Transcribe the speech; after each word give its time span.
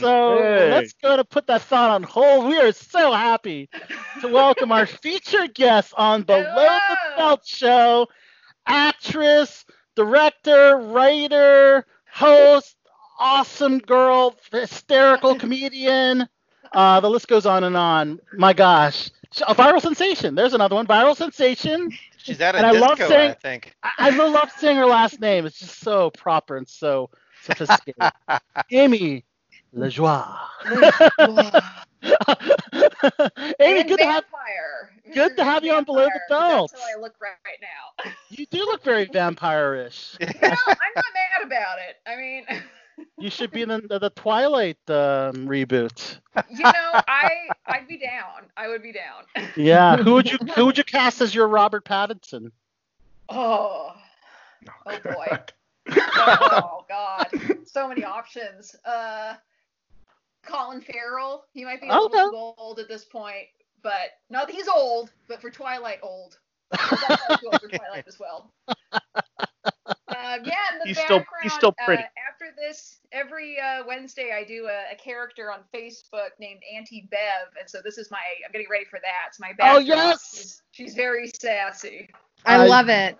So 0.00 0.36
Hey. 0.36 0.70
let's 0.72 0.92
go 0.92 1.16
to 1.16 1.24
put 1.24 1.46
that 1.46 1.62
thought 1.62 1.88
on 1.90 2.02
hold. 2.02 2.46
We 2.48 2.58
are 2.60 2.72
so 2.72 3.12
happy 3.14 3.70
to 4.20 4.28
welcome 4.28 4.70
our 4.70 4.84
featured 5.02 5.54
guest 5.54 5.94
on 5.96 6.22
Below 6.22 6.42
the 6.44 6.96
Belt 7.16 7.46
Show, 7.46 8.06
actress, 8.66 9.64
director, 9.94 10.76
writer, 10.76 11.86
host, 12.12 12.76
awesome 13.18 13.78
girl, 13.78 14.34
hysterical 14.52 15.34
comedian. 15.38 16.28
Uh, 16.72 17.00
the 17.00 17.08
list 17.08 17.26
goes 17.26 17.46
on 17.46 17.64
and 17.64 17.74
on. 17.76 18.20
My 18.34 18.52
gosh, 18.52 19.08
a 19.48 19.54
viral 19.54 19.80
sensation. 19.80 20.34
There's 20.34 20.52
another 20.52 20.74
one, 20.74 20.86
viral 20.86 21.16
sensation. 21.16 21.90
She's 22.18 22.38
at 22.42 22.54
a 22.54 22.58
And 22.58 22.66
I 22.66 22.72
love 22.72 22.98
disco, 22.98 23.08
saying- 23.14 23.30
I 23.30 23.34
think. 23.34 23.74
I, 23.82 23.90
I 23.98 24.10
love 24.10 24.50
saying 24.58 24.76
her 24.76 24.84
last 24.84 25.20
name. 25.22 25.46
It's 25.46 25.58
just 25.58 25.78
so 25.80 26.10
proper 26.10 26.58
and 26.58 26.68
so 26.68 27.08
sophisticated. 27.44 28.12
Amy 28.70 29.24
Lejoie. 29.76 30.26
Amy, 33.60 33.80
And 33.80 33.88
good 33.88 33.98
to 33.98 34.04
have 34.04 34.24
vampire. 34.24 34.90
good 35.12 35.36
to 35.36 35.44
have 35.44 35.64
you 35.64 35.72
on 35.74 35.84
Below 35.84 36.04
the 36.04 36.10
Vampire, 36.10 36.20
'cause 36.28 36.50
Belt. 36.50 36.70
That's 36.72 36.82
how 36.82 36.98
I 36.98 37.00
look 37.00 37.14
right, 37.20 37.32
right 37.44 37.60
now. 37.60 38.10
you 38.30 38.46
do 38.46 38.58
look 38.58 38.82
very 38.82 39.04
vampire-ish. 39.06 40.16
no, 40.20 40.26
I'm 40.42 40.50
not 40.96 41.04
mad 41.14 41.44
about 41.46 41.78
it. 41.78 41.96
I 42.06 42.16
mean, 42.16 42.44
You 43.18 43.28
should 43.28 43.50
be 43.50 43.60
in 43.60 43.68
the, 43.68 43.98
the 44.00 44.10
Twilight 44.16 44.78
um, 44.88 45.46
reboot. 45.46 46.18
you 46.50 46.62
know, 46.64 47.00
I 47.08 47.30
I'd 47.66 47.86
be 47.86 47.98
down. 47.98 48.46
I 48.56 48.68
would 48.68 48.82
be 48.82 48.92
down. 48.92 49.24
Yeah. 49.54 49.98
Who 49.98 50.14
would 50.14 50.30
you 50.32 50.38
Who 50.54 50.64
would 50.66 50.78
you 50.78 50.84
cast 50.84 51.20
as 51.20 51.34
your 51.34 51.46
Robert 51.48 51.84
Pattinson? 51.84 52.52
Oh, 53.28 53.92
oh 54.86 54.98
boy. 55.04 55.38
oh 55.90 56.84
god, 56.88 57.26
so 57.66 57.86
many 57.86 58.02
options. 58.02 58.74
Uh, 58.84 59.34
Colin 60.46 60.80
Farrell. 60.80 61.44
He 61.52 61.64
might 61.64 61.80
be 61.80 61.88
a 61.88 61.92
Okay. 61.92 62.16
little 62.24 62.30
too 62.54 62.60
old 62.62 62.78
at 62.78 62.88
this 62.88 63.04
point, 63.04 63.46
but 63.82 64.10
not 64.30 64.46
that 64.46 64.54
he's 64.56 64.68
old, 64.68 65.10
but 65.28 65.40
for 65.40 65.50
Twilight 65.50 65.98
old. 66.02 66.38
He's 66.90 67.02
also 67.08 67.46
old 67.52 67.60
for 67.60 67.68
Twilight 67.78 68.04
as 68.08 68.18
well. 68.18 68.52
Uh, 70.08 70.38
yeah, 70.44 70.54
He's 70.84 70.98
still- 70.98 71.24
he's 71.42 71.52
still 71.52 71.72
pretty. 71.84 72.02
Uh, 72.02 72.06
after 72.30 72.46
this, 72.56 72.98
every 73.12 73.58
uh, 73.60 73.82
Wednesday 73.86 74.32
I 74.36 74.44
do 74.44 74.66
a, 74.66 74.92
a 74.92 74.96
character 74.96 75.52
on 75.52 75.60
Facebook 75.74 76.30
named 76.40 76.60
Auntie 76.74 77.06
Bev, 77.10 77.48
and 77.60 77.68
so 77.68 77.80
this 77.84 77.98
is 77.98 78.10
my. 78.10 78.18
I'm 78.44 78.52
getting 78.52 78.66
ready 78.70 78.84
for 78.86 78.98
that. 79.02 79.28
It's 79.28 79.38
my 79.40 79.52
Oh, 79.60 79.78
yes! 79.78 80.30
She's, 80.36 80.62
she's 80.72 80.94
very 80.94 81.30
sassy. 81.40 82.08
I 82.44 82.54
I- 82.56 82.66
love 82.66 82.88
it. 82.88 83.16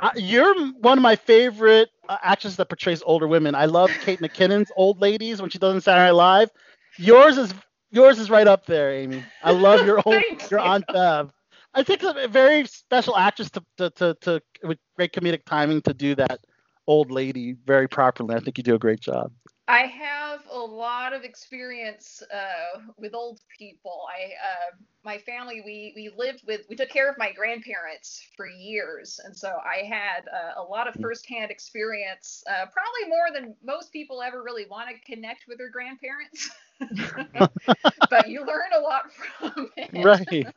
Uh, 0.00 0.10
you're 0.14 0.54
one 0.74 0.96
of 0.96 1.02
my 1.02 1.16
favorite 1.16 1.90
uh, 2.08 2.16
actresses 2.22 2.56
that 2.56 2.68
portrays 2.68 3.02
older 3.04 3.26
women. 3.26 3.54
I 3.54 3.64
love 3.64 3.90
Kate 4.02 4.20
McKinnon's 4.20 4.70
old 4.76 5.00
ladies 5.00 5.40
when 5.40 5.50
she 5.50 5.58
does 5.58 5.74
on 5.74 5.80
Saturday 5.80 6.06
Night 6.06 6.12
Live. 6.12 6.50
Yours 6.98 7.36
is 7.36 7.52
yours 7.90 8.18
is 8.18 8.30
right 8.30 8.46
up 8.46 8.66
there, 8.66 8.92
Amy. 8.92 9.24
I 9.42 9.50
love 9.50 9.84
your 9.84 10.00
old 10.06 10.22
your 10.50 10.60
you. 10.60 10.66
Aunt 10.66 10.84
Bev. 10.92 11.32
I 11.74 11.82
think 11.82 12.02
it's 12.02 12.12
a 12.16 12.28
very 12.28 12.66
special 12.66 13.16
actress 13.16 13.50
to, 13.50 13.64
to, 13.76 13.90
to, 13.90 14.14
to 14.22 14.42
with 14.62 14.78
great 14.96 15.12
comedic 15.12 15.44
timing 15.44 15.82
to 15.82 15.94
do 15.94 16.14
that 16.14 16.40
old 16.86 17.10
lady 17.10 17.56
very 17.66 17.88
properly. 17.88 18.34
I 18.34 18.40
think 18.40 18.56
you 18.58 18.64
do 18.64 18.74
a 18.74 18.78
great 18.78 19.00
job. 19.00 19.32
I 19.68 19.82
have 19.86 20.40
a 20.50 20.58
lot 20.58 21.12
of 21.14 21.24
experience 21.24 22.22
uh, 22.32 22.80
with 22.98 23.14
old 23.14 23.40
people. 23.58 24.02
I, 24.08 24.32
uh, 24.34 24.76
my 25.04 25.18
family, 25.18 25.62
we 25.64 25.92
we 25.94 26.10
lived 26.16 26.42
with, 26.46 26.62
we 26.68 26.76
took 26.76 26.88
care 26.90 27.10
of 27.10 27.18
my 27.18 27.32
grandparents 27.32 28.26
for 28.36 28.46
years, 28.48 29.20
and 29.24 29.36
so 29.36 29.58
I 29.64 29.84
had 29.84 30.26
uh, 30.28 30.60
a 30.60 30.62
lot 30.62 30.88
of 30.88 30.96
firsthand 30.96 31.50
experience, 31.50 32.42
uh, 32.50 32.66
probably 32.66 33.08
more 33.08 33.28
than 33.34 33.54
most 33.64 33.92
people 33.92 34.22
ever 34.22 34.42
really 34.42 34.66
want 34.70 34.88
to 34.90 35.12
connect 35.14 35.44
with 35.48 35.58
their 35.58 35.70
grandparents. 35.70 36.50
but 38.10 38.28
you 38.28 38.46
learn 38.46 38.70
a 38.76 38.80
lot 38.80 39.12
from 39.12 39.70
it. 39.76 39.90
Right. 39.92 40.48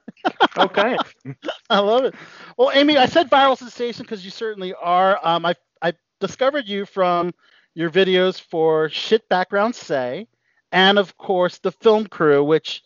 okay. 0.57 0.99
I 1.69 1.79
love 1.79 2.05
it. 2.05 2.15
Well, 2.57 2.71
Amy, 2.73 2.97
I 2.97 3.05
said 3.05 3.29
viral 3.29 3.57
sensation 3.57 4.03
because 4.03 4.23
you 4.25 4.31
certainly 4.31 4.73
are. 4.73 5.19
Um, 5.23 5.45
I 5.45 5.55
I 5.81 5.93
discovered 6.19 6.67
you 6.67 6.85
from 6.85 7.33
your 7.73 7.89
videos 7.89 8.39
for 8.39 8.89
Shit 8.89 9.27
Background 9.29 9.75
Say, 9.75 10.27
and 10.71 10.97
of 10.97 11.17
course 11.17 11.59
the 11.59 11.71
film 11.71 12.07
crew, 12.07 12.43
which 12.43 12.83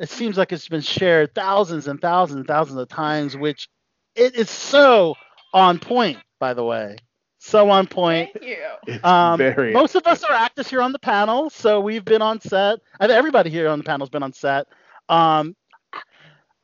it 0.00 0.08
seems 0.08 0.36
like 0.36 0.52
it's 0.52 0.68
been 0.68 0.80
shared 0.80 1.34
thousands 1.34 1.86
and 1.86 2.00
thousands 2.00 2.38
and 2.38 2.46
thousands 2.46 2.78
of 2.78 2.88
times, 2.88 3.36
which 3.36 3.68
it 4.14 4.34
is 4.34 4.50
so 4.50 5.14
on 5.54 5.78
point, 5.78 6.18
by 6.40 6.54
the 6.54 6.64
way. 6.64 6.96
So 7.38 7.70
on 7.70 7.86
point. 7.86 8.30
Thank 8.32 8.46
you. 8.46 9.00
Um, 9.02 9.38
very 9.38 9.72
most 9.72 9.94
of 9.96 10.06
us 10.06 10.22
are 10.24 10.32
actors 10.32 10.68
here 10.68 10.80
on 10.80 10.92
the 10.92 10.98
panel, 10.98 11.50
so 11.50 11.80
we've 11.80 12.04
been 12.04 12.22
on 12.22 12.40
set. 12.40 12.78
I 13.00 13.06
think 13.06 13.16
everybody 13.16 13.50
here 13.50 13.68
on 13.68 13.78
the 13.78 13.84
panel 13.84 14.04
has 14.04 14.10
been 14.10 14.22
on 14.22 14.32
set. 14.32 14.66
Um, 15.08 15.56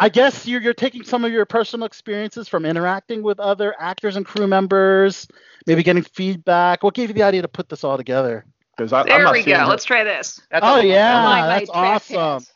I 0.01 0.09
guess 0.09 0.47
you're, 0.47 0.61
you're 0.61 0.75
taking 0.75 1.03
some 1.03 1.25
of 1.25 1.33
your 1.33 1.45
personal 1.45 1.87
experiences 1.87 2.49
from 2.49 2.65
interacting 2.65 3.23
with 3.23 3.41
other 3.41 3.75
actors 3.81 4.15
and 4.17 4.25
crew 4.25 4.47
members, 4.47 5.27
maybe 5.67 5.83
getting 5.83 6.03
feedback. 6.05 6.83
What 6.85 6.95
gave 6.95 7.09
you 7.11 7.15
the 7.15 7.23
idea 7.25 7.43
to 7.43 7.49
put 7.49 7.69
this 7.69 7.83
all 7.85 7.97
together? 7.97 8.45
because 8.77 8.93
I, 8.93 9.01
I'm 9.01 9.07
There 9.07 9.23
not 9.25 9.33
we 9.33 9.43
go. 9.43 9.61
it. 9.61 9.67
Let's 9.67 9.85
try 9.85 10.05
this. 10.05 10.41
That's 10.53 10.65
Oh, 10.65 10.77
all- 10.77 10.83
yeah. 10.83 11.47
That's 11.59 11.69
awesome. 11.71 12.17
pants. 12.17 12.53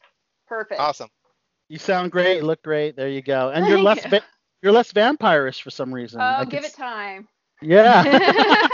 Perfect. 0.46 0.80
Awesome. 0.80 1.08
You 1.68 1.78
sound 1.78 2.12
great. 2.12 2.36
You 2.36 2.42
look 2.42 2.62
great. 2.62 2.94
There 2.94 3.08
you 3.08 3.22
go. 3.22 3.50
And 3.50 3.66
you're 3.66 3.80
less 3.80 4.04
you. 4.04 4.10
va- 4.10 4.22
you're 4.62 4.70
less 4.72 4.92
vampirish 4.92 5.62
for 5.62 5.70
some 5.70 5.92
reason. 5.92 6.20
Oh, 6.20 6.40
can 6.42 6.48
give 6.48 6.64
it 6.64 6.74
time. 6.74 7.26
Yeah. 7.60 8.02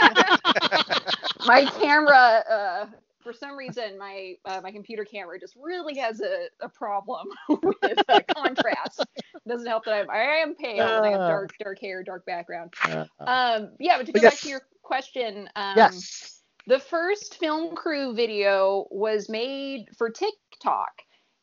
my 1.47 1.65
camera, 1.79 2.43
uh, 2.49 2.85
for 3.21 3.33
some 3.33 3.57
reason, 3.57 3.97
my 3.97 4.35
uh, 4.45 4.61
my 4.63 4.71
computer 4.71 5.03
camera 5.05 5.39
just 5.39 5.55
really 5.61 5.97
has 5.97 6.21
a, 6.21 6.47
a 6.61 6.69
problem 6.69 7.27
with 7.49 7.99
uh, 8.09 8.19
contrast. 8.35 9.05
Doesn't 9.47 9.67
help 9.67 9.85
that 9.85 9.93
I'm, 9.93 10.09
I 10.09 10.37
am 10.41 10.55
pale 10.55 10.87
and 10.97 11.05
I 11.05 11.11
have 11.11 11.21
Ah. 11.21 11.27
dark 11.27 11.51
dark 11.59 11.79
hair, 11.79 12.03
dark 12.03 12.25
background. 12.25 12.73
Uh, 12.83 13.05
Um, 13.19 13.71
yeah, 13.79 13.97
but 13.97 14.05
to 14.05 14.11
go 14.11 14.21
back 14.21 14.37
to 14.39 14.49
your 14.49 14.61
question, 14.83 15.49
um, 15.55 15.73
yes. 15.77 16.41
the 16.67 16.79
first 16.79 17.37
film 17.37 17.75
crew 17.75 18.13
video 18.13 18.87
was 18.91 19.29
made 19.29 19.85
for 19.97 20.09
TikTok, 20.09 20.91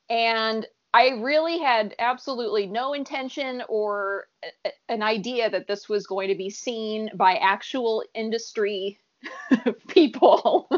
and 0.08 0.66
I 0.94 1.08
really 1.20 1.58
had 1.58 1.94
absolutely 1.98 2.66
no 2.66 2.94
intention 2.94 3.62
or 3.68 4.28
a- 4.42 4.68
a- 4.68 4.72
an 4.92 5.02
idea 5.02 5.50
that 5.50 5.66
this 5.66 5.88
was 5.90 6.06
going 6.06 6.28
to 6.28 6.34
be 6.34 6.48
seen 6.48 7.10
by 7.14 7.34
actual 7.36 8.02
industry 8.14 8.98
people. 9.88 10.68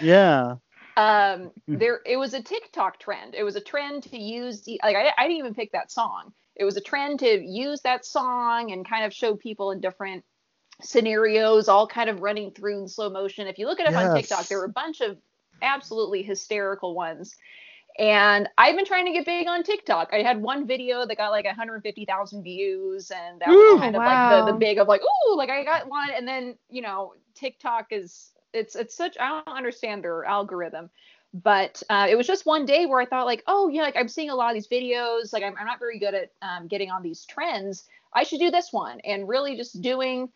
Yeah. 0.00 0.56
um, 0.96 1.50
there, 1.68 2.00
it 2.06 2.16
was 2.16 2.34
a 2.34 2.42
TikTok 2.42 2.98
trend. 2.98 3.34
It 3.34 3.44
was 3.44 3.56
a 3.56 3.60
trend 3.60 4.04
to 4.04 4.18
use 4.18 4.62
the 4.62 4.80
like 4.82 4.96
I, 4.96 5.12
I 5.16 5.26
didn't 5.26 5.38
even 5.38 5.54
pick 5.54 5.72
that 5.72 5.90
song. 5.90 6.32
It 6.54 6.64
was 6.64 6.76
a 6.76 6.80
trend 6.80 7.20
to 7.20 7.42
use 7.44 7.82
that 7.82 8.06
song 8.06 8.72
and 8.72 8.88
kind 8.88 9.04
of 9.04 9.12
show 9.12 9.36
people 9.36 9.72
in 9.72 9.80
different 9.80 10.24
scenarios, 10.82 11.68
all 11.68 11.86
kind 11.86 12.08
of 12.08 12.20
running 12.20 12.50
through 12.50 12.80
in 12.80 12.88
slow 12.88 13.10
motion. 13.10 13.46
If 13.46 13.58
you 13.58 13.66
look 13.66 13.80
at 13.80 13.86
it 13.86 13.94
up 13.94 14.02
on 14.02 14.16
TikTok, 14.16 14.46
there 14.46 14.58
were 14.58 14.64
a 14.64 14.70
bunch 14.70 15.00
of 15.00 15.18
absolutely 15.62 16.22
hysterical 16.22 16.94
ones. 16.94 17.34
And 17.98 18.46
I've 18.58 18.76
been 18.76 18.84
trying 18.84 19.06
to 19.06 19.12
get 19.12 19.24
big 19.24 19.48
on 19.48 19.62
TikTok. 19.62 20.10
I 20.12 20.22
had 20.22 20.40
one 20.42 20.66
video 20.66 21.06
that 21.06 21.16
got 21.16 21.30
like 21.30 21.46
150,000 21.46 22.42
views, 22.42 23.10
and 23.10 23.40
that 23.40 23.48
Woo! 23.48 23.54
was 23.56 23.80
kind 23.80 23.96
of 23.96 24.02
like 24.02 24.46
the, 24.46 24.52
the 24.52 24.58
big 24.58 24.78
of 24.78 24.86
like, 24.86 25.00
oh, 25.02 25.34
like 25.36 25.48
I 25.48 25.64
got 25.64 25.88
one. 25.88 26.10
And 26.14 26.28
then 26.28 26.56
you 26.68 26.82
know, 26.82 27.14
TikTok 27.34 27.86
is 27.90 28.32
it's 28.56 28.74
it's 28.76 28.94
such 28.94 29.16
I 29.20 29.28
don't 29.44 29.56
understand 29.56 30.04
their 30.04 30.24
algorithm, 30.24 30.90
but 31.34 31.82
uh, 31.90 32.06
it 32.10 32.16
was 32.16 32.26
just 32.26 32.46
one 32.46 32.66
day 32.66 32.86
where 32.86 33.00
I 33.00 33.06
thought 33.06 33.26
like, 33.26 33.44
oh 33.46 33.68
yeah, 33.68 33.82
like 33.82 33.96
I'm 33.96 34.08
seeing 34.08 34.30
a 34.30 34.34
lot 34.34 34.50
of 34.50 34.54
these 34.54 34.68
videos. 34.68 35.32
Like 35.32 35.42
I'm, 35.42 35.54
I'm 35.58 35.66
not 35.66 35.78
very 35.78 35.98
good 35.98 36.14
at 36.14 36.32
um, 36.42 36.66
getting 36.68 36.90
on 36.90 37.02
these 37.02 37.24
trends. 37.24 37.84
I 38.12 38.22
should 38.24 38.40
do 38.40 38.50
this 38.50 38.72
one, 38.72 39.00
and 39.00 39.28
really 39.28 39.56
just 39.56 39.80
doing 39.82 40.30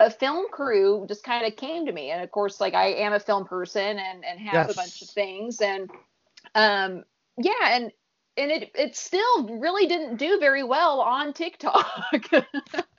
a 0.00 0.10
film 0.10 0.46
crew 0.50 1.04
just 1.08 1.24
kind 1.24 1.46
of 1.46 1.56
came 1.56 1.86
to 1.86 1.92
me 1.92 2.10
and 2.10 2.22
of 2.22 2.30
course 2.30 2.60
like 2.60 2.74
i 2.74 2.86
am 2.86 3.12
a 3.12 3.20
film 3.20 3.44
person 3.44 3.98
and 3.98 4.24
and 4.24 4.38
have 4.38 4.68
Yes. 4.68 4.70
a 4.70 4.74
bunch 4.74 5.02
of 5.02 5.08
things 5.08 5.60
and 5.60 5.90
um 6.54 7.04
yeah 7.36 7.70
and 7.76 7.92
and 8.36 8.50
it 8.50 8.70
it 8.74 8.96
still 8.96 9.48
really 9.58 9.86
didn't 9.86 10.16
do 10.16 10.38
very 10.38 10.62
well 10.62 11.00
on 11.00 11.32
tiktok 11.32 11.86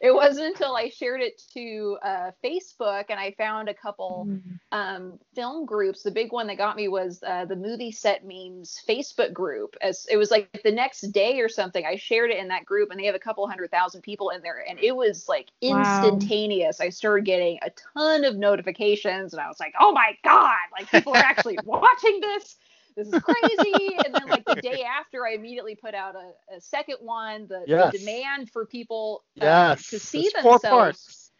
it 0.00 0.12
wasn't 0.14 0.46
until 0.46 0.74
i 0.76 0.88
shared 0.88 1.20
it 1.20 1.40
to 1.52 1.96
uh, 2.02 2.30
facebook 2.44 3.04
and 3.08 3.18
i 3.20 3.32
found 3.38 3.68
a 3.68 3.74
couple 3.74 4.28
um, 4.72 5.18
film 5.36 5.66
groups. 5.66 6.02
The 6.02 6.10
big 6.10 6.32
one 6.32 6.48
that 6.48 6.56
got 6.58 6.76
me 6.76 6.88
was 6.88 7.22
uh, 7.24 7.44
the 7.44 7.54
movie 7.54 7.92
set 7.92 8.24
memes 8.26 8.82
Facebook 8.88 9.32
group. 9.32 9.76
As 9.80 10.06
it 10.10 10.16
was 10.16 10.32
like 10.32 10.62
the 10.64 10.72
next 10.72 11.02
day 11.12 11.38
or 11.40 11.48
something, 11.48 11.86
I 11.86 11.96
shared 11.96 12.30
it 12.30 12.38
in 12.38 12.48
that 12.48 12.64
group, 12.64 12.90
and 12.90 12.98
they 12.98 13.06
have 13.06 13.14
a 13.14 13.20
couple 13.20 13.46
hundred 13.46 13.70
thousand 13.70 14.02
people 14.02 14.30
in 14.30 14.42
there, 14.42 14.64
and 14.68 14.78
it 14.80 14.96
was 14.96 15.28
like 15.28 15.50
Wow. 15.66 16.34
instantaneous. 16.40 16.80
I 16.80 16.88
started 16.88 17.24
getting 17.24 17.58
a 17.62 17.70
ton 17.94 18.24
of 18.24 18.36
notifications, 18.36 19.32
and 19.32 19.40
I 19.40 19.46
was 19.48 19.60
like, 19.60 19.74
"Oh 19.78 19.92
my 19.92 20.16
god! 20.24 20.56
Like 20.72 20.88
people 20.90 21.14
are 21.14 21.22
actually 21.22 21.58
watching 21.64 22.20
this." 22.20 22.56
This 22.96 23.08
is 23.08 23.14
crazy. 23.20 23.96
and 24.04 24.14
then, 24.14 24.28
like 24.28 24.46
the 24.46 24.54
day 24.62 24.82
after, 24.82 25.26
I 25.26 25.32
immediately 25.34 25.74
put 25.74 25.94
out 25.94 26.14
a, 26.14 26.56
a 26.56 26.60
second 26.60 26.96
one. 27.00 27.46
The, 27.48 27.64
Yes. 27.66 27.92
the 27.92 27.98
demand 27.98 28.50
for 28.50 28.66
people 28.66 29.24
uh, 29.40 29.44
Yes. 29.46 29.90
to 29.90 29.98
see 29.98 30.24
It's 30.26 30.32
four 30.40 30.58
themselves 30.58 30.98
parts. 30.98 31.30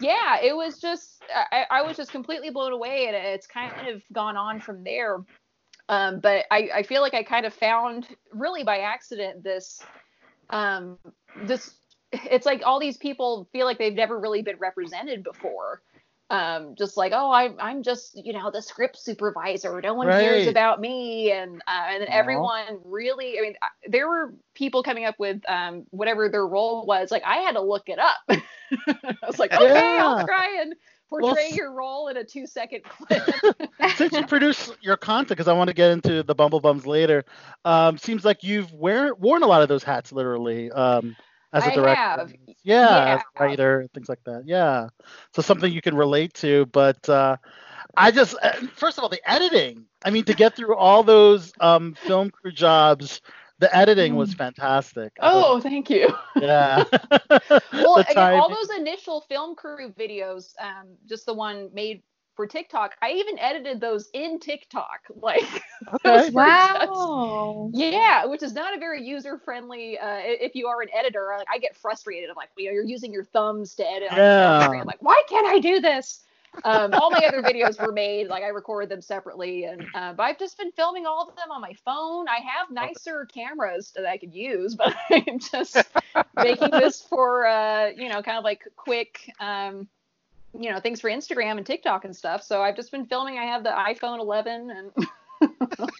yeah, 0.00 0.40
it 0.42 0.54
was 0.54 0.80
just 0.80 1.22
I, 1.34 1.64
I 1.70 1.82
was 1.82 1.96
just 1.96 2.12
completely 2.12 2.50
blown 2.50 2.72
away, 2.72 3.06
and 3.06 3.16
it's 3.16 3.46
kind 3.46 3.72
of 3.88 4.02
gone 4.12 4.36
on 4.36 4.60
from 4.60 4.84
there. 4.84 5.18
Um, 5.88 6.20
but 6.20 6.44
I, 6.50 6.68
I 6.74 6.82
feel 6.82 7.00
like 7.00 7.14
I 7.14 7.22
kind 7.22 7.46
of 7.46 7.54
found 7.54 8.06
really 8.32 8.62
by 8.62 8.80
accident 8.80 9.42
this 9.42 9.80
um, 10.50 10.98
this 11.46 11.74
it's 12.12 12.46
like 12.46 12.62
all 12.64 12.78
these 12.80 12.96
people 12.96 13.48
feel 13.52 13.66
like 13.66 13.78
they've 13.78 13.94
never 13.94 14.18
really 14.18 14.42
been 14.42 14.58
represented 14.58 15.22
before. 15.24 15.82
Um, 16.30 16.74
just 16.76 16.96
like, 16.98 17.12
oh, 17.14 17.32
I'm 17.32 17.56
I'm 17.58 17.82
just 17.82 18.20
you 18.22 18.32
know 18.34 18.50
the 18.50 18.60
script 18.60 18.98
supervisor. 18.98 19.80
No 19.80 19.94
one 19.94 20.06
cares 20.20 20.46
about 20.50 20.78
me, 20.80 21.32
and 21.32 21.62
uh, 21.66 21.84
and 21.88 22.02
then 22.02 22.08
everyone 22.10 22.80
really. 22.84 23.38
I 23.38 23.42
mean, 23.42 23.54
I- 23.62 23.68
there 23.88 24.08
were 24.08 24.34
people 24.54 24.82
coming 24.82 25.06
up 25.06 25.14
with 25.18 25.40
um, 25.48 25.86
whatever 25.90 26.28
their 26.28 26.46
role 26.46 26.84
was. 26.84 27.10
Like 27.10 27.22
I 27.24 27.36
had 27.38 27.52
to 27.52 27.62
look 27.62 27.88
it 27.88 27.98
up. 27.98 28.16
I 28.28 29.14
was 29.26 29.38
like, 29.38 29.52
okay, 29.52 29.98
I'll 29.98 30.26
try 30.26 30.58
and 30.60 30.74
portray 31.08 31.46
s- 31.46 31.56
your 31.56 31.72
role 31.72 32.08
in 32.08 32.18
a 32.18 32.24
two 32.24 32.46
second 32.46 32.82
clip. 32.88 33.22
Since 33.96 34.12
you 34.12 34.26
produce 34.26 34.70
your 34.82 34.98
content, 34.98 35.28
because 35.30 35.48
I 35.48 35.54
want 35.54 35.68
to 35.68 35.74
get 35.74 35.90
into 35.92 36.22
the 36.22 36.34
bumble 36.34 36.60
bums 36.60 36.86
later, 36.86 37.24
um, 37.64 37.96
seems 37.96 38.26
like 38.26 38.44
you've 38.44 38.70
wear, 38.74 39.14
worn 39.14 39.42
a 39.42 39.46
lot 39.46 39.62
of 39.62 39.68
those 39.68 39.82
hats 39.82 40.12
literally 40.12 40.70
um, 40.72 41.16
as 41.52 41.66
a 41.66 41.70
I 41.70 41.74
director. 41.74 41.94
have. 41.94 42.32
Yeah, 42.62 43.14
as 43.14 43.20
a 43.20 43.24
Yeah. 43.36 43.42
writer, 43.42 43.88
things 43.94 44.08
like 44.08 44.22
that. 44.24 44.42
Yeah. 44.46 44.88
So 45.34 45.42
something 45.42 45.72
you 45.72 45.80
can 45.80 45.96
relate 45.96 46.34
to. 46.34 46.66
But 46.66 47.08
uh, 47.08 47.36
I 47.96 48.10
just, 48.10 48.36
uh, 48.42 48.52
first 48.74 48.98
of 48.98 49.04
all, 49.04 49.08
the 49.10 49.20
editing. 49.28 49.86
I 50.04 50.10
mean, 50.10 50.24
to 50.24 50.34
get 50.34 50.56
through 50.56 50.76
all 50.76 51.02
those 51.02 51.52
um, 51.60 51.94
film 51.94 52.30
crew 52.30 52.52
jobs, 52.52 53.20
the 53.58 53.74
editing 53.74 54.14
was 54.16 54.34
fantastic. 54.34 55.12
I 55.20 55.30
thought- 55.30 55.44
Oh, 55.46 55.60
thank 55.60 55.90
you. 55.90 56.08
yeah. 56.40 56.84
well, 57.72 57.96
again, 58.08 58.32
all 58.34 58.48
those 58.48 58.70
initial 58.78 59.22
film 59.22 59.54
crew 59.56 59.92
videos, 59.92 60.52
um, 60.60 60.96
just 61.06 61.26
the 61.26 61.34
one 61.34 61.70
made 61.72 62.02
for 62.38 62.46
TikTok, 62.46 62.94
I 63.02 63.10
even 63.14 63.36
edited 63.40 63.80
those 63.80 64.08
in 64.14 64.38
TikTok. 64.38 65.00
Like, 65.20 65.42
Okay. 65.42 65.98
those 66.04 66.32
were 66.32 66.46
just- 66.46 66.88
Wow. 66.92 67.70
yeah, 67.74 68.24
which 68.26 68.44
is 68.44 68.52
not 68.52 68.76
a 68.76 68.78
very 68.78 69.02
user 69.04 69.38
friendly. 69.38 69.98
Uh, 69.98 70.18
if 70.22 70.54
you 70.54 70.68
are 70.68 70.80
an 70.80 70.88
editor, 70.96 71.34
like 71.36 71.48
I 71.52 71.58
get 71.58 71.76
frustrated. 71.76 72.30
I'm 72.30 72.36
like, 72.36 72.50
you 72.56 72.66
know, 72.66 72.72
you're 72.72 72.84
using 72.84 73.12
your 73.12 73.24
thumbs 73.24 73.74
to 73.74 73.90
edit. 73.90 74.10
Yeah. 74.12 74.68
I'm 74.70 74.86
like, 74.86 75.02
why 75.02 75.20
can't 75.28 75.48
I 75.48 75.58
do 75.58 75.80
this? 75.80 76.20
Um, 76.64 76.94
all 76.94 77.10
my 77.10 77.24
other 77.26 77.42
videos 77.42 77.78
were 77.84 77.92
made 77.92 78.28
like 78.28 78.42
I 78.44 78.48
recorded 78.48 78.88
them 78.88 79.02
separately, 79.02 79.64
and 79.64 79.84
uh, 79.94 80.12
but 80.14 80.22
I've 80.22 80.38
just 80.38 80.56
been 80.56 80.72
filming 80.72 81.04
all 81.06 81.28
of 81.28 81.36
them 81.36 81.50
on 81.50 81.60
my 81.60 81.74
phone. 81.84 82.26
I 82.28 82.36
have 82.36 82.70
nicer 82.70 83.26
cameras 83.26 83.92
that 83.96 84.06
I 84.06 84.16
could 84.16 84.32
use, 84.32 84.74
but 84.82 84.94
I'm 85.10 85.38
just 85.40 85.76
making 86.36 86.70
this 86.70 87.02
for 87.02 87.46
uh, 87.46 87.88
you 87.88 88.08
know, 88.08 88.22
kind 88.22 88.38
of 88.38 88.44
like 88.44 88.62
quick. 88.76 89.30
Um, 89.40 89.88
you 90.58 90.70
know 90.72 90.80
things 90.80 91.00
for 91.00 91.08
Instagram 91.10 91.56
and 91.56 91.66
TikTok 91.66 92.04
and 92.04 92.14
stuff. 92.14 92.42
So 92.42 92.62
I've 92.62 92.76
just 92.76 92.90
been 92.90 93.06
filming. 93.06 93.38
I 93.38 93.44
have 93.44 93.62
the 93.62 93.70
iPhone 93.70 94.18
11 94.20 94.70
and 94.70 95.06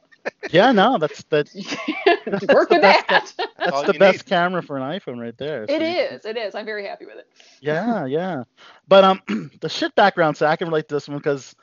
Yeah, 0.50 0.72
no, 0.72 0.98
that's 0.98 1.22
that's 1.24 1.54
work 2.48 2.68
the 2.68 2.76
with 2.76 2.82
best 2.82 3.08
that. 3.08 3.32
that's 3.58 3.70
all 3.72 3.84
the 3.84 3.92
you 3.92 3.98
best 3.98 4.18
need. 4.18 4.26
camera 4.26 4.62
for 4.62 4.76
an 4.76 4.82
iPhone 4.82 5.20
right 5.20 5.36
there. 5.38 5.66
So 5.68 5.74
It 5.74 5.80
you- 5.82 5.88
is. 6.16 6.24
It 6.24 6.36
is. 6.36 6.54
I'm 6.54 6.64
very 6.64 6.86
happy 6.86 7.06
with 7.06 7.16
it. 7.16 7.28
Yeah, 7.60 8.04
yeah. 8.06 8.44
But 8.88 9.04
um, 9.04 9.22
the 9.60 9.68
shit 9.68 9.94
background, 9.94 10.36
so 10.36 10.46
I 10.46 10.56
can 10.56 10.68
relate 10.68 10.88
to 10.88 10.94
this 10.96 11.08
one 11.08 11.18
because 11.18 11.54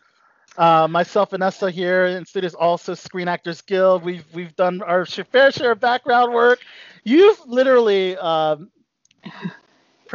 uh, 0.58 0.88
myself 0.90 1.34
and 1.34 1.42
Nessa 1.42 1.70
here 1.72 2.06
in 2.06 2.26
studios 2.26 2.54
also 2.56 2.94
Screen 2.94 3.28
Actors 3.28 3.62
Guild. 3.62 4.04
We've 4.04 4.26
we've 4.34 4.56
done 4.56 4.82
our 4.82 5.06
fair 5.06 5.52
share 5.52 5.72
of 5.74 5.80
background 5.80 6.34
work. 6.34 6.60
You've 7.04 7.40
literally 7.46 8.18
um, 8.18 8.72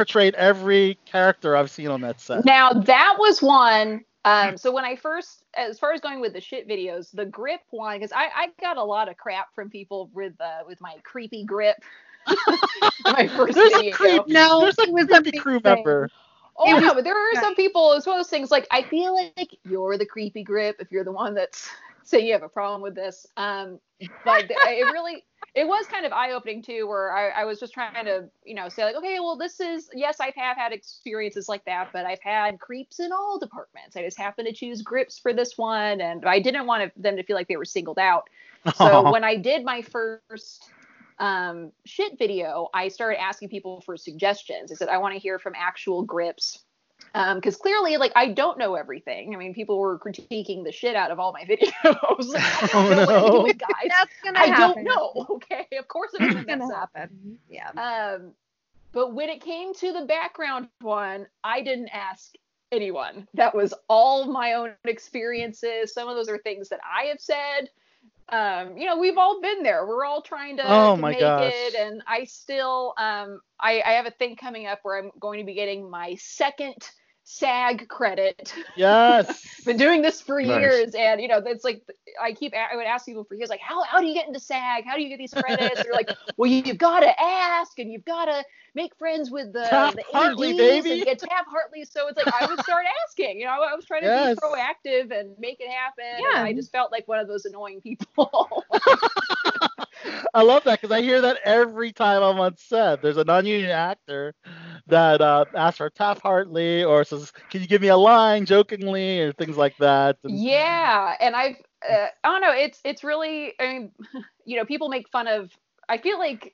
portrayed 0.01 0.35
every 0.35 0.97
character 1.05 1.55
I've 1.55 1.71
seen 1.71 1.87
on 1.89 2.01
that 2.01 2.19
set. 2.19 2.45
Now 2.45 2.71
that 2.73 3.15
was 3.19 3.41
one. 3.41 4.03
Um, 4.23 4.57
so 4.57 4.71
when 4.71 4.85
I 4.85 4.95
first, 4.95 5.43
as 5.55 5.79
far 5.79 5.93
as 5.93 6.01
going 6.01 6.21
with 6.21 6.33
the 6.33 6.41
shit 6.41 6.67
videos, 6.67 7.11
the 7.11 7.25
grip 7.25 7.61
one, 7.71 7.97
because 7.97 8.11
I, 8.11 8.29
I 8.35 8.47
got 8.61 8.77
a 8.77 8.83
lot 8.83 9.09
of 9.09 9.17
crap 9.17 9.53
from 9.55 9.69
people 9.69 10.09
with 10.13 10.33
uh, 10.39 10.63
with 10.67 10.79
my 10.81 10.95
creepy 11.03 11.43
grip. 11.45 11.77
my 13.05 13.27
first 13.27 13.55
There's 13.55 13.73
a 13.73 13.83
creep. 13.91 14.27
No, 14.27 14.61
There's 14.61 14.77
a 14.79 14.87
it 14.87 14.91
was 14.91 15.07
creepy 15.07 15.31
crew 15.31 15.59
amazing. 15.59 15.63
member. 15.63 16.09
Oh 16.57 16.77
It 16.77 16.81
no, 16.81 16.93
but 16.93 17.03
there 17.03 17.15
are 17.15 17.35
some 17.35 17.55
people. 17.55 17.93
It's 17.93 18.05
one 18.05 18.17
of 18.17 18.19
those 18.19 18.29
things. 18.29 18.51
Like 18.51 18.67
I 18.71 18.83
feel 18.83 19.15
like 19.15 19.57
you're 19.63 19.97
the 19.97 20.05
creepy 20.05 20.43
grip 20.43 20.77
if 20.79 20.91
you're 20.91 21.03
the 21.03 21.11
one 21.11 21.33
that's 21.33 21.69
saying 22.03 22.25
you 22.25 22.33
have 22.33 22.43
a 22.43 22.49
problem 22.49 22.81
with 22.81 22.95
this. 22.95 23.25
Um, 23.37 23.79
but 24.25 24.45
it 24.49 24.91
really, 24.91 25.23
it 25.53 25.67
was 25.67 25.85
kind 25.87 26.05
of 26.05 26.11
eye 26.11 26.31
opening 26.31 26.61
too, 26.61 26.87
where 26.87 27.15
I, 27.15 27.41
I 27.41 27.45
was 27.45 27.59
just 27.59 27.73
trying 27.73 28.05
to, 28.05 28.29
you 28.45 28.55
know, 28.55 28.69
say 28.69 28.83
like, 28.83 28.95
okay, 28.95 29.19
well, 29.19 29.37
this 29.37 29.59
is 29.59 29.89
yes, 29.93 30.17
I 30.19 30.31
have 30.35 30.57
had 30.57 30.71
experiences 30.71 31.49
like 31.49 31.65
that, 31.65 31.89
but 31.93 32.05
I've 32.05 32.21
had 32.21 32.59
creeps 32.59 32.99
in 32.99 33.11
all 33.11 33.37
departments. 33.39 33.95
I 33.95 34.03
just 34.03 34.17
happened 34.17 34.47
to 34.47 34.53
choose 34.53 34.81
grips 34.81 35.19
for 35.19 35.33
this 35.33 35.57
one, 35.57 36.01
and 36.01 36.25
I 36.25 36.39
didn't 36.39 36.65
want 36.65 36.91
them 37.01 37.15
to 37.17 37.23
feel 37.23 37.35
like 37.35 37.47
they 37.47 37.57
were 37.57 37.65
singled 37.65 37.99
out. 37.99 38.29
So 38.75 39.11
when 39.11 39.23
I 39.23 39.35
did 39.35 39.63
my 39.63 39.81
first 39.81 40.71
um, 41.19 41.71
shit 41.85 42.17
video, 42.17 42.69
I 42.73 42.87
started 42.87 43.21
asking 43.21 43.49
people 43.49 43.81
for 43.81 43.97
suggestions. 43.97 44.71
I 44.71 44.75
said, 44.75 44.89
I 44.89 44.97
want 44.97 45.13
to 45.13 45.19
hear 45.19 45.37
from 45.37 45.53
actual 45.55 46.03
grips. 46.03 46.59
Because 47.13 47.57
clearly, 47.57 47.97
like, 47.97 48.11
I 48.15 48.29
don't 48.29 48.57
know 48.57 48.75
everything. 48.75 49.33
I 49.33 49.37
mean, 49.37 49.53
people 49.53 49.77
were 49.79 49.99
critiquing 49.99 50.63
the 50.63 50.71
shit 50.71 50.95
out 50.95 51.11
of 51.11 51.19
all 51.19 51.33
my 51.33 51.43
videos. 51.45 51.73
like, 52.33 52.73
Oh, 52.73 52.89
don't 52.89 52.95
know 52.95 53.05
what 53.05 53.07
no. 53.07 53.47
I'm 53.47 53.57
guys. 53.57 53.89
That's 53.89 54.13
gonna 54.23 54.39
I 54.39 54.45
happen. 54.45 54.83
don't 54.83 54.83
know. 54.85 55.25
Okay. 55.35 55.67
Of 55.77 55.87
course, 55.87 56.11
It's 56.13 56.19
going 56.19 56.37
to 56.37 56.43
gonna 56.43 56.57
mess 56.67 56.71
up. 56.71 56.89
happen. 56.93 57.37
Yeah. 57.49 57.69
Um, 57.71 58.31
but 58.93 59.13
when 59.13 59.29
it 59.29 59.41
came 59.41 59.73
to 59.75 59.93
the 59.93 60.05
background 60.05 60.67
one, 60.81 61.27
I 61.43 61.61
didn't 61.61 61.89
ask 61.89 62.33
anyone. 62.71 63.27
That 63.33 63.53
was 63.55 63.73
all 63.89 64.25
my 64.31 64.53
own 64.53 64.71
experiences. 64.85 65.93
Some 65.93 66.07
of 66.07 66.15
those 66.15 66.29
are 66.29 66.37
things 66.39 66.69
that 66.69 66.79
I 66.83 67.05
have 67.05 67.19
said. 67.19 67.69
Um, 68.29 68.77
you 68.77 68.85
know, 68.85 68.97
we've 68.97 69.17
all 69.17 69.41
been 69.41 69.61
there. 69.63 69.85
We're 69.85 70.05
all 70.05 70.21
trying 70.21 70.55
to, 70.57 70.63
Oh 70.65 70.95
to 70.95 71.01
my 71.01 71.11
make 71.11 71.19
gosh. 71.19 71.51
it, 71.53 71.75
and 71.75 72.01
I 72.07 72.23
still, 72.23 72.93
um, 72.97 73.41
I, 73.59 73.81
I 73.85 73.91
have 73.91 74.05
a 74.05 74.11
thing 74.11 74.37
coming 74.37 74.67
up 74.67 74.79
where 74.83 74.97
I'm 74.97 75.11
going 75.19 75.39
to 75.39 75.45
be 75.45 75.53
getting 75.53 75.89
my 75.89 76.15
second 76.15 76.75
SAG 77.23 77.87
credit. 77.87 78.53
yes. 78.75 79.45
been 79.65 79.77
doing 79.77 80.01
this 80.01 80.19
for 80.21 80.41
Nice. 80.41 80.59
years 80.59 80.95
and 80.95 81.21
you 81.21 81.27
know 81.27 81.37
it's 81.45 81.63
like 81.63 81.83
i 82.21 82.33
keep 82.33 82.51
i 82.55 82.75
would 82.75 82.85
ask 82.87 83.05
people 83.05 83.23
for 83.23 83.35
years 83.35 83.49
like 83.49 83.59
how, 83.59 83.83
how 83.83 83.99
do 83.99 84.07
you 84.07 84.13
get 84.15 84.27
into 84.27 84.39
sag 84.39 84.85
how 84.85 84.95
do 84.95 85.03
you 85.03 85.09
get 85.09 85.19
these 85.19 85.31
credits 85.33 85.83
they're 85.83 85.93
like 85.93 86.09
well 86.37 86.49
you've 86.49 86.79
got 86.79 87.01
to 87.01 87.21
ask 87.21 87.77
and 87.77 87.91
you've 87.91 88.03
got 88.05 88.25
to 88.25 88.43
make 88.73 88.95
friends 88.97 89.29
with 89.29 89.53
the 89.53 89.63
Tap 89.69 89.93
the 89.95 90.03
Hartley, 90.11 90.49
ADs 90.51 90.57
baby. 90.57 90.91
and 90.93 91.03
get 91.05 91.19
Taft 91.19 91.47
Hartley 91.49 91.85
so 91.85 92.07
it's 92.07 92.17
like 92.17 92.25
i 92.41 92.47
would 92.47 92.59
start 92.63 92.85
asking 93.07 93.39
you 93.39 93.45
know 93.45 93.51
i 93.51 93.75
was 93.75 93.85
trying 93.85 94.01
to 94.01 94.07
Yes. 94.07 94.35
be 94.35 94.41
proactive 94.41 95.11
and 95.17 95.35
make 95.37 95.57
it 95.61 95.69
happen 95.69 96.03
Yeah. 96.19 96.39
and 96.39 96.47
i 96.47 96.53
just 96.53 96.71
felt 96.71 96.91
like 96.91 97.07
one 97.07 97.19
of 97.19 97.27
those 97.27 97.45
annoying 97.45 97.81
people 97.81 98.63
I 100.33 100.41
love 100.43 100.63
that 100.65 100.81
because 100.81 100.91
I 100.95 101.01
hear 101.01 101.21
that 101.21 101.39
every 101.45 101.91
time 101.91 102.21
I'm 102.23 102.39
on 102.39 102.55
set. 102.57 103.01
There's 103.01 103.17
a 103.17 103.23
non-union 103.23 103.69
actor 103.71 104.33
that 104.87 105.21
uh, 105.21 105.45
asks 105.55 105.77
for 105.77 105.89
Taft 105.89 106.21
Hartley 106.21 106.83
or 106.83 107.03
says, 107.03 107.31
"Can 107.49 107.61
you 107.61 107.67
give 107.67 107.81
me 107.81 107.87
a 107.89 107.97
line?" 107.97 108.45
jokingly 108.45 109.19
or 109.21 109.33
things 109.33 109.57
like 109.57 109.77
that. 109.77 110.17
And- 110.23 110.41
yeah 110.41 111.15
and 111.19 111.35
i've 111.35 111.55
uh, 111.89 112.07
i 112.23 112.29
don't 112.29 112.41
know 112.41 112.51
it's 112.53 112.79
it's 112.83 113.03
really 113.03 113.53
i 113.59 113.67
mean 113.67 113.91
you 114.45 114.57
know 114.57 114.65
people 114.65 114.89
make 114.89 115.09
fun 115.09 115.27
of 115.27 115.51
i 115.89 115.97
feel 115.97 116.19
like 116.19 116.53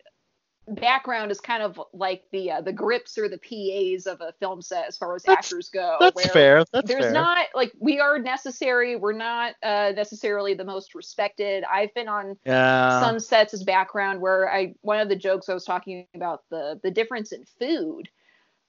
background 0.67 1.31
is 1.31 1.39
kind 1.39 1.63
of 1.63 1.79
like 1.93 2.23
the 2.31 2.51
uh, 2.51 2.61
the 2.61 2.73
grips 2.73 3.17
or 3.17 3.29
the 3.29 3.37
pas 3.37 4.05
of 4.05 4.19
a 4.21 4.33
film 4.39 4.61
set 4.61 4.87
as 4.87 4.97
far 4.97 5.15
as 5.15 5.23
That's- 5.23 5.45
actors 5.45 5.69
go 5.69 5.97
That's 5.99 6.29
fair. 6.29 6.65
That's 6.73 6.87
there's 6.87 7.05
fair. 7.05 7.13
not 7.13 7.47
like 7.55 7.71
we 7.79 7.99
are 7.99 8.19
necessary 8.19 8.95
we're 8.95 9.13
not 9.13 9.53
uh, 9.63 9.93
necessarily 9.95 10.53
the 10.53 10.65
most 10.65 10.93
respected 10.93 11.63
i've 11.71 11.93
been 11.93 12.07
on 12.09 12.37
yeah. 12.45 12.99
some 12.99 13.19
sets 13.19 13.53
as 13.53 13.63
background 13.63 14.19
where 14.19 14.51
i 14.51 14.73
one 14.81 14.99
of 14.99 15.07
the 15.09 15.15
jokes 15.15 15.47
i 15.47 15.53
was 15.53 15.63
talking 15.63 16.05
about 16.15 16.41
the 16.51 16.79
the 16.83 16.91
difference 16.91 17.31
in 17.31 17.43
food 17.59 18.09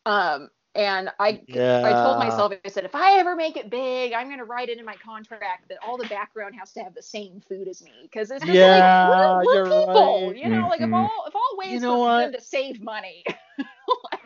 um 0.07 0.49
and 0.79 1.11
i 1.21 1.45
yeah. 1.49 1.95
I 1.95 1.95
told 2.07 2.29
myself, 2.29 2.57
I 2.65 2.71
said, 2.71 2.85
if 2.87 2.95
I 2.97 3.19
ever 3.21 3.37
make 3.37 3.57
it 3.57 3.71
big, 3.71 4.15
I'm 4.15 4.29
going 4.29 4.39
to 4.39 4.45
write 4.45 4.71
it 4.71 4.79
in 4.79 4.85
my 4.87 4.97
contract 4.97 5.69
that 5.69 5.79
all 5.83 5.99
the 5.99 6.07
background 6.07 6.55
has 6.59 6.73
to 6.75 6.83
have 6.83 6.95
the 6.95 7.03
same 7.03 7.41
food 7.41 7.69
as 7.69 7.83
me. 7.83 8.09
Because 8.11 8.31
it's 8.31 8.45
just 8.45 8.63
Yeah, 8.63 8.65
like, 8.65 8.87
we're, 9.03 9.29
we're 9.41 9.59
you're 9.65 9.69
people, 9.69 10.33
right. 10.33 10.35
you 10.35 10.49
know, 10.49 10.69
like 10.69 10.81
if 10.83 10.93
Mhm. 10.93 10.93
all, 10.93 11.25
if 11.29 11.35
all 11.35 11.57
ways 11.59 11.81
You 11.81 11.81
know 11.81 11.99
for 11.99 11.99
what? 11.99 12.31
them 12.31 12.33
to 12.33 12.41
save 12.41 12.83
money. 12.83 13.25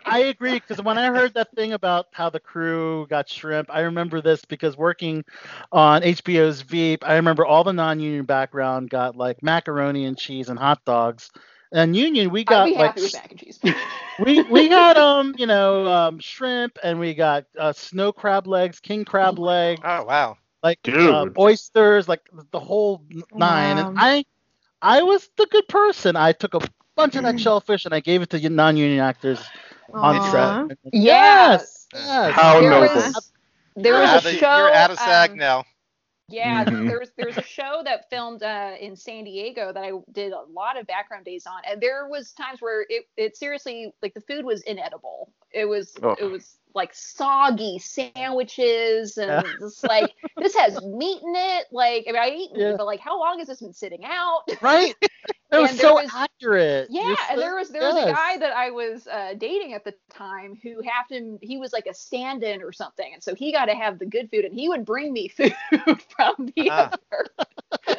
I 0.07 0.19
agree 0.21 0.55
because 0.57 0.81
when 0.83 0.99
I 0.99 1.07
heard 1.09 1.35
that 1.35 1.55
thing 1.55 1.73
about 1.73 2.07
how 2.13 2.31
the 2.31 2.41
crew 2.41 3.07
got 3.09 3.29
shrimp, 3.29 3.71
I 3.73 3.81
remember 3.83 4.21
this 4.21 4.45
because 4.45 4.77
working 4.77 5.25
on 5.73 6.03
HBO's 6.03 6.63
Veep, 6.63 7.07
I 7.07 7.17
remember 7.17 7.45
all 7.47 7.65
the 7.65 7.73
non-union 7.73 8.25
background 8.25 8.91
got 8.91 9.17
like 9.17 9.43
macaroni 9.43 10.05
and 10.07 10.19
cheese 10.19 10.49
and 10.49 10.59
hot 10.59 10.85
dogs. 10.85 11.31
And 11.73 11.97
union, 11.97 12.31
we 12.31 12.45
I'd 12.47 12.49
got 12.51 12.65
be 12.65 12.75
like 12.75 12.95
happy 12.95 13.01
with 13.03 13.13
mac 13.15 13.31
and 13.31 13.41
cheese. 13.41 13.61
we 14.19 14.43
we 14.43 14.69
got 14.69 14.97
um 14.97 15.35
you 15.39 15.47
know 15.47 15.87
um 15.87 16.19
shrimp 16.19 16.79
and 16.83 16.99
we 16.99 17.15
got 17.15 17.47
uh, 17.59 17.73
snow 17.73 18.13
crab 18.13 18.47
legs, 18.47 18.81
king 18.81 19.05
crab 19.05 19.39
leg, 19.39 19.81
Oh 19.83 20.05
wow. 20.05 20.37
like 20.63 20.81
uh, 21.05 21.27
Dude. 21.27 21.39
oysters, 21.39 22.09
like 22.09 22.23
the 22.51 22.61
whole 22.61 23.05
n- 23.13 23.23
nine. 23.35 23.79
And 23.79 23.89
I 23.97 24.25
I 24.83 25.03
was 25.03 25.29
the 25.37 25.47
good 25.51 25.69
person. 25.69 26.17
I 26.17 26.33
took 26.33 26.55
a 26.55 26.61
bunch 26.97 27.17
of 27.17 27.25
that 27.25 27.39
shellfish 27.41 27.85
and 27.87 27.95
I 27.95 28.01
gave 28.01 28.23
it 28.23 28.31
to 28.31 28.49
non-union 28.51 29.01
actors 29.01 29.53
on 30.01 30.21
set. 30.21 30.59
Yes. 30.93 31.89
Yes. 31.95 32.35
How 32.35 32.61
There 32.61 32.71
noble. 32.71 32.89
was, 32.89 33.33
there 33.77 33.95
was 33.99 34.11
out 34.11 34.25
a 34.25 34.29
show. 34.31 34.57
You're 34.57 34.71
out 34.71 34.91
of 34.91 34.99
SAG 34.99 35.31
um, 35.33 35.39
now. 35.39 35.65
Yeah, 36.33 36.65
Mhm. 36.65 36.89
there's 36.89 37.11
there's 37.17 37.37
a 37.37 37.43
show 37.43 37.83
that 37.85 38.09
filmed 38.09 38.43
uh, 38.43 38.75
in 38.81 38.97
San 38.97 39.25
Diego 39.25 39.73
that 39.73 39.85
I 39.85 39.93
did 40.13 40.33
a 40.33 40.43
lot 40.49 40.79
of 40.81 40.87
background 40.87 41.27
days 41.27 41.47
on, 41.47 41.63
and 41.69 41.81
there 41.81 42.09
was 42.09 42.33
times 42.33 42.61
where 42.63 42.87
it 42.89 43.05
it 43.17 43.37
seriously 43.37 43.93
like 44.03 44.15
the 44.15 44.21
food 44.23 44.45
was 44.45 44.63
inedible. 44.63 45.33
It 45.53 45.67
was 45.67 45.95
Oh. 46.03 46.17
it 46.19 46.25
was 46.25 46.59
like 46.75 46.95
soggy 46.95 47.79
sandwiches 47.79 49.17
and 49.19 49.31
Yeah. 49.47 49.53
just 49.61 49.83
like 49.85 50.13
this 50.37 50.55
has 50.57 50.81
meat 50.83 51.23
in 51.23 51.35
it. 51.35 51.67
Like 51.73 52.05
I 52.09 52.13
mean 52.13 52.23
I 52.23 52.29
eat 52.29 52.53
meat, 52.53 52.61
Yeah. 52.61 52.75
but 52.77 52.87
like 52.87 53.01
how 53.01 53.19
long 53.19 53.39
has 53.39 53.49
this 53.49 53.61
been 53.61 53.73
sitting 53.75 54.05
out? 54.05 54.43
Right? 54.61 54.95
It 55.53 55.59
was 55.61 55.79
so 55.79 55.97
was- 55.97 56.11
accurate. 56.15 56.89
Yeah, 56.91 57.03
You're 57.03 57.11
and 57.11 57.19
so- 57.35 57.41
there 57.41 57.55
was 57.57 57.69
there 57.69 57.83
was 57.83 57.95
a 58.07 58.11
guy 58.11 58.39
that 58.39 58.57
I 58.57 58.71
was 58.71 59.07
uh, 59.07 59.35
dating 59.37 59.75
at 59.75 59.85
the 59.85 59.93
time 60.11 60.59
who 60.63 60.81
happened 60.81 61.41
he 61.43 61.59
was 61.59 61.75
like 61.75 61.85
a 61.87 61.93
stand-in 61.93 62.63
or 62.63 62.73
something, 62.73 63.13
and 63.13 63.23
so 63.23 63.35
he 63.35 63.53
got 63.53 63.67
to 63.67 63.75
have 63.75 63.99
the 63.99 64.07
good 64.07 64.31
food, 64.31 64.47
and 64.47 64.55
he 64.55 64.71
would 64.71 64.87
bring 64.87 65.13
me 65.13 65.29
food 65.37 65.55
from 66.17 66.51
the 66.57 66.71
Ah. 66.71 66.91
other 66.91 67.27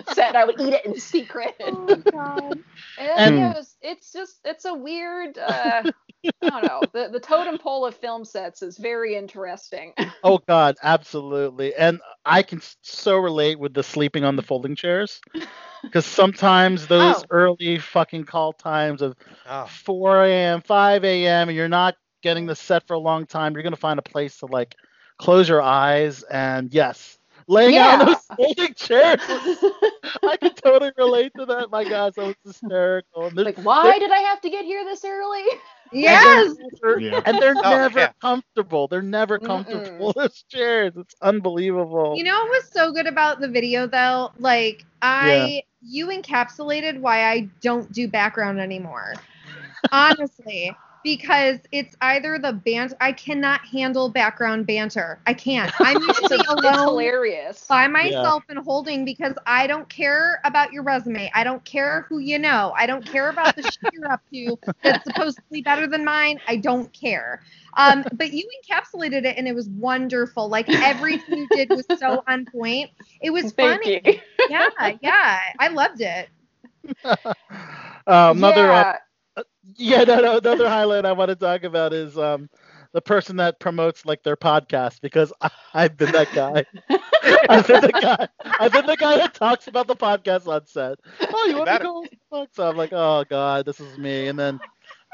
set. 0.14 0.30
and 0.30 0.38
I 0.38 0.46
would 0.46 0.60
eat 0.60 0.74
it 0.74 0.84
in 0.88 1.00
secret. 1.00 1.54
Oh, 1.60 1.96
God. 1.96 2.54
And, 2.98 3.10
And- 3.18 3.36
yeah, 3.38 3.52
it 3.52 3.58
was, 3.58 3.76
it's 3.84 4.12
just 4.12 4.40
it's 4.46 4.66
a 4.66 4.74
weird 4.74 5.38
uh, 5.38 5.84
I 6.26 6.50
don't 6.50 6.64
know 6.64 6.90
the 6.94 7.10
the 7.10 7.20
totem 7.20 7.58
pole 7.58 7.86
of 7.86 7.96
film 7.96 8.24
sets 8.26 8.62
is 8.62 8.78
very 8.78 9.16
interesting. 9.16 9.94
Oh 10.24 10.40
God, 10.48 10.76
absolutely. 10.84 11.74
And 11.76 12.00
I 12.26 12.44
can 12.44 12.62
so 12.82 13.18
relate 13.18 13.60
with 13.60 13.74
the 13.74 13.84
sleeping 13.84 14.24
on 14.24 14.36
the 14.36 14.42
folding 14.42 14.76
chairs, 14.76 15.22
because 15.90 16.06
sometimes 16.06 16.88
those 16.88 17.24
Oh. 17.24 17.28
early 17.30 17.78
fucking 17.80 18.26
call 18.26 18.54
times 18.54 19.02
of 19.02 19.16
Oh, 19.46 19.70
4 19.86 20.32
a.m., 20.32 20.62
5 20.62 21.26
a.m., 21.26 21.50
and 21.50 21.56
you're 21.56 21.68
not 21.68 21.96
getting 22.22 22.46
the 22.46 22.56
set 22.56 22.88
for 22.88 22.94
a 22.94 23.00
long 23.00 23.26
time, 23.26 23.54
you're 23.54 23.64
gonna 23.64 23.76
find 23.76 24.00
a 24.00 24.04
place 24.04 24.38
to 24.40 24.46
like 24.48 24.76
close 25.18 25.48
your 25.50 25.62
eyes 25.62 26.24
and 26.24 26.74
yes, 26.74 27.18
laying 27.48 27.78
out 27.78 27.92
on 27.92 28.00
those 28.00 28.16
folding 28.38 28.74
chairs. 28.74 29.20
I 30.26 30.38
can 30.38 30.54
totally 30.56 30.92
relate 30.98 31.34
to 31.38 31.46
that. 31.48 31.70
My 31.72 31.86
gosh, 31.86 32.14
that 32.16 32.26
was 32.26 32.36
hysterical. 32.46 33.28
And 33.28 33.40
like 33.44 33.58
why 33.58 34.00
did 34.00 34.12
I 34.12 34.20
have 34.20 34.42
to 34.42 34.50
get 34.50 34.66
here 34.66 34.84
this 34.86 35.04
early? 35.06 35.44
Yes. 35.94 36.56
and 36.60 36.72
they're, 36.82 37.02
Yeah. 37.02 37.22
and 37.26 37.40
they're 37.40 37.56
Oh, 37.64 37.80
never 37.80 37.98
yeah. 37.98 38.12
comfortable. 38.22 38.88
They're 38.88 39.02
never 39.02 39.40
comfortable. 39.40 40.14
Those 40.18 40.44
chairs, 40.50 40.94
it's 40.98 41.16
unbelievable. 41.22 42.14
You 42.14 42.24
know 42.24 42.34
what 42.42 42.50
was 42.50 42.70
so 42.72 42.92
good 42.92 43.08
about 43.08 43.40
the 43.40 43.48
video 43.48 43.88
though? 43.88 44.32
Like 44.38 44.86
I 45.02 45.64
you 45.82 46.08
encapsulated 46.08 47.00
why 47.00 47.30
I 47.30 47.50
don't 47.62 47.92
do 47.92 48.08
background 48.08 48.60
anymore. 48.60 49.22
Honestly, 49.92 50.78
because 51.04 51.60
it's 51.72 51.96
either 52.02 52.40
the 52.40 52.54
banter 52.54 52.96
I 53.02 53.12
cannot 53.12 53.62
handle 53.66 54.10
background 54.10 54.66
banter. 54.66 55.20
I 55.28 55.34
can't. 55.34 55.72
I'm 55.80 56.02
usually 56.02 56.40
it's 56.40 56.50
alone 56.50 56.88
hilarious. 56.88 57.68
by 57.68 57.88
myself 57.88 58.44
and 58.50 58.60
holding 58.60 59.06
because 59.06 59.34
I 59.46 59.68
don't 59.68 59.88
care 59.90 60.40
about 60.46 60.72
your 60.72 60.84
resume. 60.84 61.32
I 61.36 61.44
don't 61.44 61.64
care 61.66 62.06
who 62.10 62.20
you 62.20 62.40
know. 62.40 62.74
I 62.78 62.86
don't 62.86 63.06
care 63.06 63.30
about 63.30 63.56
the 63.56 63.64
shit 63.64 63.94
you're 63.94 64.12
up 64.12 64.22
to 64.32 64.58
that's 64.82 65.04
supposedly 65.04 65.62
better 65.62 65.88
than 65.88 66.06
mine. 66.06 66.40
I 66.48 66.58
don't 66.58 66.92
care. 66.94 67.42
Um, 67.76 68.06
but 68.14 68.32
you 68.34 68.48
encapsulated 68.64 69.26
it 69.26 69.38
and 69.38 69.48
it 69.48 69.56
was 69.56 69.68
wonderful. 69.70 70.48
Like 70.48 70.70
everything 70.70 71.40
you 71.40 71.48
did 71.50 71.70
was 71.70 71.86
so 71.98 72.24
on 72.28 72.46
point. 72.46 72.92
It 73.22 73.32
was 73.32 73.52
Thank 73.52 73.84
funny. 73.84 74.02
you. 74.06 74.20
Yeah, 74.50 74.70
yeah. 75.02 75.40
I 75.60 75.68
loved 75.70 76.02
it. 76.02 76.30
um, 77.06 77.18
another 78.38 78.72
uh, 78.72 78.76
yeah. 78.76 78.98
Yeah, 79.76 80.04
no, 80.04 80.20
no, 80.20 80.38
another 80.38 80.68
highlight 80.68 81.06
I 81.06 81.12
want 81.14 81.30
to 81.30 81.36
talk 81.36 81.64
about 81.64 81.94
is 81.94 82.18
um 82.18 82.50
the 82.94 83.02
person 83.02 83.38
that 83.38 83.60
promotes 83.60 84.06
like 84.06 84.24
their 84.24 84.36
podcast 84.38 85.02
because 85.02 85.32
I, 85.42 85.50
I've 85.74 85.98
been 85.98 86.12
that 86.12 86.32
guy. 86.32 86.66
I've 87.50 87.68
been 87.68 87.82
the 87.82 87.94
guy. 87.94 88.28
I've 88.60 88.72
been 88.72 88.86
the 88.86 88.98
guy 88.98 89.18
that 89.18 89.34
talks 89.34 89.68
about 89.68 89.88
the 89.88 89.96
podcast 89.96 90.48
on 90.48 90.66
set. 90.66 91.00
Oh, 91.34 91.46
you 91.46 91.58
want 91.58 91.72
to 91.72 91.78
go? 91.78 92.10
on? 92.32 92.48
So 92.52 92.68
I'm 92.70 92.76
like, 92.78 92.92
oh 92.94 93.24
god, 93.30 93.66
this 93.66 93.80
is 93.80 93.98
me. 93.98 94.28
And 94.28 94.38
then, 94.40 94.60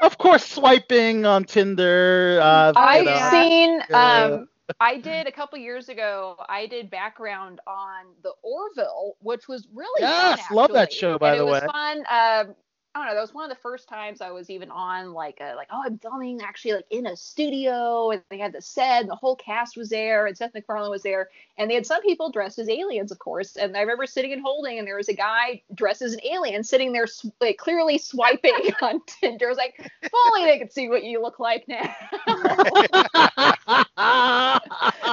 of 0.00 0.16
course, 0.18 0.44
swiping 0.44 1.24
on 1.26 1.44
Tinder. 1.44 2.38
Uh, 2.42 2.74
I've 2.74 3.04
know. 3.04 3.30
seen. 3.30 3.80
Yeah. 3.88 4.38
Um, 4.38 4.48
I 4.80 4.98
did 4.98 5.26
a 5.26 5.32
couple 5.32 5.58
years 5.58 5.88
ago. 5.88 6.36
I 6.48 6.66
did 6.66 6.90
background 6.90 7.60
on 7.66 8.06
the 8.22 8.32
Orville, 8.42 9.16
which 9.20 9.48
was 9.48 9.68
really 9.72 10.06
Yes, 10.06 10.48
fun. 10.48 10.48
love 10.50 10.72
that 10.72 10.92
show, 10.92 11.18
by 11.18 11.30
and 11.30 11.36
the 11.36 11.44
it 11.44 11.46
was 11.46 11.60
way. 11.60 11.68
fun. 11.72 12.04
Um, 12.10 12.54
I 12.92 12.98
don't 12.98 13.08
know. 13.08 13.14
That 13.14 13.20
was 13.20 13.32
one 13.32 13.44
of 13.44 13.56
the 13.56 13.62
first 13.62 13.88
times 13.88 14.20
I 14.20 14.32
was 14.32 14.50
even 14.50 14.68
on 14.68 15.12
like 15.12 15.38
a 15.40 15.54
like 15.54 15.68
oh 15.70 15.80
I'm 15.86 15.98
filming 15.98 16.40
actually 16.42 16.72
like 16.72 16.86
in 16.90 17.06
a 17.06 17.16
studio 17.16 18.10
and 18.10 18.20
they 18.30 18.38
had 18.38 18.52
the 18.52 18.60
set 18.60 19.02
and 19.02 19.08
the 19.08 19.14
whole 19.14 19.36
cast 19.36 19.76
was 19.76 19.90
there 19.90 20.26
and 20.26 20.36
Seth 20.36 20.52
MacFarlane 20.54 20.90
was 20.90 21.04
there 21.04 21.28
and 21.56 21.70
they 21.70 21.76
had 21.76 21.86
some 21.86 22.02
people 22.02 22.32
dressed 22.32 22.58
as 22.58 22.68
aliens 22.68 23.12
of 23.12 23.20
course 23.20 23.54
and 23.54 23.76
I 23.76 23.80
remember 23.82 24.06
sitting 24.06 24.32
and 24.32 24.42
holding 24.42 24.78
and 24.80 24.88
there 24.88 24.96
was 24.96 25.08
a 25.08 25.14
guy 25.14 25.62
dressed 25.72 26.02
as 26.02 26.14
an 26.14 26.20
alien 26.24 26.64
sitting 26.64 26.92
there 26.92 27.06
sw- 27.06 27.26
like 27.40 27.58
clearly 27.58 27.96
swiping 27.96 28.54
on 28.82 29.00
Tinder. 29.06 29.46
I 29.46 29.48
was 29.48 29.58
like, 29.58 29.74
if 30.02 30.10
only 30.26 30.50
they 30.50 30.58
could 30.58 30.72
see 30.72 30.88
what 30.88 31.04
you 31.04 31.22
look 31.22 31.38
like 31.38 31.68
now. 31.68 31.94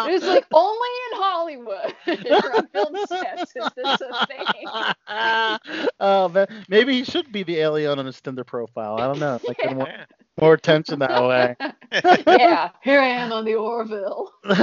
It 0.07 0.12
was 0.13 0.24
like 0.24 0.46
only 0.51 0.89
in 1.12 1.17
Hollywood 1.19 1.96
film 2.74 2.96
sets 3.07 3.55
is 3.55 3.69
this 3.75 4.01
a 4.01 4.25
thing. 4.25 4.46
oh 6.00 6.48
maybe 6.69 6.93
he 6.93 7.03
should 7.03 7.31
be 7.31 7.43
the 7.43 7.57
alien 7.57 7.66
on 7.75 7.88
his 7.88 8.07
Tinder 8.09 8.33
profile. 8.33 8.86
I 8.86 8.97
don't 8.97 9.09
know. 9.09 9.27
Like, 9.36 9.51
get 9.51 9.63
more, 9.63 9.88
more 10.39 10.53
attention 10.53 11.00
that 11.00 11.24
way. 11.24 11.55
yeah, 12.25 12.69
here 12.83 13.00
I 13.00 13.07
am 13.07 13.31
on 13.31 13.45
the 13.45 13.55
Orville. 13.55 14.31
All 14.45 14.57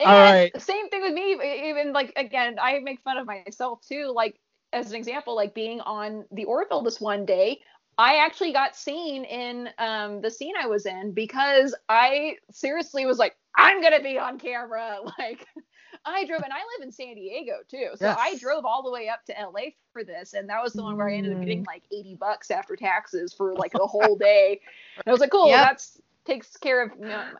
And 0.00 0.16
right. 0.20 0.52
Same 0.56 0.88
thing 0.88 1.02
with 1.02 1.12
me. 1.12 1.32
Even 1.70 1.92
like 1.92 2.12
again, 2.16 2.56
I 2.60 2.78
make 2.80 3.00
fun 3.02 3.18
of 3.18 3.26
myself 3.26 3.70
too. 3.74 4.02
Like 4.04 4.30
as 4.64 4.80
an 4.80 4.86
example, 4.88 5.26
like 5.26 5.48
being 5.48 5.80
on 5.80 6.24
the 6.30 6.44
Orville 6.44 6.82
this 6.82 7.00
one 7.00 7.24
day, 7.24 7.60
I 7.98 8.16
actually 8.16 8.52
got 8.52 8.76
seen 8.76 9.24
in 9.24 9.68
um, 9.78 10.20
the 10.20 10.30
scene 10.30 10.54
I 10.60 10.66
was 10.66 10.86
in 10.86 11.12
because 11.12 11.74
I 11.88 12.36
seriously 12.50 13.06
was 13.06 13.18
like, 13.18 13.36
I'm 13.56 13.82
gonna 13.82 14.02
be 14.02 14.18
on 14.18 14.38
camera. 14.38 14.98
Like 15.18 15.46
I 16.06 16.24
drove, 16.24 16.42
and 16.42 16.52
I 16.52 16.58
live 16.58 16.86
in 16.86 16.92
San 16.92 17.14
Diego 17.16 17.54
too, 17.68 17.90
so 17.96 18.06
I 18.06 18.36
drove 18.36 18.64
all 18.64 18.82
the 18.82 18.90
way 18.90 19.08
up 19.08 19.24
to 19.26 19.32
LA 19.32 19.70
for 19.92 20.04
this, 20.04 20.34
and 20.34 20.48
that 20.48 20.62
was 20.62 20.72
the 20.72 20.82
one 20.82 20.96
where 20.96 21.08
I 21.08 21.14
ended 21.14 21.32
up 21.32 21.40
getting 21.40 21.64
like 21.64 21.82
80 21.92 22.14
bucks 22.14 22.50
after 22.50 22.76
taxes 22.76 23.32
for 23.34 23.54
like 23.54 23.72
the 23.72 23.86
whole 23.86 24.16
day. 24.16 24.60
And 24.96 25.04
I 25.06 25.10
was 25.10 25.20
like, 25.20 25.30
cool, 25.30 25.48
Yep. 25.48 25.60
that's 25.60 26.00
takes 26.26 26.56
care 26.56 26.82
of 26.82 26.90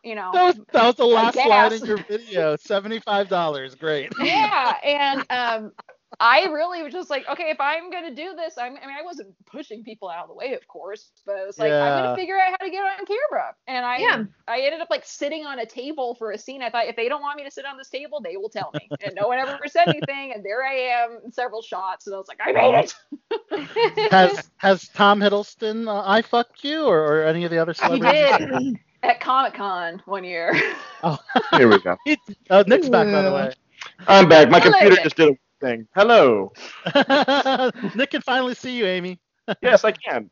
you 0.05 0.15
know 0.15 0.31
That 0.33 0.45
was, 0.45 0.61
that 0.73 0.87
was 0.87 0.95
the 0.95 1.07
last 1.07 1.35
slide 1.35 1.73
in 1.73 1.85
your 1.85 1.99
video. 2.09 2.57
Seventy-five 2.57 3.29
dollars. 3.29 3.75
Great. 3.75 4.13
yeah 4.19 4.77
and 4.85 5.27
um 5.31 5.73
i 6.21 6.45
really 6.47 6.83
was 6.83 6.93
just 6.93 7.11
like 7.11 7.27
okay 7.29 7.51
if 7.51 7.61
i'm 7.61 7.91
gonna 7.91 8.15
do 8.15 8.35
this 8.35 8.57
I'm, 8.59 8.77
i 8.83 8.87
mean 8.87 8.97
i 8.99 9.03
wasn't 9.03 9.35
pushing 9.47 9.85
people 9.85 10.09
out 10.09 10.23
of 10.25 10.29
the 10.29 10.35
way 10.35 10.55
of 10.55 10.67
course 10.69 11.11
but 11.27 11.37
it 11.37 11.47
was 11.47 11.59
like 11.59 11.71
i'm 11.73 11.95
gonna 11.95 12.17
figure 12.17 12.39
out 12.39 12.51
how 12.51 12.65
to 12.65 12.71
get 12.71 12.83
on 12.85 13.05
camera 13.07 13.55
and 13.67 13.85
i 13.85 13.99
Yeah. 13.99 14.25
i 14.49 14.61
ended 14.61 14.81
up 14.81 14.89
like 14.91 15.05
sitting 15.05 15.45
on 15.47 15.59
a 15.59 15.67
table 15.67 16.15
for 16.15 16.33
a 16.33 16.39
scene 16.39 16.63
i 16.63 16.71
thought 16.71 16.87
if 16.87 16.97
they 16.97 17.09
don't 17.09 17.21
want 17.23 17.37
me 17.37 17.45
to 17.45 17.51
sit 17.51 17.67
on 17.67 17.77
this 17.77 17.91
table 17.91 18.21
they 18.21 18.37
will 18.37 18.49
tell 18.49 18.73
me 18.75 18.89
and 19.05 19.15
no 19.15 19.29
one 19.29 19.39
ever 19.39 19.59
said 19.67 19.89
anything 19.89 20.33
and 20.35 20.45
there 20.45 20.65
i 20.65 20.75
am 20.75 21.19
in 21.25 21.33
several 21.33 21.63
shots 21.63 22.07
and 22.07 22.15
i 22.15 22.19
was 22.19 22.29
like 22.29 22.41
i 22.45 22.53
made 22.53 22.75
it 22.75 22.95
Has 24.11 24.51
has 24.59 24.89
Tom 24.89 25.21
Hiddleston 25.21 25.89
uh, 25.89 26.03
I 26.07 26.23
fucked 26.23 26.65
you 26.65 26.85
or, 26.87 26.99
or 27.01 27.23
any 27.25 27.45
of 27.45 27.51
the 27.51 27.59
other 27.59 27.75
celebrities? 27.75 28.21
he 28.21 28.33
celebrities? 28.33 28.73
did 28.73 28.79
at 29.03 29.21
comic-con 29.21 30.03
one 30.07 30.25
year 30.25 30.53
oh, 31.03 31.19
Here 31.57 31.69
we 31.69 31.79
go. 31.81 31.97
Uh, 32.51 32.65
Nick's 32.67 32.89
back 32.89 33.11
by 33.11 33.23
the 33.23 33.33
way. 33.33 33.51
I'm 34.07 34.29
back. 34.29 34.51
My 34.51 34.61
Hello, 34.61 34.73
computer 34.73 34.97
Nick. 34.97 35.03
just 35.03 35.17
did 35.17 35.29
a 35.31 35.37
thing. 35.61 35.87
Hello. 35.95 36.53
Nick 37.95 38.11
can 38.11 38.23
finally 38.23 38.55
see 38.55 38.77
you, 38.77 38.87
Amy. 38.87 39.21
Yes, 39.63 39.85
I 39.85 39.93
can. 39.93 40.31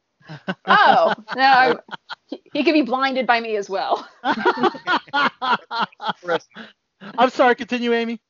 oh 0.67 1.15
no 1.37 1.43
I, 1.43 1.75
he, 2.25 2.41
he 2.55 2.65
could 2.65 2.73
be 2.73 2.81
blinded 2.81 3.27
by 3.27 3.41
me 3.41 3.57
as 3.57 3.69
well 3.69 4.09
I'm 7.19 7.31
sorry. 7.31 7.55
Continue, 7.55 7.93
Amy. 7.93 8.21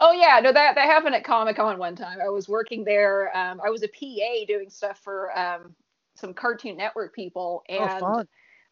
Oh 0.00 0.12
yeah, 0.12 0.40
no, 0.40 0.52
that 0.52 0.74
that 0.74 0.86
happened 0.86 1.14
at 1.14 1.24
Comic 1.24 1.56
Con 1.56 1.78
one 1.78 1.94
time. 1.94 2.18
I 2.24 2.28
was 2.28 2.48
working 2.48 2.84
there. 2.84 3.36
Um, 3.36 3.60
I 3.64 3.70
was 3.70 3.82
a 3.82 3.88
PA 3.88 4.46
doing 4.46 4.70
stuff 4.70 4.98
for 5.02 5.36
um, 5.38 5.74
some 6.16 6.34
Cartoon 6.34 6.76
Network 6.76 7.14
people, 7.14 7.62
Oh, 7.68 7.74
and 7.74 8.00
fun. 8.00 8.28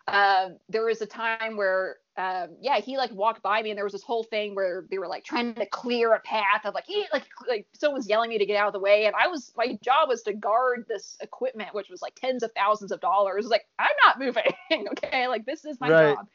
um, 0.08 0.58
there 0.68 0.84
was 0.84 1.00
a 1.02 1.06
time 1.06 1.56
where, 1.56 1.96
um, 2.16 2.50
yeah, 2.60 2.78
he 2.78 2.96
like 2.96 3.12
walked 3.12 3.42
by 3.42 3.60
me, 3.62 3.70
and 3.70 3.76
there 3.76 3.84
was 3.84 3.92
this 3.92 4.02
whole 4.02 4.22
thing 4.22 4.54
where 4.54 4.84
they 4.90 4.98
were 4.98 5.08
like 5.08 5.24
trying 5.24 5.54
to 5.54 5.66
clear 5.66 6.14
a 6.14 6.20
path 6.20 6.64
of 6.64 6.74
like, 6.74 6.86
he, 6.86 7.04
like, 7.12 7.26
like 7.48 7.66
someone's 7.72 8.08
yelling 8.08 8.30
me 8.30 8.38
to 8.38 8.46
get 8.46 8.56
out 8.56 8.68
of 8.68 8.72
the 8.72 8.78
way, 8.80 9.06
and 9.06 9.14
I 9.20 9.26
was 9.26 9.52
my 9.56 9.78
job 9.82 10.08
was 10.08 10.22
to 10.22 10.32
guard 10.32 10.84
this 10.88 11.16
equipment, 11.20 11.74
which 11.74 11.88
was 11.90 12.02
like 12.02 12.14
tens 12.14 12.42
of 12.42 12.52
thousands 12.52 12.92
of 12.92 13.00
dollars. 13.00 13.44
Was 13.44 13.50
like, 13.50 13.66
I'm 13.78 13.88
not 14.04 14.18
moving, 14.18 14.44
okay, 14.92 15.26
like 15.26 15.44
this 15.44 15.64
is 15.64 15.80
my 15.80 15.90
Right. 15.90 16.16
job. 16.16 16.28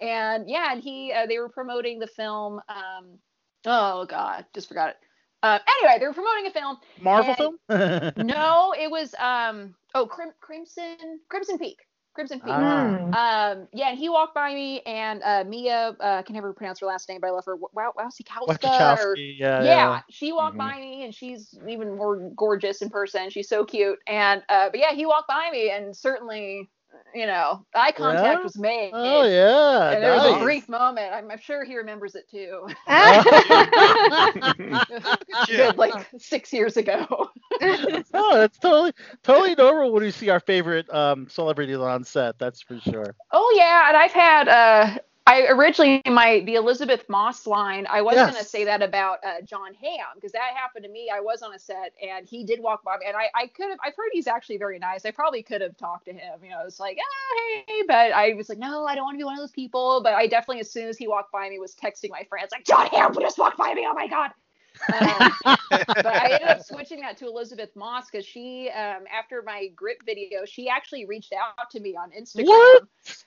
And 0.00 0.48
yeah, 0.48 0.72
and 0.72 0.82
he, 0.82 1.12
uh, 1.12 1.26
they 1.26 1.38
were 1.38 1.48
promoting 1.48 1.98
the 1.98 2.06
film. 2.06 2.60
Um, 2.68 3.18
oh 3.64 4.04
God, 4.04 4.44
just 4.54 4.68
forgot 4.68 4.90
it. 4.90 4.96
Um, 5.42 5.60
anyway, 5.80 5.98
they 5.98 6.06
were 6.06 6.14
promoting 6.14 6.46
a 6.46 6.50
film. 6.50 6.76
Marvel 7.00 7.34
film? 7.34 7.58
No, 8.16 8.74
it 8.78 8.90
was 8.90 9.14
um, 9.18 9.74
oh, 9.94 10.06
Crim- 10.06 10.32
Crimson, 10.40 11.20
Crimson 11.28 11.58
Peak. 11.58 11.85
Crimson 12.16 12.40
Peak. 12.40 12.50
Ah. 12.52 13.52
Um, 13.52 13.68
yeah, 13.72 13.90
and 13.90 13.98
he 13.98 14.08
walked 14.08 14.34
by 14.34 14.52
me, 14.52 14.80
and 14.80 15.22
uh, 15.22 15.44
Mia, 15.46 15.96
uh, 16.00 16.16
I 16.18 16.22
can 16.22 16.34
never 16.34 16.52
pronounce 16.52 16.80
her 16.80 16.86
last 16.86 17.08
name, 17.08 17.20
but 17.20 17.28
I 17.28 17.30
love 17.30 17.44
her. 17.46 17.54
Wow, 17.56 17.92
Wowsikowska. 17.96 18.98
or- 18.98 19.16
yeah, 19.16 19.62
yeah, 19.62 19.64
yeah. 19.64 20.00
she 20.10 20.32
walked 20.32 20.56
Mhm. 20.56 20.58
by 20.58 20.76
me, 20.80 21.04
and 21.04 21.14
she's 21.14 21.56
even 21.68 21.96
more 21.96 22.16
gorgeous 22.36 22.82
in 22.82 22.90
person. 22.90 23.30
She's 23.30 23.48
so 23.48 23.64
cute, 23.64 23.98
and 24.08 24.42
uh, 24.48 24.70
but 24.70 24.80
yeah, 24.80 24.92
he 24.92 25.06
walked 25.06 25.28
by 25.28 25.50
me, 25.52 25.70
and 25.70 25.96
certainly, 25.96 26.68
you 27.14 27.26
know, 27.26 27.64
eye 27.74 27.92
contact 27.92 28.38
Yeah? 28.38 28.42
was 28.42 28.58
made. 28.58 28.90
Oh 28.94 29.22
yeah, 29.24 29.90
And 29.92 30.02
there 30.02 30.12
was 30.12 30.40
a 30.40 30.42
brief 30.42 30.68
moment. 30.68 31.12
I'm, 31.12 31.30
I'm 31.30 31.38
sure 31.38 31.64
he 31.64 31.76
remembers 31.76 32.14
it 32.16 32.28
too. 32.30 32.66
Good, 35.46 35.76
like 35.78 36.08
six 36.18 36.52
years 36.52 36.76
ago. 36.76 37.30
oh, 38.14 38.42
it's 38.42 38.58
totally 38.58 38.92
totally 39.22 39.54
normal 39.54 39.92
when 39.92 40.02
we 40.02 40.10
see 40.10 40.28
our 40.30 40.40
favorite 40.40 40.92
um, 40.92 41.28
celebrities 41.28 41.78
on 41.78 42.04
set. 42.04 42.38
That's 42.38 42.62
for 42.62 42.78
sure. 42.78 43.16
Oh 43.32 43.54
yeah, 43.56 43.88
and 43.88 43.96
I've 43.96 44.12
had 44.12 44.48
uh 44.48 44.98
I 45.26 45.46
originally 45.48 46.02
my 46.06 46.40
the 46.40 46.54
Elisabeth 46.54 47.08
Moss 47.08 47.46
line. 47.46 47.86
I 47.88 48.02
was 48.02 48.22
Yes. 48.22 48.22
gonna 48.22 48.44
say 48.44 48.64
that 48.64 48.82
about 48.82 49.18
uh, 49.24 49.42
Jon 49.44 49.74
Hamm 49.74 50.06
because 50.14 50.32
that 50.32 50.52
happened 50.56 50.84
to 50.84 50.90
me. 50.90 51.10
I 51.12 51.20
was 51.20 51.42
on 51.42 51.54
a 51.54 51.58
set 51.58 51.92
and 52.02 52.26
he 52.26 52.44
did 52.44 52.60
walk 52.60 52.82
by 52.84 52.96
me, 52.98 53.06
and 53.06 53.16
I 53.16 53.28
I 53.34 53.46
could 53.48 53.70
have 53.70 53.78
I've 53.84 53.96
heard 53.96 54.10
he's 54.12 54.26
actually 54.28 54.58
very 54.58 54.78
nice. 54.78 55.04
I 55.04 55.10
probably 55.10 55.42
could 55.42 55.60
have 55.60 55.76
talked 55.76 56.06
to 56.06 56.12
him. 56.12 56.40
You 56.42 56.50
know, 56.50 56.62
it's 56.66 56.80
like 56.80 56.98
oh 57.00 57.62
hey, 57.66 57.82
but 57.88 58.12
I 58.12 58.34
was 58.34 58.48
like 58.48 58.58
no, 58.58 58.86
I 58.86 58.94
don't 58.94 59.04
want 59.04 59.14
to 59.14 59.18
be 59.18 59.24
one 59.24 59.34
of 59.34 59.40
those 59.40 59.52
people. 59.52 60.00
But 60.02 60.14
I 60.14 60.26
definitely 60.26 60.60
as 60.60 60.70
soon 60.70 60.88
as 60.88 60.96
he 60.96 61.08
walked 61.08 61.32
by 61.32 61.48
me 61.48 61.58
was 61.58 61.74
texting 61.74 62.10
my 62.10 62.24
friends 62.28 62.50
like 62.52 62.64
Jon 62.64 62.86
Hamm 62.86 63.14
just 63.20 63.38
walked 63.38 63.58
by 63.58 63.74
me. 63.74 63.86
Oh 63.88 63.94
my 63.94 64.06
god. 64.08 64.30
Um, 64.92 65.32
but 66.02 66.16
I 66.16 66.30
ended 66.34 66.48
up 66.48 66.60
switching 66.62 67.00
that 67.00 67.16
to 67.18 67.26
Elisabeth 67.26 67.74
Moss 67.76 68.10
because 68.10 68.26
she, 68.26 68.70
um, 68.70 69.04
after 69.12 69.42
my 69.42 69.68
grip 69.74 69.98
video, 70.04 70.44
she 70.44 70.68
actually 70.68 71.04
reached 71.06 71.32
out 71.32 71.70
to 71.70 71.80
me 71.80 71.96
on 71.96 72.10
Instagram. 72.10 72.46
What? 72.46 72.82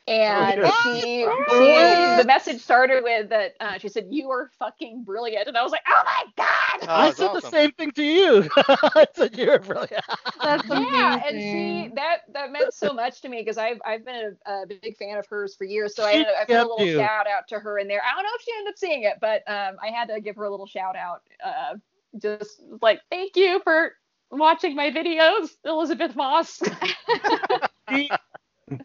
And 0.07 0.61
Oh, 0.63 0.71
she, 0.83 1.33
she, 1.49 2.13
the 2.13 2.23
message 2.25 2.61
started 2.61 3.03
with 3.03 3.29
that 3.29 3.55
uh, 3.59 3.77
she 3.77 3.87
said, 3.89 4.07
"You 4.09 4.29
are 4.31 4.49
fucking 4.59 5.03
brilliant," 5.03 5.47
and 5.47 5.57
I 5.57 5.63
was 5.63 5.71
like, 5.71 5.83
"Oh 5.87 6.01
my 6.05 6.23
god!" 6.37 6.87
Oh, 6.87 6.93
I 6.95 7.11
that's 7.11 7.17
said 7.17 7.31
the 7.33 7.41
same 7.41 7.71
thing 7.71 7.91
to 7.91 8.03
you. 8.03 8.49
I 8.57 9.05
said 9.13 9.37
you're 9.37 9.59
brilliant. 9.59 10.03
That's 10.41 10.67
yeah, 10.69 11.19
and 11.25 11.41
she 11.41 11.89
that 11.95 12.19
that 12.33 12.51
meant 12.51 12.73
so 12.73 12.93
much 12.93 13.21
to 13.21 13.29
me 13.29 13.41
because 13.41 13.57
I've 13.57 13.79
I've 13.85 14.05
been 14.05 14.37
a, 14.45 14.51
a 14.51 14.65
big 14.67 14.89
fan 14.97 15.17
of 15.17 15.27
hers 15.27 15.55
for 15.55 15.65
years. 15.65 15.95
So 15.95 16.05
I, 16.05 16.13
She 16.13 16.17
ended 16.17 16.33
I 16.39 16.45
put 16.45 16.59
a 16.59 16.65
little 16.65 16.85
you. 16.85 16.97
shout 16.97 17.27
out 17.27 17.47
to 17.49 17.59
her 17.59 17.77
in 17.77 17.87
there. 17.87 18.01
I 18.03 18.13
don't 18.15 18.23
know 18.23 18.29
if 18.35 18.41
she 18.41 18.51
ended 18.57 18.71
up 18.71 18.77
seeing 18.77 19.03
it, 19.03 19.17
but 19.21 19.43
um, 19.47 19.77
I 19.81 19.87
had 19.89 20.07
to 20.09 20.19
give 20.21 20.35
her 20.37 20.43
a 20.45 20.49
little 20.51 20.67
shout 20.67 20.95
out. 20.95 21.21
Uh, 21.43 21.75
just 22.21 22.61
like 22.81 23.01
thank 23.09 23.35
you 23.35 23.61
for 23.63 23.93
watching 24.31 24.75
my 24.75 24.91
videos, 24.91 25.49
Elisabeth 25.65 26.15
Moss. 26.15 26.61
She- 27.89 28.09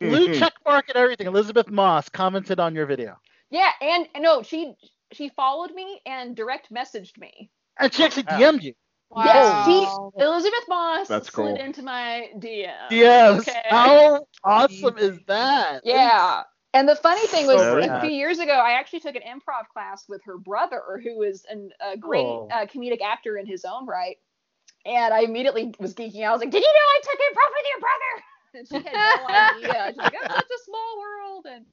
Blue 0.01 0.35
check 0.35 0.55
mark 0.67 0.89
and 0.89 0.97
everything. 0.97 1.27
Elisabeth 1.27 1.69
Moss 1.69 2.09
commented 2.09 2.59
on 2.59 2.75
your 2.75 2.87
video, 2.87 3.19
yeah, 3.51 3.71
and 3.83 4.09
and 4.15 4.23
no, 4.25 4.43
she 4.43 4.75
she 5.13 5.29
followed 5.29 5.73
me 5.75 6.01
and 6.07 6.35
direct 6.35 6.73
messaged 6.73 7.19
me. 7.19 7.51
and 7.79 7.93
she 7.93 8.03
actually 8.03 8.23
DM'd 8.25 8.65
you. 8.65 8.73
Yes, 9.15 9.67
she 9.67 10.23
Elisabeth 10.23 10.65
Moss 10.69 11.09
That's 11.09 11.31
slid 11.31 11.57
cool. 11.57 11.65
into 11.65 11.83
my 11.83 12.31
DM. 12.39 12.73
Yes. 12.91 13.41
Okay. 13.47 13.61
How 13.69 14.27
awesome 14.43 14.97
is 14.99 15.19
that? 15.27 15.83
Yeah. 15.85 16.45
And 16.75 16.89
the 16.89 16.97
funny 16.97 17.27
thing 17.29 17.47
was, 17.47 17.61
So 17.61 17.79
a 17.79 18.01
few 18.01 18.11
years 18.11 18.41
ago, 18.41 18.53
I 18.53 18.73
actually 18.73 19.01
took 19.01 19.15
an 19.15 19.23
improv 19.23 19.69
class 19.73 20.09
with 20.09 20.23
her 20.25 20.37
brother, 20.37 21.01
who 21.03 21.23
is 21.23 21.45
an, 21.49 21.71
a 21.81 21.97
great 21.97 22.27
Oh. 22.27 22.49
uh, 22.53 22.67
comedic 22.67 23.01
actor 23.01 23.37
in 23.39 23.47
his 23.47 23.65
own 23.65 23.87
right. 23.87 24.17
And 24.85 25.15
I 25.15 25.21
immediately 25.21 25.73
was 25.79 25.95
geeking 25.95 26.23
out. 26.23 26.31
I 26.31 26.33
was 26.33 26.41
like, 26.41 26.51
"Did 26.51 26.63
you 26.63 26.69
know 26.69 26.75
I 26.75 27.01
took 27.03 27.19
improv 27.21 27.51
with 27.57 27.67
your 27.71 27.81
brother?" 27.81 28.25
And 28.57 28.69
she 28.69 28.75
had 28.77 28.95
no 28.95 29.27
idea. 29.27 29.87
She's 29.89 29.97
like, 29.97 30.13
"It's 30.13 30.33
such 30.35 30.45
a 30.45 30.65
small 30.65 31.01
world." 31.01 31.47
And 31.51 31.67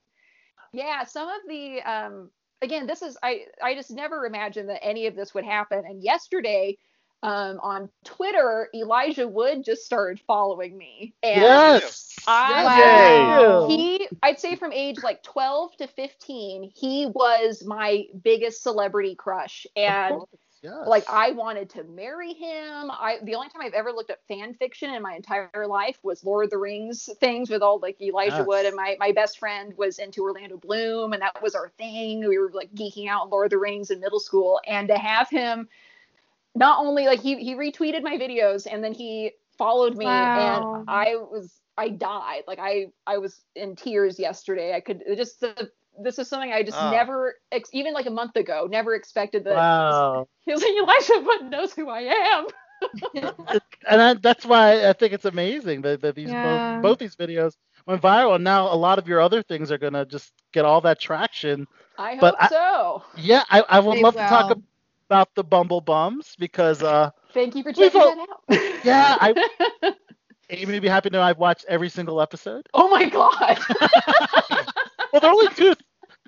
yeah, 0.73 1.03
some 1.03 1.27
of 1.27 1.41
the 1.47 1.81
um, 1.81 2.31
again, 2.61 2.87
this 2.87 3.01
is 3.01 3.17
I 3.21 3.41
I 3.61 3.75
just 3.75 3.91
never 3.91 4.25
imagined 4.25 4.69
that 4.69 4.83
any 4.83 5.07
of 5.07 5.15
this 5.15 5.33
would 5.33 5.43
happen. 5.45 5.83
And 5.85 6.01
yesterday, 6.01 6.77
um, 7.23 7.59
on 7.61 7.89
Twitter, 8.03 8.69
Elijah 8.73 9.27
Wood 9.27 9.63
just 9.63 9.85
started 9.85 10.19
following 10.27 10.77
me. 10.77 11.13
And 11.23 11.41
Yes. 11.41 12.15
I- 12.27 12.63
Wow. 12.63 13.67
he 13.67 14.07
i'd 14.23 14.39
say 14.39 14.55
from 14.55 14.71
age 14.71 15.01
like 15.03 15.23
12 15.23 15.75
to 15.77 15.87
15 15.87 16.71
he 16.75 17.07
was 17.07 17.63
my 17.65 18.05
biggest 18.23 18.61
celebrity 18.61 19.15
crush 19.15 19.65
and 19.75 20.21
yes. 20.61 20.87
like 20.87 21.03
i 21.09 21.31
wanted 21.31 21.69
to 21.71 21.83
marry 21.83 22.33
him 22.33 22.91
i 22.91 23.17
the 23.23 23.33
only 23.35 23.49
time 23.49 23.61
i've 23.63 23.73
ever 23.73 23.91
looked 23.91 24.11
at 24.11 24.19
fan 24.27 24.53
fiction 24.53 24.93
in 24.93 25.01
my 25.01 25.15
entire 25.15 25.65
life 25.67 25.97
was 26.03 26.23
lord 26.23 26.45
of 26.45 26.51
the 26.51 26.57
rings 26.57 27.09
things 27.19 27.49
with 27.49 27.61
all 27.63 27.79
like 27.79 27.99
elijah 28.01 28.37
Yes. 28.37 28.45
wood 28.45 28.65
and 28.67 28.75
my 28.75 28.95
my 28.99 29.11
best 29.11 29.39
friend 29.39 29.73
was 29.77 29.97
into 29.97 30.21
orlando 30.21 30.57
bloom 30.57 31.13
and 31.13 31.21
that 31.23 31.41
was 31.41 31.55
our 31.55 31.69
thing 31.77 32.27
we 32.27 32.37
were 32.37 32.51
like 32.53 32.71
geeking 32.75 33.07
out 33.07 33.23
on 33.23 33.29
lord 33.31 33.45
of 33.47 33.51
the 33.51 33.57
rings 33.57 33.89
in 33.89 33.99
middle 33.99 34.19
school 34.19 34.59
and 34.67 34.87
to 34.89 34.97
have 34.97 35.27
him 35.29 35.67
not 36.55 36.79
only 36.79 37.05
like 37.05 37.19
he 37.21 37.35
he 37.43 37.55
retweeted 37.55 38.03
my 38.03 38.17
videos 38.17 38.67
and 38.71 38.83
then 38.83 38.93
he 38.93 39.31
followed 39.57 39.95
me 39.95 40.29
Wow. 40.29 40.33
and 40.33 40.65
I 40.87 41.15
was 41.15 41.61
I 41.77 41.89
died 41.89 42.43
like 42.47 42.59
I 42.59 42.87
I 43.07 43.17
was 43.17 43.43
in 43.55 43.75
tears 43.75 44.19
yesterday 44.19 44.75
I 44.75 44.81
could 44.81 45.03
it 45.05 45.15
just 45.17 45.39
the, 45.41 45.71
this 46.01 46.19
is 46.19 46.27
something 46.29 46.51
I 46.51 46.63
just 46.63 46.81
Oh. 46.81 46.81
never 46.81 47.35
ex- 47.51 47.69
even 47.73 47.93
like 47.93 48.07
a 48.07 48.11
month 48.11 48.35
ago 48.35 48.67
never 48.69 48.95
expected 48.95 49.45
that 49.45 49.65
Wow. 49.71 50.27
he 50.45 50.51
was 50.53 50.61
like 50.63 50.71
Elijah 50.77 51.25
Wood 51.25 51.51
knows 51.51 51.73
who 51.73 51.89
I 51.89 52.01
am 52.01 52.47
and 53.87 54.01
I, 54.01 54.13
that's 54.15 54.45
why 54.45 54.87
I 54.87 54.93
think 54.93 55.13
it's 55.13 55.25
amazing 55.25 55.81
that, 55.81 56.01
that 56.01 56.15
these 56.15 56.33
Yeah. 56.33 56.35
both, 56.35 56.63
both 56.81 56.99
these 56.99 57.15
videos 57.15 57.55
went 57.85 58.01
viral, 58.01 58.35
and 58.35 58.43
now 58.43 58.71
a 58.71 58.75
lot 58.75 58.99
of 58.99 59.07
your 59.07 59.21
other 59.21 59.41
things 59.43 59.71
are 59.71 59.77
gonna 59.77 60.05
just 60.05 60.33
get 60.53 60.65
all 60.65 60.81
that 60.81 60.99
traction. 60.99 61.67
I 61.97 62.15
hope 62.15 62.21
But 62.21 62.35
I- 62.39 62.49
so 62.49 63.03
Yeah, 63.15 63.43
I, 63.49 63.63
I 63.69 63.79
would 63.79 63.97
They 63.97 64.03
love 64.03 64.15
to 64.17 64.23
talk 64.23 64.49
will. 64.49 64.63
About 65.11 65.35
the 65.35 65.43
Bumble 65.43 65.81
Bums 65.81 66.35
because 66.39 66.81
uh, 66.81 67.09
thank 67.33 67.53
you 67.53 67.63
for 67.63 67.73
We've 67.75 67.91
checking 67.91 68.01
all- 68.01 68.15
that 68.15 68.29
out 68.29 68.79
yeah, 68.85 69.17
I 69.19 69.93
Amy 70.49 70.71
would 70.71 70.81
be 70.81 70.87
happy 70.87 71.09
to 71.09 71.13
know 71.17 71.21
I've 71.21 71.37
watched 71.37 71.65
every 71.67 71.89
single 71.89 72.21
episode. 72.21 72.65
oh 72.73 72.87
my 72.89 73.09
god 73.09 73.59
Well, 75.11 75.19
they're 75.19 75.29
only 75.31 75.49
two 75.49 75.73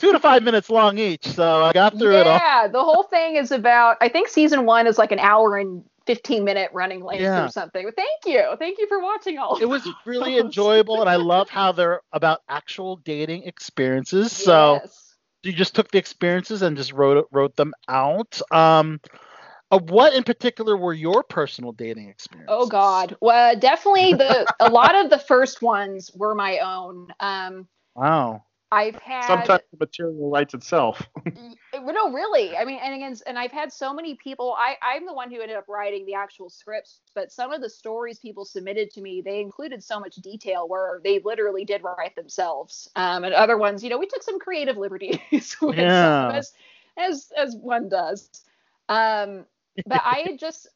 two 0.02 0.12
to 0.12 0.20
five 0.20 0.44
minutes 0.44 0.70
long 0.70 0.98
each, 0.98 1.26
so 1.26 1.64
I 1.64 1.72
got 1.72 1.98
through 1.98 2.18
it 2.18 2.28
all. 2.28 2.38
yeah 2.38 2.68
the 2.68 2.84
whole 2.84 3.04
thing 3.04 3.38
is 3.38 3.52
about 3.54 3.96
I 4.02 4.10
think 4.10 4.28
season 4.28 4.66
one 4.66 4.86
is 4.86 4.98
like 4.98 5.14
an 5.14 5.20
hour 5.20 5.58
and 5.58 5.86
15 6.06 6.44
minute 6.44 6.70
running 6.74 7.02
length 7.06 7.22
Yeah. 7.22 7.46
or 7.46 7.50
something 7.50 7.86
but 7.86 7.96
thank 7.96 8.26
you 8.26 8.44
thank 8.60 8.80
you 8.80 8.88
for 8.90 9.00
watching 9.02 9.38
all 9.38 9.58
It 9.62 9.70
was 9.70 9.88
really 10.06 10.38
enjoyable, 10.38 11.00
and 11.00 11.10
I 11.10 11.16
love 11.16 11.48
how 11.50 11.72
they're 11.72 12.02
about 12.12 12.42
actual 12.50 12.98
dating 12.98 13.44
experiences. 13.44 14.34
So. 14.34 14.82
You 15.44 15.54
just 15.54 15.76
took 15.76 15.92
the 15.92 15.98
experiences 16.00 16.62
and 16.62 16.78
just 16.78 16.94
wrote 16.94 17.28
wrote 17.32 17.56
them 17.56 17.74
out. 17.88 18.42
Um, 18.52 19.00
uh, 19.72 19.80
what 19.80 20.14
in 20.14 20.24
particular 20.24 20.78
were 20.78 20.94
your 20.94 21.24
personal 21.24 21.72
dating 21.72 22.10
experiences? 22.10 22.56
Oh 22.56 22.68
God. 22.68 23.18
Well, 23.22 23.56
definitely 23.58 24.14
the 24.14 24.50
a 24.60 24.68
lot 24.70 24.96
of 24.96 25.10
the 25.10 25.20
first 25.28 25.62
ones 25.62 26.12
were 26.16 26.36
my 26.36 26.60
own. 26.60 27.14
Um, 27.20 27.68
Wow. 27.96 28.46
I've 28.74 28.96
had 28.96 29.28
Sometimes 29.28 29.62
the 29.72 29.78
material 29.80 30.32
writes 30.32 30.54
itself. 30.56 31.08
well, 31.74 31.94
no, 31.94 32.12
really. 32.12 32.58
I 32.58 32.66
mean, 32.66 32.80
and 32.82 32.96
again, 32.96 33.16
and 33.28 33.38
I've 33.38 33.52
had 33.52 33.72
so 33.72 33.94
many 33.94 34.16
people. 34.16 34.56
I 34.58 34.76
I'm 34.82 35.06
the 35.06 35.14
one 35.14 35.30
who 35.30 35.42
ended 35.42 35.58
up 35.58 35.68
writing 35.68 36.06
the 36.08 36.16
actual 36.16 36.50
scripts, 36.50 37.02
but 37.14 37.32
some 37.32 37.52
of 37.54 37.62
the 37.62 37.70
stories 37.70 38.18
people 38.18 38.46
submitted 38.46 38.90
to 38.92 39.02
me, 39.02 39.22
they 39.22 39.42
included 39.42 39.84
so 39.84 40.00
much 40.00 40.16
detail 40.16 40.68
where 40.68 41.02
they 41.04 41.20
literally 41.24 41.66
did 41.66 41.84
write 41.84 42.16
themselves. 42.16 42.90
Um, 42.96 43.24
and 43.24 43.34
other 43.36 43.58
ones, 43.60 43.84
you 43.84 43.90
know, 43.92 44.00
we 44.00 44.08
took 44.08 44.24
some 44.24 44.40
creative 44.40 44.78
liberties 44.78 45.56
with 45.62 45.78
Yeah. 45.78 46.32
as 46.34 46.52
as 46.98 47.32
as 47.38 47.56
one 47.56 47.90
does. 47.90 48.28
Um, 48.90 49.46
but 49.86 50.02
I 50.04 50.36
just 50.40 50.68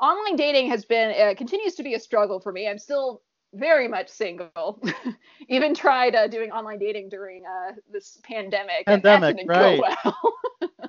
online 0.00 0.36
dating 0.36 0.68
has 0.70 0.84
been 0.84 1.14
uh, 1.20 1.34
continues 1.36 1.76
to 1.76 1.84
be 1.84 1.94
a 1.94 2.00
struggle 2.00 2.40
for 2.40 2.52
me. 2.52 2.68
I'm 2.68 2.78
still 2.78 3.22
very 3.54 3.88
much 3.88 4.08
single. 4.08 4.82
Even 5.48 5.74
tried 5.74 6.14
uh, 6.14 6.26
doing 6.26 6.50
online 6.50 6.78
dating 6.78 7.08
during 7.08 7.44
uh, 7.46 7.72
this 7.90 8.18
pandemic. 8.22 8.84
and 8.86 9.02
that 9.02 9.20
Pandemic, 9.20 9.36
didn't 9.36 9.48
right. 9.48 9.80
Go 9.80 10.12
well. 10.12 10.32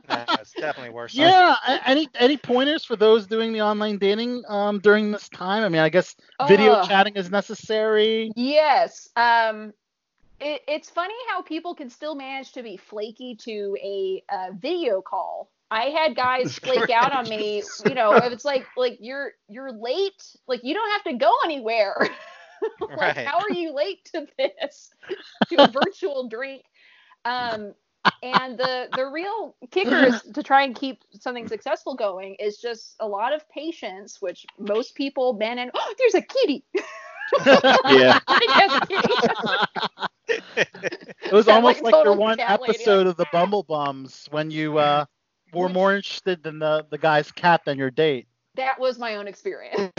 Yeah, 0.10 0.26
it's 0.40 0.54
definitely 0.54 0.90
worse. 0.90 1.14
Yeah. 1.14 1.56
Any 1.86 2.10
any 2.16 2.36
pointers 2.36 2.84
for 2.84 2.96
those 2.96 3.28
doing 3.28 3.54
the 3.54 3.62
online 3.62 4.00
dating 4.00 4.44
um, 4.48 4.80
during 4.80 5.12
this 5.12 5.30
time? 5.30 5.64
I 5.64 5.70
mean, 5.70 5.82
I 5.82 5.90
guess 5.90 6.16
video 6.48 6.72
Ugh. 6.72 6.90
chatting 6.90 7.16
is 7.16 7.30
necessary. 7.30 8.32
Yes. 8.36 9.10
Um, 9.16 9.72
it, 10.40 10.64
it's 10.68 10.90
funny 10.90 11.14
how 11.30 11.44
people 11.44 11.76
can 11.76 11.92
still 11.92 12.16
manage 12.16 12.54
to 12.54 12.64
be 12.64 12.76
flaky 12.76 13.36
to 13.42 13.78
a 13.84 14.24
uh, 14.30 14.48
video 14.58 15.00
call. 15.02 15.52
I 15.72 15.86
had 15.86 16.16
guys 16.16 16.58
flake 16.58 16.90
out 16.90 17.12
on 17.12 17.30
me. 17.30 17.62
You 17.86 17.94
know, 17.94 18.14
if 18.14 18.32
it's 18.34 18.46
like 18.46 18.66
like 18.76 18.98
you're 19.00 19.34
you're 19.48 19.72
late, 19.72 20.36
like 20.48 20.62
you 20.64 20.74
don't 20.74 20.92
have 20.92 21.04
to 21.04 21.14
go 21.14 21.32
anywhere. 21.46 22.10
like 22.82 23.16
Right. 23.16 23.28
how 23.28 23.40
are 23.40 23.52
you 23.52 23.74
late 23.74 24.06
to 24.14 24.28
this? 24.38 24.92
to 25.50 25.64
a 25.64 25.68
virtual 25.72 26.28
drink. 26.28 26.64
Um, 27.26 27.74
and 28.24 28.58
the 28.58 28.88
the 28.96 29.06
real 29.08 29.56
kicker 29.72 29.98
is 29.98 30.22
to 30.34 30.42
try 30.42 30.64
and 30.64 30.74
keep 30.76 31.04
something 31.20 31.48
successful 31.48 31.96
going 31.96 32.36
is 32.36 32.58
just 32.58 32.96
a 33.00 33.08
lot 33.08 33.34
of 33.34 33.48
patience, 33.50 34.22
which 34.22 34.46
most 34.58 34.96
people, 34.96 35.34
men 35.34 35.60
and 35.60 35.72
oh, 35.74 35.96
there's 36.00 36.16
a 36.16 36.22
kitty. 36.22 36.64
Yeah. 37.90 38.20
It 40.28 41.32
was 41.32 41.46
Sound 41.46 41.58
almost 41.58 41.84
like 41.84 41.94
like, 41.94 42.06
your 42.06 42.16
one 42.16 42.38
cat 42.38 42.60
lady, 42.62 42.74
episode 42.76 43.06
of 43.06 43.18
the 43.18 43.28
Bumble 43.32 43.62
Bums 43.64 44.28
when 44.32 44.50
you 44.50 44.80
uh, 44.80 45.06
were 45.54 45.70
more 45.70 45.96
interested 45.96 46.46
in 46.48 46.58
the, 46.58 46.88
the 46.90 46.98
guy's 46.98 47.32
cat 47.32 47.62
than 47.66 47.78
your 47.78 47.92
date. 47.92 48.28
that 48.56 48.80
was 48.80 48.98
my 48.98 49.16
own 49.16 49.28
experience. 49.28 49.92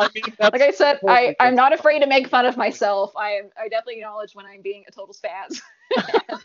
I 0.00 0.08
mean, 0.14 0.24
that's, 0.38 0.52
like 0.52 0.62
I 0.62 0.70
said, 0.70 1.00
I, 1.06 1.34
I'm 1.40 1.54
not 1.54 1.72
afraid 1.72 2.00
to 2.00 2.06
make 2.06 2.28
fun 2.28 2.46
of 2.46 2.56
myself. 2.56 3.12
I 3.16 3.30
am 3.32 3.50
I 3.58 3.68
definitely 3.68 3.96
acknowledge 3.96 4.34
when 4.34 4.46
I'm 4.46 4.62
being 4.62 4.84
a 4.88 4.92
total 4.92 5.14
spaz. 5.14 5.60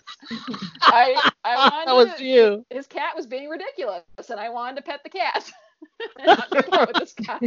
I 0.81 1.21
I 1.43 1.55
wanted 1.71 1.87
that 1.87 1.95
was 1.95 2.13
to- 2.19 2.25
you. 2.25 2.65
his 2.69 2.87
cat 2.87 3.15
was 3.15 3.25
being 3.27 3.49
ridiculous 3.49 4.03
and 4.29 4.39
I 4.39 4.49
wanted 4.49 4.77
to 4.77 4.81
pet 4.83 5.01
the 5.03 5.09
cat. 5.09 5.51
Not 6.25 6.51
make 6.51 6.71
out 6.73 6.87
with 6.87 6.97
this 6.97 7.13
guy. 7.13 7.39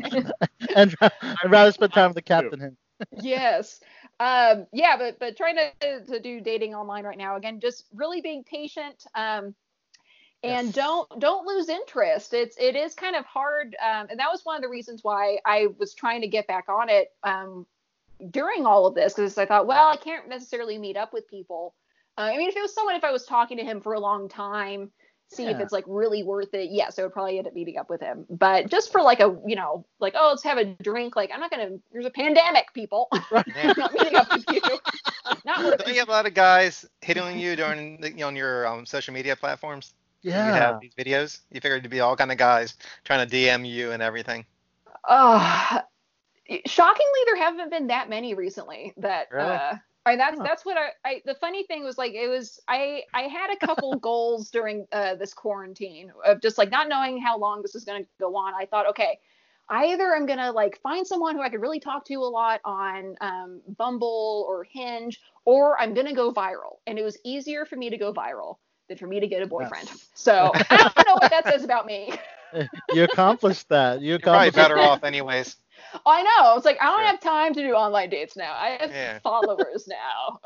And 0.76 0.94
I'd 1.00 1.50
rather 1.50 1.72
spend 1.72 1.92
time 1.92 2.08
with 2.10 2.16
the 2.16 2.22
cat 2.22 2.44
than 2.50 2.60
him. 2.60 2.76
yes. 3.20 3.80
Um, 4.20 4.66
yeah, 4.72 4.96
but 4.96 5.18
but 5.18 5.36
trying 5.36 5.56
to 5.80 6.04
to 6.06 6.20
do 6.20 6.40
dating 6.40 6.74
online 6.74 7.04
right 7.04 7.18
now 7.18 7.36
again, 7.36 7.60
just 7.60 7.84
really 7.94 8.20
being 8.20 8.44
patient. 8.44 9.04
Um, 9.14 9.54
and 10.42 10.66
Yes. 10.68 10.74
don't 10.74 11.20
don't 11.20 11.46
lose 11.46 11.68
interest. 11.68 12.32
It's 12.34 12.56
it 12.58 12.76
is 12.76 12.94
kind 12.94 13.16
of 13.16 13.24
hard, 13.24 13.76
um, 13.82 14.06
and 14.10 14.18
that 14.18 14.28
was 14.30 14.44
one 14.44 14.56
of 14.56 14.62
the 14.62 14.68
reasons 14.68 15.02
why 15.02 15.38
I 15.44 15.68
was 15.78 15.94
trying 15.94 16.20
to 16.22 16.28
get 16.28 16.46
back 16.46 16.68
on 16.68 16.88
it 16.88 17.12
um, 17.24 17.66
during 18.30 18.66
all 18.66 18.86
of 18.86 18.94
this 18.94 19.14
because 19.14 19.36
I 19.38 19.46
thought, 19.46 19.66
well, 19.66 19.88
I 19.88 19.96
can't 19.96 20.28
necessarily 20.28 20.78
meet 20.78 20.96
up 20.96 21.12
with 21.12 21.28
people. 21.28 21.74
Uh, 22.16 22.22
I 22.22 22.36
mean, 22.36 22.48
if 22.48 22.56
it 22.56 22.62
was 22.62 22.74
someone, 22.74 22.94
if 22.96 23.04
I 23.04 23.12
was 23.12 23.24
talking 23.24 23.58
to 23.58 23.64
him 23.64 23.80
for 23.80 23.94
a 23.94 24.00
long 24.00 24.28
time, 24.28 24.90
see 25.28 25.46
if 25.46 25.60
it's 25.60 25.72
like 25.72 25.84
really 25.86 26.22
worth 26.22 26.52
it. 26.54 26.70
Yes, 26.70 26.98
I 26.98 27.02
would 27.02 27.12
probably 27.12 27.38
end 27.38 27.46
up 27.46 27.54
meeting 27.54 27.76
up 27.76 27.90
with 27.90 28.00
him. 28.00 28.26
But 28.30 28.70
just 28.70 28.90
for 28.90 29.02
like 29.02 29.20
a, 29.20 29.36
you 29.46 29.56
know, 29.56 29.84
like 30.00 30.14
oh, 30.16 30.28
let's 30.30 30.42
have 30.44 30.58
a 30.58 30.64
drink. 30.64 31.16
Like 31.16 31.30
I'm 31.32 31.40
not 31.40 31.50
gonna. 31.50 31.78
There's 31.92 32.06
a 32.06 32.10
pandemic, 32.10 32.72
people. 32.74 33.08
Yeah. 33.32 33.42
I'm 33.56 33.74
not 33.76 33.92
meeting 33.92 34.16
up 34.16 34.32
with 34.32 34.44
you. 34.50 34.60
Not 35.44 35.64
worth 35.64 35.78
Don't 35.78 35.88
you 35.88 35.94
it. 35.94 35.98
have 35.98 36.08
a 36.08 36.12
lot 36.12 36.26
of 36.26 36.34
guys 36.34 36.84
hitting 37.02 37.38
you 37.38 37.56
during 37.56 38.00
the, 38.00 38.22
on 38.22 38.34
your 38.36 38.66
um, 38.66 38.86
social 38.86 39.12
media 39.14 39.36
platforms? 39.36 39.94
You 40.32 40.52
Yeah. 40.52 40.54
have 40.54 40.80
these 40.80 40.94
videos. 40.94 41.40
You 41.50 41.60
figured 41.60 41.82
to 41.84 41.88
be 41.88 42.00
all 42.00 42.16
kind 42.16 42.32
of 42.32 42.38
guys 42.38 42.74
trying 43.04 43.26
to 43.26 43.30
DM 43.30 43.64
you 43.64 43.92
and 43.92 44.02
everything. 44.02 44.46
Uh, 45.08 45.80
shockingly, 46.66 47.20
there 47.26 47.36
haven't 47.36 47.70
been 47.70 47.88
that 47.88 48.08
many 48.08 48.34
recently. 48.34 48.92
That 48.98 49.28
Really? 49.30 49.38
uh, 49.38 49.74
I 50.06 50.16
that's 50.16 50.38
Huh. 50.38 50.42
that's 50.42 50.64
what 50.64 50.76
I, 50.76 50.88
I. 51.04 51.22
The 51.24 51.34
funny 51.34 51.64
thing 51.64 51.84
was 51.84 51.98
like 51.98 52.12
it 52.14 52.28
was 52.28 52.60
I 52.68 53.02
I 53.14 53.22
had 53.22 53.50
a 53.52 53.56
couple 53.66 53.96
goals 54.00 54.50
during 54.50 54.86
uh, 54.92 55.14
this 55.16 55.34
quarantine 55.34 56.12
of 56.24 56.40
just 56.40 56.58
like 56.58 56.70
not 56.70 56.88
knowing 56.88 57.20
how 57.20 57.38
long 57.38 57.62
this 57.62 57.74
was 57.74 57.84
going 57.84 58.02
to 58.04 58.08
go 58.20 58.36
on. 58.36 58.54
I 58.54 58.66
thought, 58.66 58.88
okay, 58.90 59.18
either 59.68 60.14
I'm 60.14 60.26
gonna 60.26 60.52
like 60.52 60.80
find 60.82 61.06
someone 61.06 61.36
who 61.36 61.42
I 61.42 61.48
could 61.50 61.60
really 61.60 61.80
talk 61.80 62.04
to 62.06 62.14
a 62.14 62.30
lot 62.30 62.60
on 62.64 63.16
um, 63.20 63.60
Bumble 63.76 64.46
or 64.48 64.64
Hinge, 64.64 65.20
or 65.44 65.80
I'm 65.80 65.94
gonna 65.94 66.14
go 66.14 66.32
viral. 66.32 66.78
And 66.86 66.98
it 66.98 67.02
was 67.02 67.18
easier 67.24 67.64
for 67.66 67.76
me 67.76 67.90
to 67.90 67.98
go 67.98 68.12
viral 68.12 68.56
than 68.88 68.98
for 68.98 69.06
me 69.06 69.20
to 69.20 69.26
get 69.28 69.42
a 69.42 69.46
boyfriend. 69.46 69.90
Yes. 69.90 70.08
So 70.14 70.58
I 70.70 70.90
don't 70.96 71.06
know 71.08 71.16
what 71.16 71.30
that 71.30 71.46
says 71.46 71.64
about 71.64 71.86
me. 71.86 72.12
You 72.90 73.04
accomplished 73.04 73.68
that. 73.68 74.00
You 74.00 74.14
You're 74.18 74.28
probably 74.28 74.50
accomplished 74.50 74.56
better 74.56 74.80
off 74.82 75.04
anyways. 75.04 75.56
I 76.06 76.22
know. 76.22 76.56
It's 76.56 76.64
like 76.64 76.78
I 76.80 76.86
don't 76.86 77.04
Sure. 77.04 77.06
have 77.06 77.20
time 77.20 77.54
to 77.54 77.62
do 77.62 77.72
online 77.74 78.10
dates 78.10 78.36
now. 78.36 78.52
I 78.54 78.78
have 78.80 78.92
Yeah. 78.92 79.20
followers 79.22 79.88
now. 79.88 80.40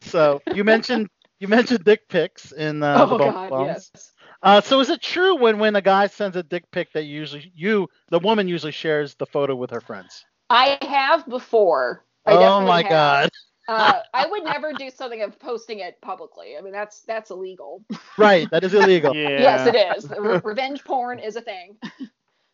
So 0.00 0.42
you 0.50 0.64
mentioned 0.64 1.08
you 1.38 1.48
mentioned 1.48 1.84
dick 1.84 2.08
pics 2.08 2.52
in 2.52 2.82
uh, 2.82 3.06
the 3.06 3.14
oh 3.14 3.16
Bumble 3.16 3.40
God, 3.40 3.54
Bums. 3.56 3.90
yes. 3.90 4.14
Uh, 4.42 4.60
so 4.60 4.80
is 4.80 4.90
it 4.90 5.00
true 5.02 5.36
when 5.36 5.58
when 5.58 5.76
a 5.76 5.80
guy 5.82 6.06
sends 6.06 6.36
a 6.36 6.42
dick 6.42 6.70
pic 6.70 6.92
that 6.92 7.04
usually 7.04 7.50
you 7.54 7.88
the 8.08 8.18
woman 8.20 8.48
usually 8.48 8.72
shares 8.72 9.14
the 9.16 9.26
photo 9.26 9.54
with 9.54 9.70
her 9.70 9.80
friends? 9.80 10.26
I 10.50 10.78
have 10.82 11.26
before. 11.28 12.04
I 12.26 12.32
oh 12.34 12.60
my 12.62 12.82
have. 12.82 12.84
god. 12.84 13.30
Uh, 13.68 14.00
I 14.14 14.26
would 14.26 14.44
never 14.44 14.72
do 14.72 14.90
something 14.90 15.20
of 15.22 15.38
posting 15.38 15.80
it 15.80 16.00
publicly. 16.00 16.56
I 16.56 16.62
mean, 16.62 16.72
that's 16.72 17.02
that's 17.02 17.30
illegal. 17.30 17.84
Right, 18.16 18.50
that 18.50 18.64
is 18.64 18.72
illegal. 18.72 19.14
yeah. 19.14 19.28
Yes, 19.28 19.66
it 19.66 19.76
is. 19.76 20.10
Re- 20.18 20.40
revenge 20.42 20.82
porn 20.84 21.18
is 21.18 21.36
a 21.36 21.40
thing. 21.42 21.76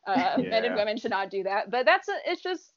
Uh, 0.06 0.36
Men 0.36 0.66
and 0.66 0.74
women 0.74 0.98
should 0.98 1.10
not 1.10 1.30
do 1.30 1.42
that. 1.44 1.70
But 1.70 1.86
that's 1.86 2.10
a, 2.10 2.12
it's 2.26 2.42
just, 2.42 2.72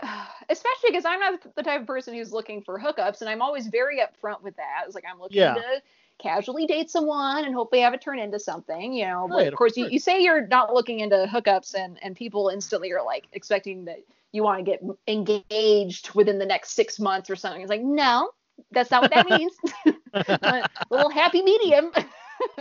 especially 0.00 0.90
because 0.90 1.04
I'm 1.04 1.18
not 1.18 1.40
the 1.56 1.62
type 1.64 1.80
of 1.80 1.88
person 1.88 2.14
who's 2.14 2.32
looking 2.32 2.62
for 2.62 2.78
hookups, 2.78 3.20
and 3.20 3.28
I'm 3.28 3.42
always 3.42 3.66
very 3.66 3.98
upfront 3.98 4.42
with 4.42 4.54
that. 4.58 4.84
It's 4.86 4.94
like 4.94 5.02
I'm 5.12 5.18
looking 5.18 5.38
Yeah. 5.38 5.54
to 5.54 5.82
casually 6.22 6.66
date 6.66 6.90
someone 6.90 7.44
and 7.44 7.54
hopefully 7.54 7.82
have 7.82 7.94
it 7.94 8.00
turn 8.00 8.18
into 8.18 8.38
something. 8.38 8.92
You 8.92 9.06
know, 9.06 9.28
but 9.28 9.36
Right, 9.36 9.46
of 9.48 9.54
of 9.54 9.58
course, 9.58 9.76
you, 9.76 9.84
course. 9.84 9.92
you 9.92 9.98
say 9.98 10.22
you're 10.22 10.46
not 10.46 10.72
looking 10.72 11.00
into 11.00 11.26
hookups, 11.30 11.74
and 11.74 11.98
and 12.02 12.16
people 12.16 12.48
instantly 12.48 12.92
are 12.92 13.04
like 13.04 13.26
expecting 13.32 13.84
that 13.86 14.00
you 14.32 14.42
want 14.42 14.64
to 14.64 14.64
get 14.64 14.82
engaged 15.08 16.14
within 16.14 16.38
the 16.38 16.46
next 16.46 16.72
six 16.72 16.98
months 16.98 17.30
or 17.30 17.36
something. 17.36 17.62
It's 17.62 17.70
like 17.70 17.82
no. 17.82 18.30
That's 18.70 18.90
not 18.90 19.02
what 19.02 19.10
that 19.12 19.26
means. 19.30 19.52
a 20.14 20.68
little 20.90 21.10
happy 21.10 21.42
medium. 21.42 21.90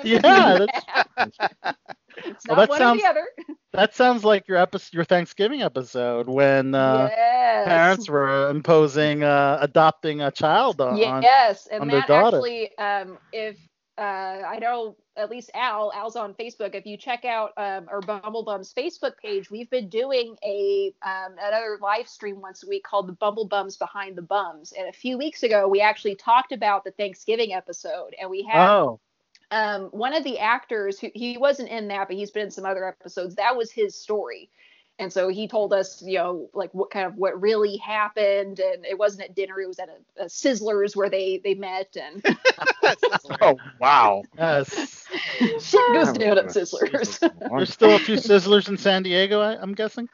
Yeah, 0.04 0.68
it's 2.18 2.46
Well, 2.48 2.58
not 2.58 2.62
that 2.64 2.70
one 2.70 2.78
sounds- 2.80 3.00
or 3.00 3.04
the 3.04 3.10
other. 3.10 3.28
that 3.74 3.96
sounds 3.96 4.24
like 4.24 4.48
your 4.48 4.58
episode, 4.58 4.94
your 4.94 5.04
Thanksgiving 5.06 5.62
episode 5.62 6.28
when 6.28 6.76
uh, 6.76 7.08
yes. 7.12 7.68
parents 7.68 8.10
were 8.10 8.50
imposing 8.50 9.24
uh, 9.24 9.58
adopting 9.62 10.22
a 10.22 10.32
child 10.32 10.82
on. 10.82 10.98
yes, 10.98 11.68
and 11.72 11.82
on 11.82 11.88
that 11.90 12.10
actually, 12.10 12.76
um, 12.78 13.18
if 13.32 13.58
uh, 13.98 14.02
I 14.48 14.58
know 14.60 14.96
at 15.18 15.30
least 15.30 15.52
Al, 15.54 15.92
Al's 15.94 16.16
on 16.16 16.34
Facebook. 16.34 16.74
If 16.74 16.86
you 16.86 16.96
check 16.98 17.26
out 17.26 17.52
um, 17.58 17.88
our 17.92 18.00
Bumblebums 18.02 18.74
Facebook 18.74 19.18
page, 19.18 19.52
we've 19.52 19.70
been 19.70 19.90
doing 19.90 20.38
a 20.44 20.94
um, 21.06 21.36
another 21.40 21.78
live 21.82 22.08
stream 22.08 22.40
once 22.42 22.64
a 22.64 22.68
week 22.70 22.84
called 22.84 23.08
the 23.08 23.14
Bumblebums 23.14 23.78
Behind 23.78 24.16
the 24.16 24.22
Bums. 24.22 24.74
And 24.78 24.88
a 24.88 24.94
few 24.94 25.18
weeks 25.18 25.44
ago, 25.44 25.68
we 25.68 25.82
actually 25.82 26.16
talked 26.16 26.54
about 26.54 26.84
the 26.86 26.92
Thanksgiving 26.92 27.54
episode, 27.54 28.16
and 28.20 28.30
we 28.30 28.44
had 28.44 28.70
Oh, 28.70 29.00
um, 29.52 29.84
one 29.92 30.14
of 30.16 30.24
the 30.24 30.40
actors 30.40 31.00
who 31.00 31.10
he 31.14 31.38
wasn't 31.38 31.70
in 31.70 31.88
that, 31.90 32.08
but 32.08 32.16
he's 32.18 32.32
been 32.32 32.44
in 32.44 32.52
some 32.52 32.66
other 32.66 32.88
episodes. 32.88 33.36
That 33.36 33.56
was 33.58 33.72
his 33.72 33.96
story, 33.96 34.50
and 35.00 35.12
so 35.12 35.28
he 35.28 35.48
told 35.48 35.74
us, 35.74 36.02
you 36.02 36.18
know, 36.18 36.50
like 36.54 36.74
what 36.74 36.90
kind 36.92 37.06
of 37.06 37.16
what 37.16 37.40
really 37.42 37.78
happened, 37.78 38.60
and 38.60 38.86
it 38.86 38.98
wasn't 38.98 39.24
at 39.24 39.36
dinner; 39.36 39.60
it 39.60 39.68
was 39.68 39.80
at 39.80 39.90
a, 39.90 40.24
a 40.24 40.26
Sizzlers 40.28 40.96
where 40.96 41.10
they 41.10 41.42
they 41.44 41.54
met, 41.54 41.96
and 42.02 42.24
Oh 43.42 43.58
wow. 43.80 44.24
yes. 44.38 45.06
shit 45.60 45.82
goes 45.94 46.10
Oh, 46.10 46.14
down 46.14 46.38
at. 46.38 46.46
Sizzlers. 46.46 47.20
There's 47.50 47.74
still 47.74 47.96
a 47.96 48.00
few 48.00 48.16
Sizzlers 48.16 48.70
in 48.70 48.78
San 48.78 49.04
Diego, 49.04 49.42
I, 49.42 49.60
I'm 49.62 49.74
guessing. 49.74 50.08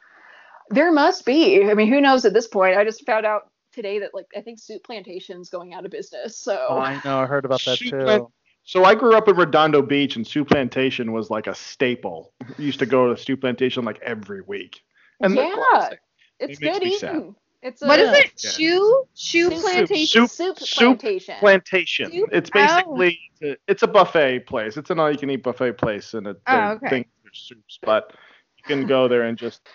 there 0.70 0.92
must 0.92 1.24
be. 1.24 1.68
I 1.70 1.74
mean, 1.74 1.88
who 1.88 2.00
knows 2.00 2.24
at 2.24 2.32
this 2.34 2.46
point? 2.48 2.76
I 2.76 2.84
just 2.84 3.04
found 3.06 3.24
out 3.26 3.50
today 3.72 4.00
that 4.00 4.14
like 4.14 4.26
I 4.36 4.40
think 4.40 4.58
Soup 4.58 4.82
Plantation's 4.82 5.48
going 5.50 5.74
out 5.74 5.84
of 5.84 5.90
business. 5.90 6.36
So 6.36 6.66
Oh, 6.70 6.78
I 6.78 7.00
know. 7.04 7.20
I 7.20 7.26
heard 7.26 7.44
about 7.44 7.62
that 7.64 7.78
Shoot, 7.78 7.90
too. 7.90 8.04
man. 8.04 8.26
So 8.68 8.84
I 8.84 8.94
grew 8.94 9.14
up 9.16 9.26
in 9.28 9.34
Redondo 9.36 9.80
Beach, 9.80 10.16
and 10.16 10.26
Soup 10.26 10.46
Plantation 10.46 11.12
was 11.12 11.30
like 11.30 11.46
a 11.46 11.54
staple. 11.54 12.34
We 12.58 12.66
used 12.66 12.78
to 12.80 12.84
go 12.84 13.08
to 13.08 13.16
Soup 13.18 13.40
Plantation 13.40 13.82
like 13.82 13.98
every 14.02 14.42
week. 14.42 14.82
And 15.22 15.34
yeah, 15.34 15.54
classic. 15.54 16.00
it's 16.38 16.60
It 16.60 16.62
good 16.62 16.82
eating. 16.82 17.34
It's 17.62 17.80
a 17.80 17.86
What 17.86 17.98
is 17.98 18.10
it? 18.10 18.30
Yeah. 18.44 18.50
Shoe? 18.50 19.04
Shoe 19.14 19.50
Soup- 19.52 19.60
plantation? 19.62 20.28
Soup- 20.28 20.58
Soup 20.58 20.58
soup 20.58 20.78
Plantation. 21.00 21.36
Plantation. 21.38 22.12
Soup? 22.12 22.28
It's 22.30 22.50
Oh. 22.54 22.60
basically 22.98 23.18
it's 23.66 23.82
a 23.84 23.86
buffet 23.88 24.40
place. 24.40 24.76
It's 24.76 24.90
an 24.90 25.00
all-you-can-eat 25.00 25.42
buffet 25.42 25.78
place, 25.78 26.12
and 26.12 26.26
it 26.26 26.36
Oh, 26.46 26.52
they 26.54 26.72
okay. 26.74 26.88
think 26.90 27.08
there's 27.22 27.38
soups, 27.38 27.78
but 27.80 28.12
you 28.58 28.64
can 28.64 28.86
go 28.86 29.08
there 29.08 29.22
and 29.22 29.38
just 29.38 29.66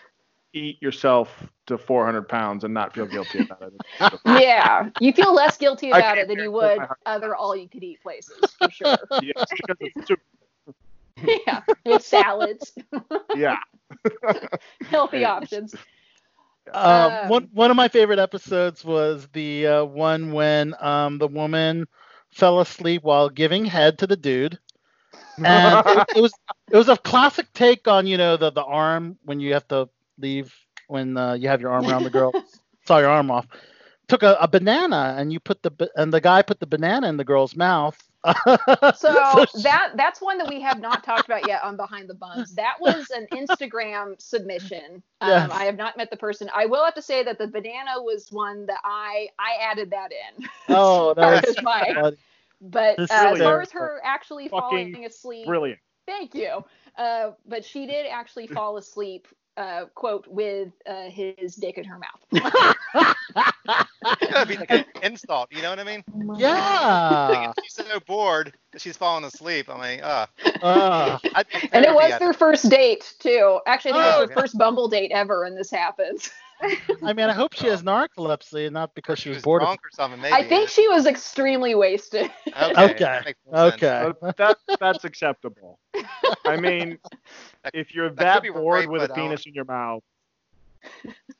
eat 0.53 0.81
yourself 0.81 1.51
to 1.67 1.77
400 1.77 2.27
pounds 2.29 2.63
and 2.63 2.73
not 2.73 2.93
feel 2.93 3.05
guilty 3.07 3.39
about 3.39 3.73
it. 3.73 4.19
yeah, 4.25 4.89
you 4.99 5.13
feel 5.13 5.33
less 5.33 5.57
guilty 5.57 5.91
about 5.91 6.17
it 6.17 6.27
than 6.27 6.39
you 6.39 6.51
would 6.51 6.87
other 7.05 7.35
all-you-could-eat 7.35 8.01
places 8.01 8.55
for 8.57 8.69
sure. 8.69 9.09
yes, 9.19 9.35
because 9.57 9.77
it's 9.79 10.07
soup. 10.07 10.19
yeah, 11.47 11.61
with 11.85 12.03
salads, 12.03 12.73
Yeah. 13.33 13.55
healthy 14.89 15.25
options. 15.25 15.75
Um, 16.73 17.17
Um, 17.19 17.19
one 17.21 17.49
one 17.53 17.71
of 17.71 17.77
my 17.77 17.87
favorite 17.87 18.19
episodes 18.19 18.83
was 18.83 19.27
the 19.33 19.67
uh, 19.67 19.85
one 19.85 20.31
when 20.31 20.73
um, 20.79 21.17
the 21.17 21.27
woman 21.27 21.85
fell 22.31 22.59
asleep 22.59 23.03
while 23.03 23.29
giving 23.29 23.65
head 23.65 23.99
to 23.99 24.07
the 24.07 24.15
dude, 24.17 24.57
and 25.43 25.81
it, 25.87 26.05
it 26.13 26.21
was 26.21 26.33
it 26.71 26.77
was 26.77 26.89
a 26.89 26.97
classic 26.97 27.51
take 27.53 27.87
on 27.87 28.07
you 28.07 28.17
know 28.17 28.37
the 28.37 28.51
the 28.51 28.63
arm 28.63 29.17
when 29.23 29.39
you 29.39 29.53
have 29.53 29.67
to 29.69 29.89
leave 30.17 30.53
when 30.87 31.17
uh, 31.17 31.33
you 31.33 31.47
have 31.47 31.61
your 31.61 31.71
arm 31.71 31.85
around 31.87 32.03
the 32.03 32.09
girl, 32.09 32.31
saw 32.85 32.97
your 32.99 33.09
arm 33.09 33.31
off. 33.31 33.47
Took 34.07 34.23
a, 34.23 34.35
a 34.39 34.47
banana 34.47 35.15
and 35.17 35.31
you 35.31 35.39
put 35.39 35.63
the 35.63 35.89
and 35.95 36.13
the 36.13 36.19
guy 36.21 36.41
put 36.41 36.59
the 36.59 36.67
banana 36.67 37.07
in 37.07 37.17
the 37.17 37.23
girl's 37.23 37.55
mouth. 37.55 37.97
So 38.95 39.45
she- 39.53 39.61
that 39.63 39.93
that's 39.95 40.21
one 40.21 40.37
that 40.37 40.47
we 40.47 40.61
have 40.61 40.79
not 40.79 41.03
talked 41.03 41.25
about 41.25 41.47
yet 41.47 41.63
on 41.63 41.75
Behind 41.77 42.09
the 42.09 42.13
Bums. 42.13 42.55
That 42.55 42.75
was 42.79 43.09
an 43.11 43.27
Instagram 43.33 44.19
submission. 44.21 45.01
Um, 45.21 45.29
Yes. 45.29 45.49
I 45.51 45.65
have 45.65 45.75
not 45.77 45.97
met 45.97 46.09
the 46.09 46.17
person. 46.17 46.49
I 46.53 46.65
will 46.65 46.83
have 46.85 46.93
to 46.95 47.01
say 47.01 47.23
that 47.23 47.37
the 47.37 47.47
banana 47.47 47.91
was 47.97 48.31
one 48.31 48.65
that 48.67 48.79
I 48.83 49.27
I 49.39 49.55
added 49.61 49.89
that 49.91 50.11
in. 50.11 50.47
oh, 50.69 51.09
As 51.17 51.41
that 51.41 51.45
was 51.47 51.57
as 51.57 51.63
my- 51.63 51.93
funny. 51.93 52.17
But 52.61 52.99
uh, 52.99 53.03
is 53.03 53.11
as 53.11 53.39
far 53.39 53.61
as 53.61 53.71
her 53.71 53.99
actually 54.05 54.47
Fucking 54.47 54.59
falling 54.93 55.05
asleep, 55.05 55.47
Brilliant. 55.47 55.79
Thank 56.05 56.33
you. 56.33 56.63
Uh, 56.97 57.31
but 57.45 57.65
she 57.65 57.85
did 57.85 58.05
actually 58.05 58.47
fall 58.47 58.77
asleep 58.77 59.27
uh, 59.57 59.85
quote 59.95 60.27
with 60.27 60.69
uh, 60.87 61.09
his 61.09 61.55
dick 61.55 61.77
in 61.77 61.85
her 61.85 61.99
mouth. 61.99 62.43
That'd 64.21 64.47
be 64.47 64.57
like 64.57 64.69
an 64.71 64.85
insult. 65.01 65.51
You 65.51 65.61
know 65.61 65.69
what 65.69 65.79
I 65.79 65.83
mean? 65.83 66.03
Yeah. 66.37 67.53
Like, 67.55 67.55
she's 67.63 67.73
so 67.73 67.99
bored 68.05 68.53
that 68.71 68.81
she's 68.81 68.97
falling 68.97 69.23
asleep. 69.25 69.69
I'm 69.69 69.79
like, 69.79 70.01
uh, 70.03 70.27
Uh, 70.61 71.19
and 71.71 71.85
it 71.85 71.93
was 71.93 72.17
their 72.19 72.33
first 72.33 72.69
date 72.69 73.13
too. 73.19 73.59
Actually, 73.67 73.91
I 73.91 73.95
think 73.95 74.05
it 74.05 74.07
Oh, 74.07 74.19
was 74.19 74.27
their 74.27 74.35
yeah. 74.35 74.41
first 74.41 74.57
Bumble 74.57 74.87
date 74.87 75.11
ever, 75.11 75.43
and 75.45 75.57
this 75.57 75.71
happens. 75.71 76.29
I 77.03 77.13
mean, 77.13 77.29
I 77.29 77.33
hope 77.33 77.53
she 77.53 77.67
has 77.67 77.81
oh. 77.81 77.85
narcolepsy 77.85 78.71
not 78.71 78.95
because 78.95 79.19
she 79.19 79.23
she 79.23 79.29
was 79.29 79.37
was 79.37 79.43
bored. 79.43 79.63
Of, 79.63 79.69
or 79.69 79.79
something. 79.91 80.21
Maybe. 80.21 80.33
I 80.33 80.47
think 80.47 80.69
she 80.69 80.87
was 80.87 81.05
extremely 81.05 81.75
wasted. 81.75 82.31
Okay. 82.47 82.83
Okay. 82.83 83.03
that 83.03 83.25
makes 83.25 83.39
more 83.45 83.71
sense. 83.71 83.83
okay. 83.83 84.33
That 84.37 84.57
that's 84.79 85.03
acceptable. 85.03 85.79
I 86.45 86.57
mean, 86.57 86.97
That- 87.63 87.75
if 87.75 87.93
you're 87.93 88.09
that 88.09 88.43
that, 88.43 88.53
bored 88.53 88.79
right, 88.81 88.89
with 88.89 89.03
a 89.03 89.07
but 89.07 89.15
penis 89.15 89.45
in 89.45 89.53
your 89.53 89.65
mouth, 89.65 90.03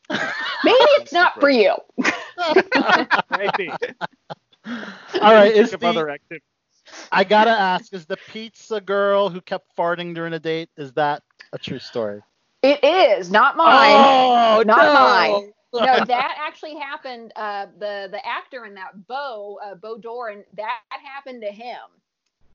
Maybe 0.10 0.78
it's 0.98 1.12
not 1.12 1.40
for 1.40 1.50
you. 1.50 1.76
maybe 3.38 3.72
All 5.22 5.34
right. 5.34 5.52
Is 5.54 5.72
think 5.72 5.74
of 5.74 5.80
the, 5.82 5.88
other 5.88 6.10
activities. 6.10 6.48
I 7.12 7.24
gotta 7.24 7.52
ask, 7.52 7.94
is 7.94 8.06
the 8.06 8.18
pizza 8.28 8.80
girl 8.80 9.30
who 9.30 9.42
kept 9.42 9.76
farting 9.76 10.14
during 10.14 10.34
a 10.34 10.40
date, 10.40 10.70
is 10.78 10.94
that 10.94 11.24
a 11.52 11.58
true 11.58 11.80
story? 11.80 12.22
It 12.64 12.84
is 12.84 13.30
not 13.30 13.58
mine. 13.58 13.92
Oh, 13.94 14.64
not 14.66 14.78
no. 14.78 14.94
mine. 14.94 15.54
no, 15.74 16.06
that 16.06 16.36
actually 16.40 16.76
happened. 16.76 17.34
Uh, 17.36 17.66
the 17.78 18.08
the 18.10 18.26
actor 18.26 18.66
in 18.66 18.74
that, 18.76 19.06
Bo, 19.08 19.60
uh, 19.64 19.76
Bo 19.76 19.98
Doran, 19.98 20.44
that 20.56 20.80
happened 20.90 21.42
to 21.42 21.52
him, 21.52 21.78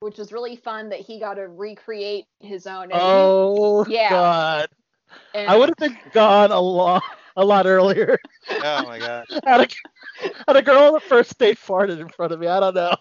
which 0.01 0.17
was 0.19 0.33
really 0.33 0.57
fun 0.57 0.89
that 0.89 1.01
he 1.01 1.21
got 1.21 1.35
to 1.35 1.49
recreate 1.49 2.25
his 2.41 2.67
own. 2.67 2.85
And 2.85 2.93
he- 2.95 2.99
Oh 3.01 3.85
Yeah. 3.89 4.09
God! 4.11 4.69
and- 5.35 5.51
I 5.51 5.57
would 5.57 5.69
have 5.69 5.77
been 5.77 5.99
gone 6.13 6.53
a 6.53 6.61
lot, 6.61 7.03
a 7.37 7.45
lot 7.45 7.67
earlier. 7.67 8.19
Oh 8.51 8.83
my 8.87 8.99
god. 8.99 9.27
had, 9.45 9.61
a, 9.61 9.69
had 10.47 10.57
a 10.57 10.63
girl 10.63 10.79
on 10.85 10.93
the 10.95 11.01
first 11.01 11.37
date 11.39 11.59
farted 11.59 12.01
in 12.01 12.09
front 12.09 12.33
of 12.33 12.41
me. 12.41 12.47
I 12.47 12.61
don't 12.61 12.75
know. 12.75 12.95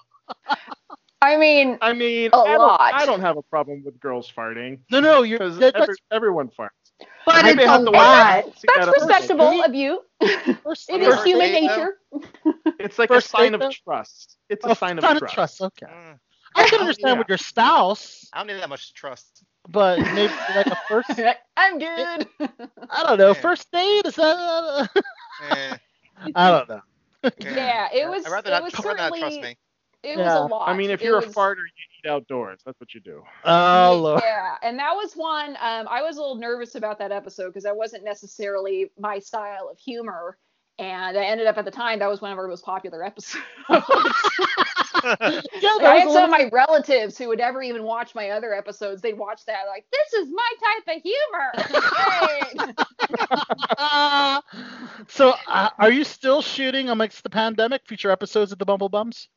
I 1.22 1.36
mean, 1.38 1.78
I 1.82 1.94
mean, 1.94 2.30
A 2.34 2.38
I 2.38 2.48
don't, 2.52 2.58
lot. 2.60 2.80
I 2.94 3.06
don't 3.06 3.22
have 3.22 3.38
a 3.38 3.42
problem 3.42 3.82
with 3.84 4.00
girls 4.00 4.32
farting 4.32 4.80
No, 4.92 5.00
no, 5.00 5.24
you're. 5.24 5.40
because 5.40 5.58
that- 5.60 5.76
every, 5.76 5.96
everyone 6.12 6.50
farts. 6.50 6.70
But 7.26 7.46
I 7.46 7.50
it's 7.50 7.64
have 7.64 7.86
a 7.86 7.92
lot. 7.92 8.46
that's 8.66 8.88
respectable 8.92 9.64
of 9.64 9.74
you. 9.76 10.02
first, 10.64 10.90
It 10.90 11.02
human 11.24 11.52
date, 11.52 11.62
though? 11.66 11.86
nature. 11.86 11.98
It's 12.80 12.98
like 13.00 13.10
First 13.10 13.16
a 13.16 13.22
sign 13.22 13.54
date, 13.54 13.54
of 13.54 13.60
though? 13.60 13.70
trust. 13.70 14.38
It's 14.50 14.66
Oh, 14.66 14.72
a 14.72 14.76
sign 14.76 14.98
of 14.98 15.06
sign 15.06 15.20
trust. 15.28 15.62
Okay. 15.62 15.88
Mm, 15.88 16.20
I 16.56 16.64
can 16.66 16.80
understand 16.80 17.18
Yeah. 17.18 17.20
with 17.20 17.28
your 17.30 17.38
spouse, 17.38 18.34
I 18.34 18.40
don't 18.40 18.48
need 18.48 18.60
that 18.62 18.70
much 18.70 18.94
trust. 18.94 19.44
but 19.68 20.08
maybe 20.10 20.34
like 20.50 20.72
a 20.72 20.76
first. 20.76 21.20
I'm 21.58 21.80
good. 21.80 22.28
I 22.90 23.04
don't 23.04 23.18
know. 23.18 23.34
Yeah. 23.34 23.34
First 23.34 23.72
date 23.72 24.06
is 24.06 24.16
that? 24.16 24.90
Eh, 25.40 25.78
I 26.36 26.52
don't 26.52 26.70
know. 26.70 26.82
yeah, 27.38 27.88
it 27.94 28.08
was. 28.10 28.26
I'd 28.26 28.32
rather 28.32 28.50
it 28.50 28.52
not, 28.52 28.64
was 28.64 28.74
I'd 28.74 28.86
rather 28.86 28.98
not 29.02 29.16
trust 29.16 29.42
certainly. 29.42 29.42
me. 29.42 29.58
It 30.08 30.18
was 30.18 30.34
a 30.34 30.46
lot. 30.46 30.70
I 30.70 30.76
mean, 30.76 30.90
if 30.90 31.02
you're 31.02 31.18
was- 31.18 31.26
a 31.26 31.30
farter, 31.30 31.58
you 31.58 32.00
eat 32.04 32.10
outdoors. 32.10 32.60
That's 32.66 32.80
what 32.80 32.94
you 32.94 33.02
do. 33.02 33.22
Oh 33.44 34.00
Lord. 34.02 34.22
Yeah, 34.24 34.56
and 34.64 34.80
that 34.80 34.94
was 34.94 35.14
one. 35.14 35.52
Um, 35.62 35.88
I 35.90 36.02
was 36.02 36.18
a 36.18 36.22
little 36.22 36.38
nervous 36.38 36.76
about 36.76 37.00
that 37.00 37.12
episode 37.12 37.48
because 37.50 37.64
that 37.64 37.76
wasn't 37.76 38.04
necessarily 38.04 38.92
my 39.00 39.20
style 39.20 39.70
of 39.72 39.78
humor, 39.78 40.38
and 40.80 41.18
I 41.18 41.26
ended 41.26 41.48
up 41.48 41.58
at 41.58 41.66
the 41.66 41.72
time 41.72 42.00
that 42.00 42.10
was 42.10 42.22
one 42.22 42.32
of 42.32 42.38
our 42.38 42.48
most 42.48 42.64
popular 42.64 43.04
episodes. 43.04 43.44
Yeah, 45.04 45.20
Like, 45.76 45.84
I 45.84 45.96
had 45.98 46.12
some 46.12 46.24
of 46.26 46.30
my 46.30 46.50
relatives 46.52 47.18
who 47.18 47.28
would 47.30 47.40
never 47.40 47.62
even 47.62 47.84
watch 47.84 48.14
my 48.16 48.30
other 48.32 48.54
episodes. 48.54 49.02
They'd 49.02 49.18
watch 49.18 49.46
that 49.46 49.64
like, 49.68 49.86
this 49.92 50.14
is 50.14 50.28
my 50.30 50.52
type 50.66 50.98
of 50.98 51.04
humor. 51.04 51.52
Great. 52.58 52.76
so, 55.10 55.34
uh, 55.48 55.70
are 55.78 55.92
you 55.92 56.04
still 56.04 56.42
shooting 56.42 56.90
amidst 56.90 57.24
the 57.24 57.30
pandemic 57.30 57.84
future 57.88 58.12
episodes 58.12 58.52
of 58.52 58.60
the 58.60 58.66
Bumble 58.66 58.90
Bums? 58.90 59.30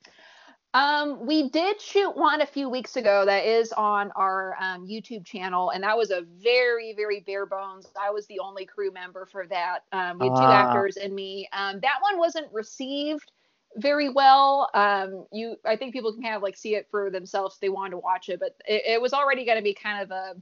Um, 0.72 1.26
we 1.26 1.48
did 1.48 1.80
shoot 1.80 2.16
one 2.16 2.42
a 2.42 2.46
few 2.46 2.68
weeks 2.68 2.96
ago 2.96 3.24
that 3.26 3.44
is 3.44 3.72
on 3.72 4.12
our 4.14 4.56
um, 4.60 4.86
YouTube 4.86 5.24
channel, 5.24 5.70
and 5.70 5.82
that 5.82 5.96
was 5.98 6.10
a 6.10 6.22
very, 6.22 6.94
very 6.94 7.20
bare 7.20 7.46
bones. 7.46 7.88
I 8.00 8.10
was 8.10 8.26
the 8.26 8.38
only 8.38 8.66
crew 8.66 8.92
member 8.92 9.26
for 9.26 9.46
that. 9.48 9.80
Um, 9.92 10.18
we 10.18 10.26
had 10.26 10.36
two 10.36 10.52
Ah. 10.52 10.52
actors 10.52 10.96
and 10.96 11.12
me. 11.12 11.48
Um, 11.52 11.80
that 11.80 11.98
one 12.02 12.18
wasn't 12.18 12.52
received 12.52 13.32
very 13.76 14.08
well. 14.10 14.70
Um, 14.74 15.26
you, 15.32 15.56
I 15.64 15.76
think 15.76 15.92
people 15.92 16.12
can 16.12 16.22
kind 16.22 16.36
of 16.36 16.42
like 16.42 16.56
see 16.56 16.76
it 16.76 16.86
for 16.90 17.10
themselves 17.10 17.56
if 17.56 17.60
they 17.60 17.68
wanted 17.68 17.92
to 17.92 17.98
watch 17.98 18.28
it, 18.28 18.38
but 18.38 18.54
it, 18.66 18.82
it 18.86 19.02
was 19.02 19.12
already 19.12 19.44
going 19.44 19.58
to 19.58 19.64
be 19.64 19.74
kind 19.74 20.02
of 20.02 20.10
a 20.12 20.34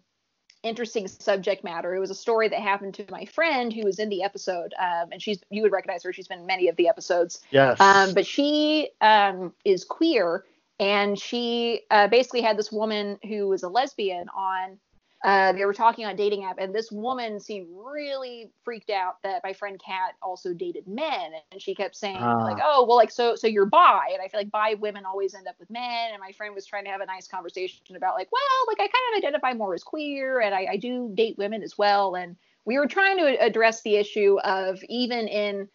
interesting 0.63 1.09
subject 1.09 1.65
matter. 1.65 1.95
It 1.95 2.01
was 2.01 2.11
a 2.11 2.15
story 2.15 2.49
that 2.49 2.61
happened 2.61 2.95
to 2.95 3.07
my 3.11 3.25
friend 3.25 3.73
who 3.73 3.85
was 3.85 3.99
in 3.99 4.09
the 4.09 4.23
episode, 4.23 4.75
um, 4.79 5.09
and 5.13 5.23
she's 5.23 5.39
you 5.51 5.63
would 5.63 5.73
recognize 5.73 6.03
her. 6.05 6.13
She's 6.13 6.29
been 6.29 6.41
in 6.41 6.47
many 6.47 6.69
of 6.69 6.77
the 6.77 6.89
episodes. 6.89 7.41
Yes. 7.51 7.81
Um, 7.81 8.15
but 8.15 8.27
she 8.27 8.91
um, 9.01 9.53
is 9.65 9.85
queer, 9.85 10.45
and 10.81 11.19
she 11.19 11.83
uh, 11.91 12.09
basically 12.09 12.43
had 12.43 12.59
this 12.59 12.73
woman 12.73 13.19
who 13.27 13.49
was 13.49 13.63
a 13.63 13.69
lesbian 13.69 14.29
on. 14.37 14.79
Uh, 15.25 15.53
they 15.53 15.65
were 15.65 15.75
talking 15.75 16.07
on 16.07 16.15
dating 16.15 16.45
app, 16.45 16.59
and 16.59 16.73
this 16.73 16.93
woman 16.93 17.41
seemed 17.41 17.67
really 17.73 18.53
freaked 18.63 18.89
out 18.91 19.21
that 19.25 19.43
my 19.43 19.53
friend 19.53 19.81
Kat 19.85 20.15
also 20.23 20.55
dated 20.55 20.87
men, 20.87 21.33
and 21.51 21.61
she 21.61 21.75
kept 21.75 21.97
saying 21.97 22.21
Ah. 22.23 22.45
like, 22.45 22.59
"Oh, 22.63 22.85
well, 22.87 22.97
like 22.97 23.11
so, 23.11 23.35
so 23.35 23.49
you're 23.49 23.67
bi," 23.67 24.11
and 24.13 24.23
I 24.23 24.29
feel 24.29 24.39
like 24.39 24.51
bi 24.53 24.75
women 24.75 25.05
always 25.05 25.35
end 25.35 25.49
up 25.49 25.57
with 25.59 25.71
men. 25.71 26.13
And 26.13 26.21
my 26.21 26.31
friend 26.33 26.55
was 26.55 26.67
trying 26.67 26.85
to 26.85 26.91
have 26.91 27.01
a 27.01 27.07
nice 27.07 27.27
conversation 27.27 27.97
about 27.97 28.15
like, 28.15 28.29
well, 28.31 28.65
like 28.69 28.79
I 28.79 28.87
kind 28.87 29.15
of 29.15 29.19
identify 29.19 29.55
more 29.55 29.75
as 29.75 29.83
queer, 29.83 30.41
and 30.41 30.55
I, 30.55 30.67
I 30.73 30.77
do 30.77 31.11
date 31.15 31.37
women 31.37 31.63
as 31.65 31.77
well, 31.77 32.15
and 32.15 32.37
we 32.65 32.79
were 32.79 32.87
trying 32.87 33.19
to 33.19 33.27
address 33.45 33.83
the 33.83 33.97
issue 33.97 34.39
of 34.45 34.79
even 34.89 35.27
in 35.27 35.69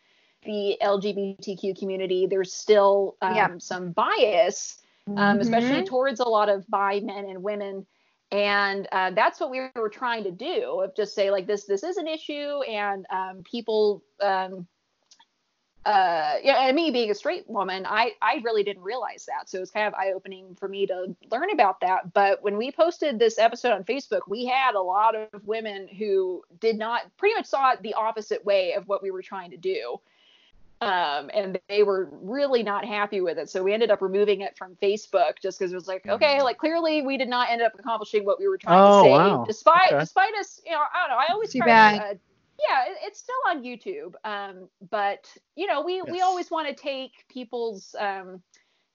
the 0.46 0.78
LGBTQ 0.82 1.78
community, 1.80 2.28
there's 2.28 2.54
still 2.54 3.18
um, 3.22 3.36
Yeah. 3.36 3.58
some 3.60 3.92
bias, 3.92 4.82
um, 5.18 5.40
especially 5.42 5.82
Mhm. 5.82 5.88
towards 5.88 6.20
a 6.20 6.28
lot 6.28 6.50
of 6.50 6.66
bi 6.70 7.00
men 7.02 7.26
and 7.26 7.44
women. 7.44 7.86
And 8.34 8.88
uh, 8.92 9.12
that's 9.12 9.40
what 9.40 9.52
we 9.52 9.62
were 9.76 9.90
trying 9.90 10.24
to 10.24 10.32
do 10.32 10.82
of 10.82 10.96
just 10.96 11.14
say 11.14 11.30
like 11.30 11.46
this 11.46 11.66
this 11.66 11.84
is 11.84 11.98
an 11.98 12.08
issue 12.08 12.62
and 12.64 13.06
um, 13.12 13.44
people 13.44 14.04
um, 14.22 14.68
uh, 15.86 16.36
yeah, 16.42 16.66
and 16.68 16.76
me 16.76 16.92
being 16.92 17.12
a 17.12 17.16
straight 17.16 17.50
woman, 17.50 17.86
I, 17.86 18.12
I 18.22 18.42
really 18.44 18.64
didn't 18.64 18.84
realize 18.84 19.26
that. 19.26 19.50
So 19.50 19.58
it 19.58 19.62
was 19.62 19.72
kind 19.72 19.86
of 19.86 19.94
eye 19.96 20.14
opening 20.14 20.56
for 20.56 20.70
me 20.70 20.88
to 20.88 21.14
learn 21.30 21.52
about 21.52 21.82
that. 21.82 22.14
But 22.14 22.42
when 22.42 22.56
we 22.56 22.72
posted 22.72 23.20
this 23.20 23.38
episode 23.38 23.74
on 23.74 23.84
Facebook, 23.84 24.22
we 24.28 24.46
had 24.46 24.76
a 24.76 24.82
lot 24.82 25.14
of 25.14 25.28
women 25.46 25.90
who 25.90 26.42
did 26.62 26.78
not 26.78 27.16
pretty 27.18 27.36
much 27.36 27.48
saw 27.48 27.72
it 27.72 27.82
the 27.82 27.96
opposite 27.96 28.46
way 28.46 28.74
of 28.74 28.88
what 28.88 29.04
we 29.04 29.12
were 29.12 29.22
trying 29.22 29.52
to 29.52 29.58
do. 29.58 30.00
Um, 30.82 31.30
and 31.34 31.60
they 31.70 31.84
were 31.84 32.10
really 32.12 32.62
not 32.62 32.84
happy 32.84 33.22
with 33.22 33.38
it. 33.38 33.50
So 33.50 33.64
we 33.64 33.74
ended 33.74 33.90
up 33.90 34.02
removing 34.02 34.42
it 34.42 34.58
from 34.58 34.76
Facebook 34.84 35.34
just 35.42 35.58
because 35.58 35.72
it 35.72 35.76
was 35.76 35.88
like, 35.88 36.06
okay, 36.10 36.42
like 36.42 36.58
clearly 36.58 37.02
we 37.02 37.18
did 37.18 37.30
not 37.30 37.50
end 37.50 37.62
up 37.62 37.72
accomplishing 37.80 38.26
what 38.26 38.38
we 38.38 38.50
were 38.50 38.58
trying 38.58 38.84
Oh, 38.84 39.04
to 39.04 39.08
say. 39.08 39.12
wow. 39.12 39.46
Despite 39.48 39.92
Okay. 39.92 40.00
despite 40.02 40.34
us, 40.36 40.60
you 40.66 40.74
know, 40.74 40.80
I 40.80 41.08
don't 41.08 41.10
know. 41.10 41.24
I 41.24 41.32
always 41.32 41.52
Too 41.52 41.60
try 41.60 41.68
bad. 41.68 41.96
to 41.96 42.04
uh, 42.04 42.14
yeah, 42.70 42.86
it, 42.92 42.98
it's 43.04 43.20
still 43.20 43.36
on 43.48 43.64
YouTube. 43.64 44.14
Um, 44.26 44.68
but 44.92 45.26
you 45.56 45.68
know, 45.68 45.82
we 45.82 46.02
we 46.02 46.22
always 46.22 46.52
want 46.52 46.68
to 46.68 46.76
take 46.76 47.12
people's 47.30 47.96
um, 48.00 48.42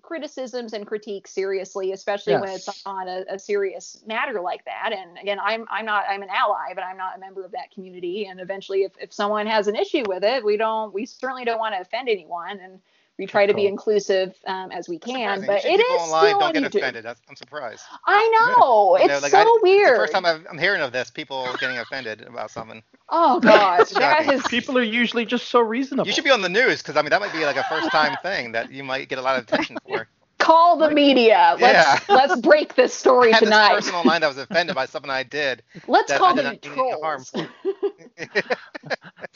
criticisms 0.08 0.72
and 0.72 0.86
critiques 0.86 1.30
seriously, 1.30 1.92
especially 1.92 2.32
when 2.32 2.48
it's 2.48 2.66
on 2.86 3.06
a, 3.08 3.24
a 3.28 3.38
serious 3.38 4.02
matter 4.06 4.40
like 4.40 4.64
that. 4.64 4.90
And 4.90 5.18
again, 5.18 5.38
I'm 5.38 5.66
I'm 5.70 5.84
not 5.84 6.04
I'm 6.08 6.22
an 6.22 6.30
ally, 6.30 6.72
but 6.74 6.82
I'm 6.82 6.96
not 6.96 7.14
a 7.14 7.20
member 7.20 7.44
of 7.44 7.52
that 7.52 7.70
community. 7.72 8.24
And 8.24 8.40
eventually, 8.40 8.84
if 8.84 8.92
if 8.98 9.12
someone 9.12 9.46
has 9.46 9.68
an 9.68 9.76
issue 9.76 10.04
with 10.08 10.24
it, 10.24 10.42
we 10.42 10.56
don't 10.56 10.94
we 10.94 11.04
certainly 11.04 11.44
don't 11.44 11.58
want 11.58 11.74
to 11.74 11.82
offend 11.82 12.08
anyone, 12.08 12.58
and 12.58 12.80
we 13.18 13.26
try 13.26 13.46
to 13.46 13.54
be 13.54 13.66
inclusive 13.66 14.34
um, 14.46 14.70
as 14.70 14.88
we 14.88 14.98
can. 14.98 15.44
But 15.44 15.64
it 15.64 15.80
is 15.80 15.80
it 15.80 15.80
people 15.80 15.96
online 15.96 16.26
still 16.28 16.38
don't 16.40 16.52
get 16.54 16.64
offended. 16.74 17.04
That's, 17.04 17.20
I'm 17.28 17.36
surprised. 17.36 17.82
I 18.06 18.28
know 18.56 18.96
You 18.96 19.04
it's 19.04 19.12
know, 19.14 19.18
like, 19.20 19.30
so 19.32 19.38
I- 19.38 19.42
it's 19.42 19.62
weird. 19.62 19.94
The 19.94 19.98
first 19.98 20.12
time 20.12 20.24
I've, 20.24 20.46
I'm 20.50 20.58
hearing 20.58 20.80
of 20.82 20.92
this, 20.92 21.10
people 21.10 21.46
getting 21.60 21.78
offended 21.78 22.22
about 22.22 22.50
something. 22.50 22.82
oh 23.08 23.40
gosh, 23.42 23.90
that 23.90 24.22
Shocking. 24.24 24.32
is 24.38 24.46
People 24.46 24.78
are 24.78 24.82
usually 24.82 25.24
just 25.26 25.48
so 25.48 25.60
reasonable. 25.60 26.06
You 26.06 26.12
should 26.12 26.24
be 26.24 26.30
on 26.30 26.42
the 26.42 26.48
news 26.48 26.80
because 26.82 26.96
I 26.96 27.02
mean 27.02 27.10
that 27.10 27.20
might 27.20 27.32
be 27.32 27.44
like 27.44 27.56
a 27.56 27.64
first 27.64 27.90
time 27.90 28.16
thing 28.22 28.52
that 28.52 28.70
you 28.70 28.84
might 28.84 29.08
get 29.08 29.18
a 29.18 29.22
lot 29.22 29.36
of 29.36 29.42
attention 29.44 29.76
for. 29.86 30.06
call 30.38 30.78
the 30.78 30.88
media. 30.90 31.56
Let's 31.60 32.06
Yeah. 32.08 32.14
let's 32.14 32.40
break 32.40 32.74
this 32.76 32.94
story 32.94 33.30
I 33.32 33.34
had 33.36 33.44
tonight. 33.44 33.74
this 33.74 33.86
person 33.86 33.96
online 33.98 34.20
that 34.20 34.28
was 34.28 34.38
offended 34.38 34.76
by 34.76 34.86
something 34.86 35.10
I 35.10 35.24
did. 35.24 35.62
Let's 35.88 36.12
call 36.12 36.28
I 36.28 36.34
did 36.36 36.44
them 36.44 36.44
not 36.62 36.64
mean 36.64 36.72
any 36.88 37.00
harm 37.02 37.24
trolls. 37.24 37.48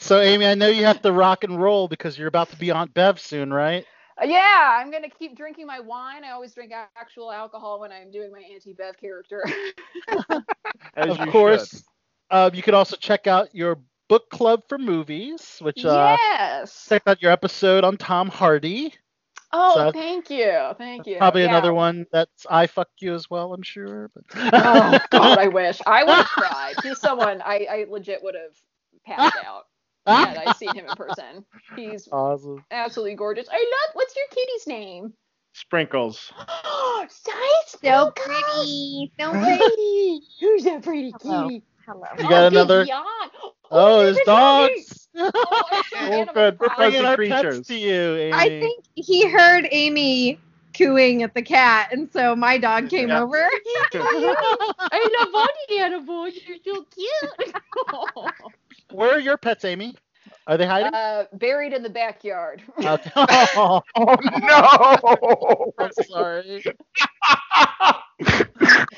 So, 0.03 0.19
Amy, 0.19 0.45
I 0.45 0.53
know 0.53 0.67
you 0.67 0.83
have 0.83 1.01
to 1.03 1.13
rock 1.13 1.45
and 1.45 1.61
roll 1.61 1.87
because 1.87 2.17
you're 2.17 2.27
about 2.27 2.49
to 2.49 2.57
be 2.57 2.71
Aunt 2.71 2.93
Bev 2.93 3.21
soon, 3.21 3.53
right? 3.53 3.85
Uh, 4.21 4.25
yeah, 4.25 4.77
I'm 4.77 4.91
gonna 4.91 5.09
keep 5.09 5.37
drinking 5.37 5.65
my 5.65 5.79
wine. 5.79 6.25
I 6.25 6.31
always 6.31 6.53
drink 6.53 6.73
actual 6.97 7.31
alcohol 7.31 7.79
when 7.79 7.93
I'm 7.93 8.11
doing 8.11 8.29
my 8.29 8.41
Auntie 8.53 8.73
Bev 8.73 8.97
character. 8.97 9.45
As 10.97 11.09
of 11.09 11.19
you 11.19 11.31
course. 11.31 11.85
Uh, 12.29 12.49
you 12.53 12.61
can 12.61 12.73
also 12.73 12.97
check 12.97 13.27
out 13.27 13.55
your 13.55 13.79
book 14.09 14.29
club 14.29 14.63
for 14.67 14.77
movies, 14.77 15.57
which 15.61 15.85
uh, 15.85 16.17
yes. 16.19 16.85
check 16.89 17.03
out 17.07 17.21
your 17.21 17.31
episode 17.31 17.85
on 17.85 17.95
Tom 17.95 18.27
Hardy. 18.27 18.93
Oh, 19.53 19.75
So- 19.75 19.91
thank 19.93 20.29
you, 20.29 20.71
thank 20.77 21.07
you. 21.07 21.17
Probably 21.17 21.43
Yeah. 21.43 21.49
another 21.49 21.73
one 21.73 22.07
that's 22.11 22.45
I 22.49 22.67
fuck 22.67 22.89
you 22.99 23.13
as 23.13 23.29
well, 23.29 23.53
I'm 23.53 23.63
sure. 23.63 24.11
But... 24.13 24.23
Oh 24.53 24.99
God, 25.11 25.37
I 25.39 25.47
wish 25.59 25.79
I 25.87 26.03
would 26.03 26.13
have 26.13 26.27
cried. 26.27 26.75
He's 26.83 26.99
someone 26.99 27.41
I, 27.41 27.67
I 27.71 27.85
legit 27.89 28.21
would 28.21 28.35
have 28.35 28.53
passed 29.05 29.37
out 29.45 29.63
had 30.05 30.37
I've 30.37 30.55
seen 30.57 30.75
him 30.75 30.85
in 30.89 30.95
person. 30.95 31.45
He's 31.75 32.07
awesome. 32.11 32.63
absolutely 32.71 33.15
gorgeous. 33.15 33.47
I 33.51 33.55
love. 33.57 33.89
What's 33.93 34.15
your 34.15 34.25
kitty's 34.29 34.67
name? 34.67 35.13
Sprinkles. 35.53 36.31
Size 37.09 37.75
So 37.83 38.11
pretty. 38.15 39.11
So 39.19 39.31
pretty. 39.31 40.19
Who's 40.39 40.63
that 40.65 40.81
pretty 40.83 41.13
Hello. 41.21 41.43
kitty? 41.47 41.63
Hello. 41.85 42.05
You 42.17 42.23
got 42.29 42.43
oh, 42.43 42.47
another- 42.47 42.79
Vivian. 42.79 42.97
Oh, 42.97 43.53
oh, 43.71 44.03
there's 44.03 44.17
his 44.17 44.25
dogs. 44.25 44.99
Oh, 45.15 45.81
Oh, 45.95 46.25
good. 46.33 46.57
We're 46.59 46.75
Bringing 46.75 47.01
fuzzy 47.03 47.05
our 47.05 47.15
creatures. 47.15 47.57
pets 47.57 47.67
to 47.67 47.75
you, 47.77 48.15
Amy. 48.15 48.33
I 48.33 48.49
think 48.49 48.83
he 48.95 49.29
heard 49.29 49.67
Amy 49.71 50.39
cooing 50.75 51.21
at 51.21 51.35
the 51.35 51.41
cat, 51.43 51.89
and 51.91 52.11
so 52.11 52.35
my 52.35 52.57
dog 52.57 52.89
came 52.89 53.09
Yeah. 53.09 53.21
over. 53.21 53.37
I 53.93 55.09
love 55.19 55.29
all 55.35 55.47
the 55.69 55.77
animals. 55.77 56.33
You're 56.47 56.57
so 56.65 56.83
cute. 56.95 57.55
Where 58.93 59.11
are 59.11 59.19
your 59.19 59.37
pets, 59.37 59.65
Amy? 59.65 59.95
Are 60.47 60.57
they 60.57 60.65
hiding? 60.67 60.93
uh, 60.93 61.25
buried 61.33 61.73
in 61.73 61.83
the 61.83 61.89
backyard. 61.89 62.61
Okay. 62.83 63.11
Oh, 63.15 63.81
Oh 63.95 64.15
no! 64.31 65.73
I'm 65.77 65.91
sorry. 65.93 66.63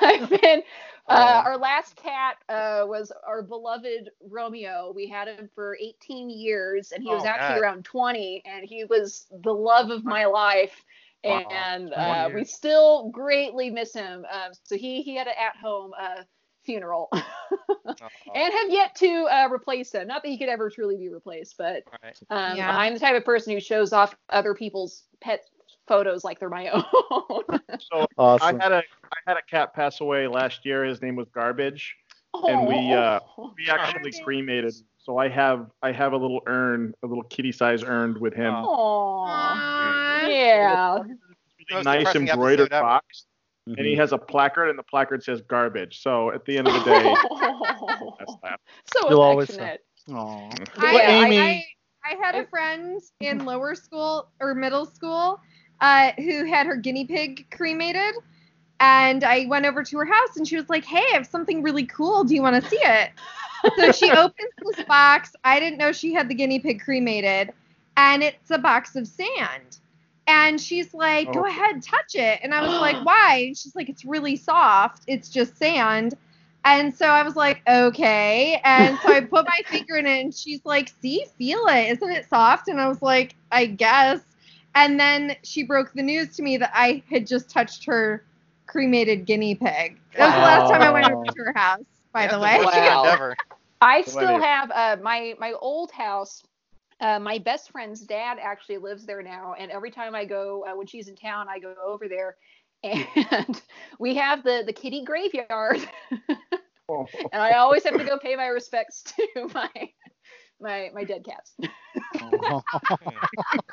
I've 0.00 0.28
been. 0.28 0.62
Uh, 1.08 1.40
Oh. 1.40 1.44
our 1.44 1.58
last 1.58 1.96
cat 1.96 2.36
uh, 2.48 2.84
was 2.86 3.12
our 3.26 3.42
beloved 3.42 4.10
Romeo. 4.22 4.92
We 4.94 5.08
had 5.08 5.28
him 5.28 5.48
for 5.54 5.76
18 5.80 6.30
years, 6.30 6.92
and 6.92 7.02
he 7.02 7.14
was 7.14 7.24
Oh, 7.24 7.26
actually 7.26 7.56
God. 7.56 7.58
around 7.58 7.84
20, 7.84 8.42
and 8.44 8.64
he 8.64 8.84
was 8.84 9.26
the 9.42 9.52
love 9.52 9.90
of 9.90 10.04
my 10.04 10.24
life. 10.26 10.84
Wow, 11.24 11.68
And 11.70 11.92
20 11.92 11.94
uh, 11.94 12.28
we 12.32 12.44
still 12.44 13.10
greatly 13.10 13.70
miss 13.70 13.92
him. 13.94 14.24
Um, 14.30 14.52
so 14.64 14.76
he 14.76 15.02
he 15.02 15.16
had 15.16 15.26
an 15.26 15.34
at-home 15.38 15.92
uh, 15.98 16.22
funeral, 16.64 17.08
Oh, 17.86 17.92
and 18.34 18.52
have 18.52 18.70
yet 18.70 18.94
to 18.96 19.24
uh, 19.30 19.48
replace 19.52 19.92
him. 19.92 20.06
Not 20.08 20.22
that 20.22 20.28
he 20.28 20.38
could 20.38 20.48
ever 20.48 20.70
truly 20.70 20.96
be 20.96 21.08
replaced, 21.10 21.56
but 21.58 21.82
right. 22.02 22.18
um, 22.30 22.56
Yeah. 22.56 22.76
I'm 22.76 22.94
the 22.94 23.00
type 23.00 23.14
of 23.16 23.24
person 23.24 23.52
who 23.52 23.60
shows 23.60 23.92
off 23.92 24.14
other 24.30 24.54
people's 24.54 25.04
pet 25.20 25.44
photos 25.86 26.24
like 26.24 26.40
they're 26.40 26.48
my 26.48 26.68
own. 26.70 27.42
So 27.92 28.06
Awesome. 28.16 28.58
I 28.60 28.62
had 28.62 28.72
a 28.72 28.78
I 28.78 29.16
had 29.26 29.36
a 29.36 29.42
cat 29.42 29.74
pass 29.74 30.00
away 30.00 30.26
last 30.26 30.64
year. 30.64 30.84
His 30.84 31.02
name 31.02 31.14
was 31.16 31.28
Garbage. 31.34 31.94
And 32.32 32.66
we, 32.66 32.92
uh, 32.92 33.20
We 33.56 33.68
actually 33.70 34.10
Garbage. 34.10 34.22
cremated. 34.24 34.74
So 34.98 35.18
I 35.18 35.28
have 35.28 35.70
I 35.82 35.92
have 35.92 36.14
a 36.14 36.16
little 36.16 36.40
urn, 36.46 36.94
a 37.02 37.06
little 37.06 37.24
kitty 37.24 37.52
size 37.52 37.84
urn 37.84 38.18
with 38.18 38.32
him. 38.34 38.54
Oh. 38.56 39.26
Aww. 39.28 40.28
Yeah. 40.28 40.98
Really 41.70 41.82
nice 41.84 41.98
depressing 42.00 42.28
embroidered 42.28 42.72
episode 42.72 43.00
ever. 43.66 43.74
box. 43.74 43.78
And 43.78 43.86
he 43.86 43.94
has 43.96 44.12
a 44.12 44.18
placard, 44.18 44.68
and 44.68 44.78
the 44.78 44.82
placard 44.82 45.22
says 45.22 45.40
garbage. 45.42 46.00
So 46.02 46.30
at 46.32 46.44
the 46.44 46.58
end 46.58 46.68
of 46.68 46.74
the 46.74 46.84
day, 46.84 47.14
so 48.92 49.10
You'll 49.10 49.22
always 49.22 49.50
affectionate. 49.50 49.84
Aw. 50.12 50.50
I, 50.78 50.92
Well, 50.92 51.22
I- 51.22 51.26
Amy- 51.26 51.38
I, 51.38 51.64
I 52.04 52.14
had 52.22 52.34
a 52.34 52.46
friend 52.46 53.00
in 53.20 53.44
lower 53.46 53.74
school 53.74 54.28
or 54.40 54.54
middle 54.54 54.84
school 54.84 55.40
uh, 55.80 56.12
who 56.16 56.44
had 56.44 56.66
her 56.66 56.76
guinea 56.76 57.06
pig 57.06 57.46
cremated. 57.50 58.14
And 58.80 59.24
I 59.24 59.46
went 59.46 59.64
over 59.64 59.82
to 59.82 59.98
her 59.98 60.04
house 60.04 60.36
and 60.36 60.46
she 60.46 60.56
was 60.56 60.68
like, 60.68 60.84
Hey, 60.84 60.98
I 61.12 61.14
have 61.14 61.26
something 61.26 61.62
really 61.62 61.86
cool. 61.86 62.24
Do 62.24 62.34
you 62.34 62.42
want 62.42 62.62
to 62.62 62.68
see 62.68 62.76
it? 62.82 63.10
so 63.76 63.92
she 63.92 64.10
opens 64.16 64.50
this 64.58 64.84
box. 64.86 65.32
I 65.44 65.58
didn't 65.60 65.78
know 65.78 65.92
she 65.92 66.12
had 66.12 66.28
the 66.28 66.34
guinea 66.34 66.58
pig 66.58 66.82
cremated. 66.82 67.52
And 67.96 68.22
it's 68.22 68.50
a 68.50 68.58
box 68.58 68.96
of 68.96 69.06
sand. 69.06 69.78
And 70.26 70.60
she's 70.60 70.94
like, 70.94 71.32
Go 71.32 71.40
Oh. 71.40 71.46
ahead, 71.46 71.82
touch 71.82 72.14
it. 72.14 72.40
And 72.42 72.54
I 72.54 72.62
was 72.62 72.78
like, 72.78 72.98
Why? 73.02 73.44
And 73.48 73.56
she's 73.56 73.74
like, 73.74 73.88
It's 73.88 74.04
really 74.04 74.36
soft. 74.36 75.04
It's 75.06 75.28
just 75.28 75.56
sand. 75.56 76.14
And 76.64 76.94
so 76.94 77.06
I 77.06 77.22
was 77.22 77.36
like, 77.36 77.62
okay. 77.68 78.60
And 78.64 78.98
so 79.00 79.08
I 79.10 79.20
put 79.20 79.44
my 79.46 79.60
finger 79.70 79.96
in 79.96 80.06
it, 80.06 80.20
and 80.24 80.34
she's 80.34 80.64
like, 80.64 80.88
see, 81.00 81.24
feel 81.38 81.60
it. 81.68 81.90
Isn't 81.92 82.10
it 82.10 82.26
soft? 82.28 82.68
And 82.68 82.80
I 82.80 82.88
was 82.88 83.02
like, 83.02 83.34
I 83.52 83.66
guess. 83.66 84.20
And 84.74 84.98
then 84.98 85.36
she 85.44 85.62
broke 85.62 85.92
the 85.92 86.02
news 86.02 86.34
to 86.36 86.42
me 86.42 86.56
that 86.58 86.70
I 86.74 87.02
had 87.10 87.26
just 87.26 87.50
touched 87.50 87.84
her 87.86 88.24
cremated 88.66 89.26
guinea 89.26 89.54
pig. 89.54 90.00
That 90.16 90.26
was 90.26 90.34
the 90.34 90.40
last 90.40 90.68
time 90.68 90.82
I 90.82 90.90
went 90.90 91.06
over 91.06 91.16
to 91.26 91.38
her 91.44 91.52
house, 91.54 91.84
by 92.12 92.26
the 92.26 92.38
way. 92.38 92.58
Wow. 92.62 93.04
endeavor. 93.04 93.36
I 93.80 94.02
still 94.02 94.38
have 94.38 94.70
uh, 94.70 94.96
my 95.02 95.34
my 95.38 95.52
old 95.52 95.92
house. 95.92 96.42
Uh, 97.04 97.20
my 97.20 97.38
best 97.38 97.70
friend's 97.70 98.00
dad 98.00 98.38
actually 98.40 98.78
lives 98.78 99.04
there 99.06 99.22
now, 99.22 99.54
and 99.58 99.70
every 99.70 99.90
time 99.90 100.14
I 100.14 100.24
go, 100.24 100.64
uh, 100.66 100.76
when 100.76 100.86
she's 100.86 101.08
in 101.08 101.16
town, 101.16 101.46
I 101.50 101.58
go 101.58 101.74
over 101.86 102.08
there, 102.08 102.36
and 102.84 103.62
we 103.98 104.14
have 104.16 104.42
the 104.44 104.62
the 104.66 104.72
kitty 104.72 105.04
graveyard, 105.04 105.78
Oh. 106.88 107.06
and 107.32 107.42
I 107.42 107.52
always 107.52 107.84
have 107.84 107.96
to 107.98 108.04
go 108.04 108.18
pay 108.18 108.36
my 108.36 108.46
respects 108.46 109.02
to 109.16 109.50
my 109.54 109.70
my 110.60 110.90
my 110.94 111.04
dead 111.04 111.24
cats. 111.24 111.54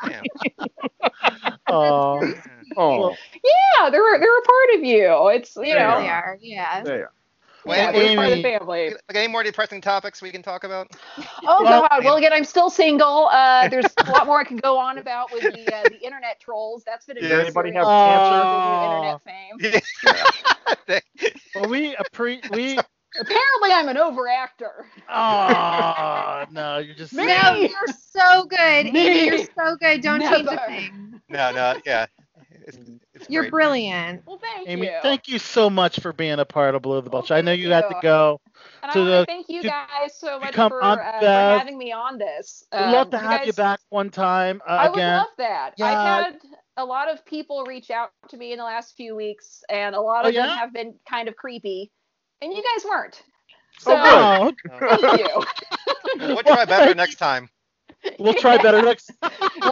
Damn. 0.06 0.28
Aw. 1.70 2.32
Oh, 2.78 3.16
Yeah, 3.44 3.90
they're 3.90 4.20
they're 4.20 4.38
a 4.40 4.42
part 4.42 4.76
of 4.76 4.84
you. 4.84 5.28
It's 5.30 5.56
you 5.56 5.64
They 5.64 5.74
know, 5.74 6.02
They 6.02 6.08
are, 6.10 6.38
yeah. 6.42 6.84
there. 6.84 7.12
Well, 7.14 7.21
yeah, 7.66 7.90
Amy, 7.92 8.00
they're 8.08 8.16
part 8.16 8.28
of 8.32 8.38
the 8.38 8.44
family. 8.44 8.90
like 8.90 9.16
any 9.16 9.28
more 9.28 9.44
depressing 9.44 9.82
topics 9.82 10.22
we 10.22 10.32
can 10.32 10.42
talk 10.42 10.64
about? 10.64 10.88
Oh 11.46 11.64
Well- 11.64 11.88
God! 11.90 12.04
Well, 12.04 12.16
again, 12.18 12.34
I'm 12.34 12.44
still 12.46 12.70
single. 12.70 13.28
Uh, 13.32 13.68
there's 13.70 13.86
a 14.06 14.12
lot 14.12 14.26
more 14.26 14.40
I 14.40 14.44
can 14.44 14.58
go 14.58 14.78
on 14.78 14.98
about 14.98 15.32
with 15.32 15.44
the 15.44 15.76
uh, 15.76 15.84
the 15.84 16.00
internet 16.04 16.40
trolls. 16.40 16.84
That's 16.86 17.06
been 17.06 17.18
a 17.18 17.22
Does 17.22 17.32
anybody 17.32 17.72
have 17.74 17.86
of 17.86 19.22
cancer? 19.22 19.62
internet 19.64 19.82
fame. 20.88 21.02
well, 21.56 21.70
we 21.70 21.96
appre- 21.96 22.50
we. 22.56 22.78
Apparently, 23.20 23.72
I'm 23.74 23.90
an 23.90 23.98
overactor. 23.98 24.86
Oh 25.10 26.46
no, 26.52 26.78
you're 26.78 26.96
just. 26.96 27.12
Me? 27.14 27.26
No, 27.28 27.56
you're 27.56 27.88
so 28.10 28.46
good. 28.46 28.94
Me? 28.94 29.08
Amy, 29.08 29.26
you're 29.26 29.46
so 29.54 29.76
good. 29.82 30.02
Don't 30.02 30.22
change 30.22 30.48
a 30.48 30.66
thing. 30.68 31.22
no, 31.28 31.52
no, 31.52 31.76
yeah. 31.86 32.06
It's, 33.22 33.30
it's 33.30 33.34
You're 33.34 33.44
great. 33.44 33.52
brilliant. 33.52 34.24
Well, 34.26 34.40
thank 34.40 34.68
Amy, 34.68 34.88
you. 34.88 35.00
thank 35.02 35.28
you 35.28 35.40
so 35.40 35.70
much 35.70 36.00
for 36.00 36.12
being 36.14 36.40
a 36.40 36.46
part 36.46 36.76
of 36.76 36.82
Below 36.82 37.02
the 37.02 37.10
Belt. 37.10 37.30
Well, 37.30 37.38
I 37.38 37.42
know 37.42 37.52
thank 37.52 37.62
you 37.62 37.72
had 37.72 37.88
to 37.90 38.00
go. 38.02 38.42
and 38.84 38.92
to 38.92 39.00
want 39.00 39.10
the- 39.12 39.26
thank 39.28 39.50
you 39.50 39.64
guys 39.64 40.18
so 40.18 40.40
much 40.40 40.50
become 40.50 40.70
for, 40.70 40.82
uh, 40.84 41.20
for 41.20 41.24
having 41.24 41.78
me 41.78 41.92
on 41.92 42.18
this. 42.18 42.64
We'd 42.74 42.80
Um, 42.80 42.92
love 42.92 43.10
to 43.12 43.18
have 43.20 43.46
you 43.46 43.54
back 43.54 43.80
one 43.90 44.10
time 44.10 44.62
uh, 44.66 44.72
I 44.72 44.90
would 44.90 44.96
again. 44.96 45.18
love 45.18 45.28
that. 45.38 45.74
Yeah. 45.78 45.86
I've 45.88 46.00
had 46.32 46.40
a 46.78 46.86
lot 46.86 47.10
of 47.12 47.24
people 47.26 47.64
reach 47.66 47.92
out 47.92 48.12
to 48.30 48.38
me 48.38 48.52
in 48.52 48.58
the 48.58 48.64
last 48.64 48.96
few 48.98 49.16
weeks, 49.16 49.64
and 49.70 49.96
a 49.96 50.02
lot 50.02 50.26
Oh, 50.26 50.30
of 50.30 50.34
them 50.34 50.50
have 50.58 50.74
been 50.74 50.96
kind 51.10 51.28
of 51.28 51.36
creepy, 51.36 51.92
and 52.42 52.52
you 52.54 52.64
guys 52.64 52.86
weren't. 52.86 53.22
So 53.80 53.96
Oh, 53.98 54.52
Oh, 54.70 54.80
thank 54.80 55.20
you. 55.20 55.28
We'll 56.20 56.44
try 56.44 56.66
better 56.66 56.94
next 56.96 57.16
time. 57.16 57.50
We'll 58.20 58.34
try 58.34 58.58
better 58.62 58.82
next. 58.82 59.12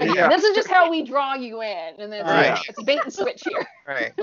Yeah. 0.01 0.29
This 0.29 0.43
is 0.43 0.55
just 0.55 0.67
how 0.69 0.89
we 0.89 1.03
draw 1.03 1.33
you 1.33 1.61
in, 1.61 1.93
and 1.99 2.11
then 2.13 2.23
Right. 2.25 2.51
it's, 2.57 2.69
it's 2.69 2.83
bait 2.83 2.99
and 3.03 3.11
switch 3.13 3.43
here. 3.43 3.65
Right. 3.87 4.13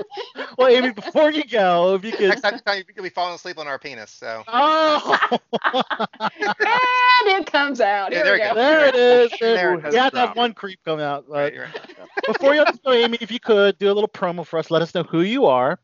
Well, 0.57 0.69
Amy, 0.69 0.91
before 0.91 1.29
you 1.29 1.43
go, 1.43 1.93
if 1.95 2.05
you 2.05 2.13
could. 2.13 2.29
Next 2.41 2.61
time, 2.61 2.83
you'll 2.95 3.03
be 3.03 3.09
falling 3.09 3.35
asleep 3.35 3.57
on 3.57 3.67
our 3.67 3.77
penis. 3.77 4.11
So. 4.11 4.43
Oh, 4.47 5.27
and 5.73 7.27
it 7.27 7.51
comes 7.51 7.81
out. 7.81 8.11
Yeah, 8.13 8.23
Here 8.23 8.23
there 8.23 8.33
we 8.33 8.39
we 8.39 8.43
go. 8.47 8.53
go. 8.53 8.55
there 8.55 8.87
it 8.87 8.95
is. 8.95 9.31
There 9.41 9.53
There 9.55 9.73
it 9.73 9.91
we 9.91 9.97
have 9.97 10.11
to 10.13 10.19
have 10.19 10.35
one 10.37 10.53
creep 10.53 10.79
come 10.85 11.01
out. 11.01 11.25
Right, 11.27 11.53
right. 11.57 11.69
before 12.25 12.55
you 12.55 12.65
go, 12.85 12.93
Amy, 12.93 13.17
if 13.19 13.29
you 13.29 13.39
could 13.41 13.77
do 13.77 13.91
a 13.91 13.93
little 13.93 14.07
promo 14.07 14.45
for 14.45 14.57
us, 14.57 14.71
let 14.71 14.81
us 14.81 14.95
know 14.95 15.03
who 15.03 15.21
you 15.21 15.45
are, 15.47 15.79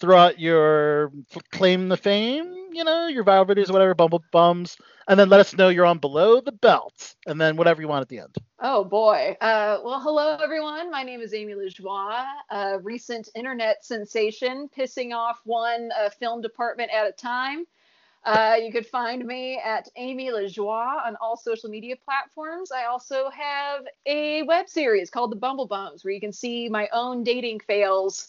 throw 0.00 0.16
out 0.16 0.38
your 0.38 1.12
claim 1.50 1.88
the 1.88 1.96
fame, 1.96 2.54
you 2.72 2.84
know, 2.84 3.06
your 3.06 3.24
viral 3.24 3.46
videos, 3.46 3.70
whatever, 3.70 3.94
Bumble 3.94 4.22
Bums, 4.32 4.76
and 5.08 5.18
then 5.18 5.28
let 5.28 5.40
us 5.40 5.54
know 5.54 5.68
you're 5.68 5.86
on 5.86 5.98
Below 5.98 6.40
the 6.40 6.52
Belt, 6.52 7.14
and 7.26 7.40
then 7.40 7.56
whatever 7.56 7.80
you 7.80 7.88
want 7.88 8.02
at 8.02 8.08
the 8.08 8.18
end. 8.18 8.36
Oh 8.60 8.84
boy. 8.84 9.36
Uh, 9.40 9.78
well, 9.84 10.00
hello 10.00 10.36
everyone. 10.42 10.90
My 10.90 11.02
name 11.02 11.20
is 11.20 11.34
Amy 11.34 11.54
Lejoie, 11.54 12.24
a 12.50 12.78
recent 12.78 13.28
internet 13.34 13.84
sensation, 13.84 14.68
pissing 14.76 15.14
off 15.14 15.40
one 15.44 15.90
uh, 16.00 16.10
film 16.10 16.40
department 16.40 16.90
at 16.92 17.06
a 17.06 17.12
time. 17.12 17.64
Uh, 18.24 18.56
you 18.62 18.70
could 18.70 18.86
find 18.86 19.24
me 19.24 19.60
at 19.64 19.88
Amy 19.96 20.30
Lejoie 20.30 21.04
on 21.04 21.16
all 21.20 21.36
social 21.36 21.68
media 21.68 21.96
platforms. 21.96 22.70
I 22.70 22.84
also 22.84 23.30
have 23.30 23.82
a 24.06 24.42
web 24.44 24.68
series 24.68 25.10
called 25.10 25.32
The 25.32 25.36
Bumble 25.36 25.66
Bums, 25.66 26.04
where 26.04 26.14
you 26.14 26.20
can 26.20 26.32
see 26.32 26.68
my 26.68 26.88
own 26.92 27.24
dating 27.24 27.60
fails 27.60 28.28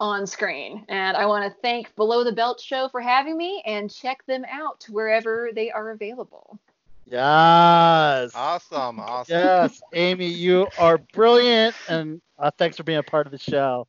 on 0.00 0.26
screen. 0.26 0.84
And 0.88 1.16
I 1.16 1.26
want 1.26 1.44
to 1.44 1.60
thank 1.60 1.94
Below 1.94 2.24
the 2.24 2.32
Belt 2.32 2.60
Show 2.60 2.88
for 2.88 3.00
having 3.00 3.36
me 3.36 3.62
and 3.66 3.92
check 3.92 4.24
them 4.26 4.44
out 4.50 4.86
wherever 4.90 5.50
they 5.54 5.70
are 5.70 5.90
available. 5.90 6.58
Yes. 7.06 8.32
Awesome. 8.34 9.00
Awesome. 9.00 9.36
Yes, 9.36 9.82
Amy, 9.92 10.26
you 10.26 10.68
are 10.78 10.98
brilliant, 10.98 11.74
and 11.88 12.20
uh, 12.38 12.50
thanks 12.56 12.76
for 12.76 12.84
being 12.84 12.98
a 12.98 13.02
part 13.02 13.26
of 13.26 13.32
the 13.32 13.38
show. 13.38 13.86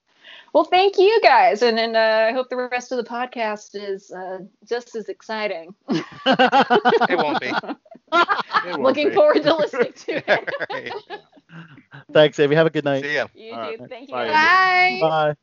Well, 0.53 0.63
thank 0.63 0.97
you 0.97 1.19
guys, 1.21 1.61
and 1.61 1.79
and 1.79 1.95
uh, 1.95 2.25
I 2.29 2.31
hope 2.33 2.49
the 2.49 2.55
rest 2.57 2.91
of 2.91 2.97
the 2.97 3.03
podcast 3.09 3.69
is 3.73 4.11
uh, 4.11 4.39
just 4.67 4.95
as 4.95 5.07
exciting. 5.09 5.73
It 5.89 7.17
won't 7.17 7.39
be. 7.39 7.51
It 8.11 8.77
won't 8.77 8.83
Looking 8.83 9.09
be. 9.09 9.15
forward 9.15 9.43
to 9.43 9.55
listening 9.55 9.93
to 9.93 10.11
it. 10.27 10.49
Right. 10.69 10.91
Thanks, 12.13 12.39
Amy. 12.39 12.55
Have 12.55 12.67
a 12.67 12.69
good 12.69 12.83
night. 12.85 13.03
See 13.03 13.15
ya. 13.15 13.27
You 13.33 13.53
All 13.53 13.71
too. 13.71 13.77
right. 13.81 13.89
Thank 13.89 14.09
you. 14.09 14.15
Bye. 14.15 14.27
Bye. 14.27 14.97
Bye. 15.01 15.35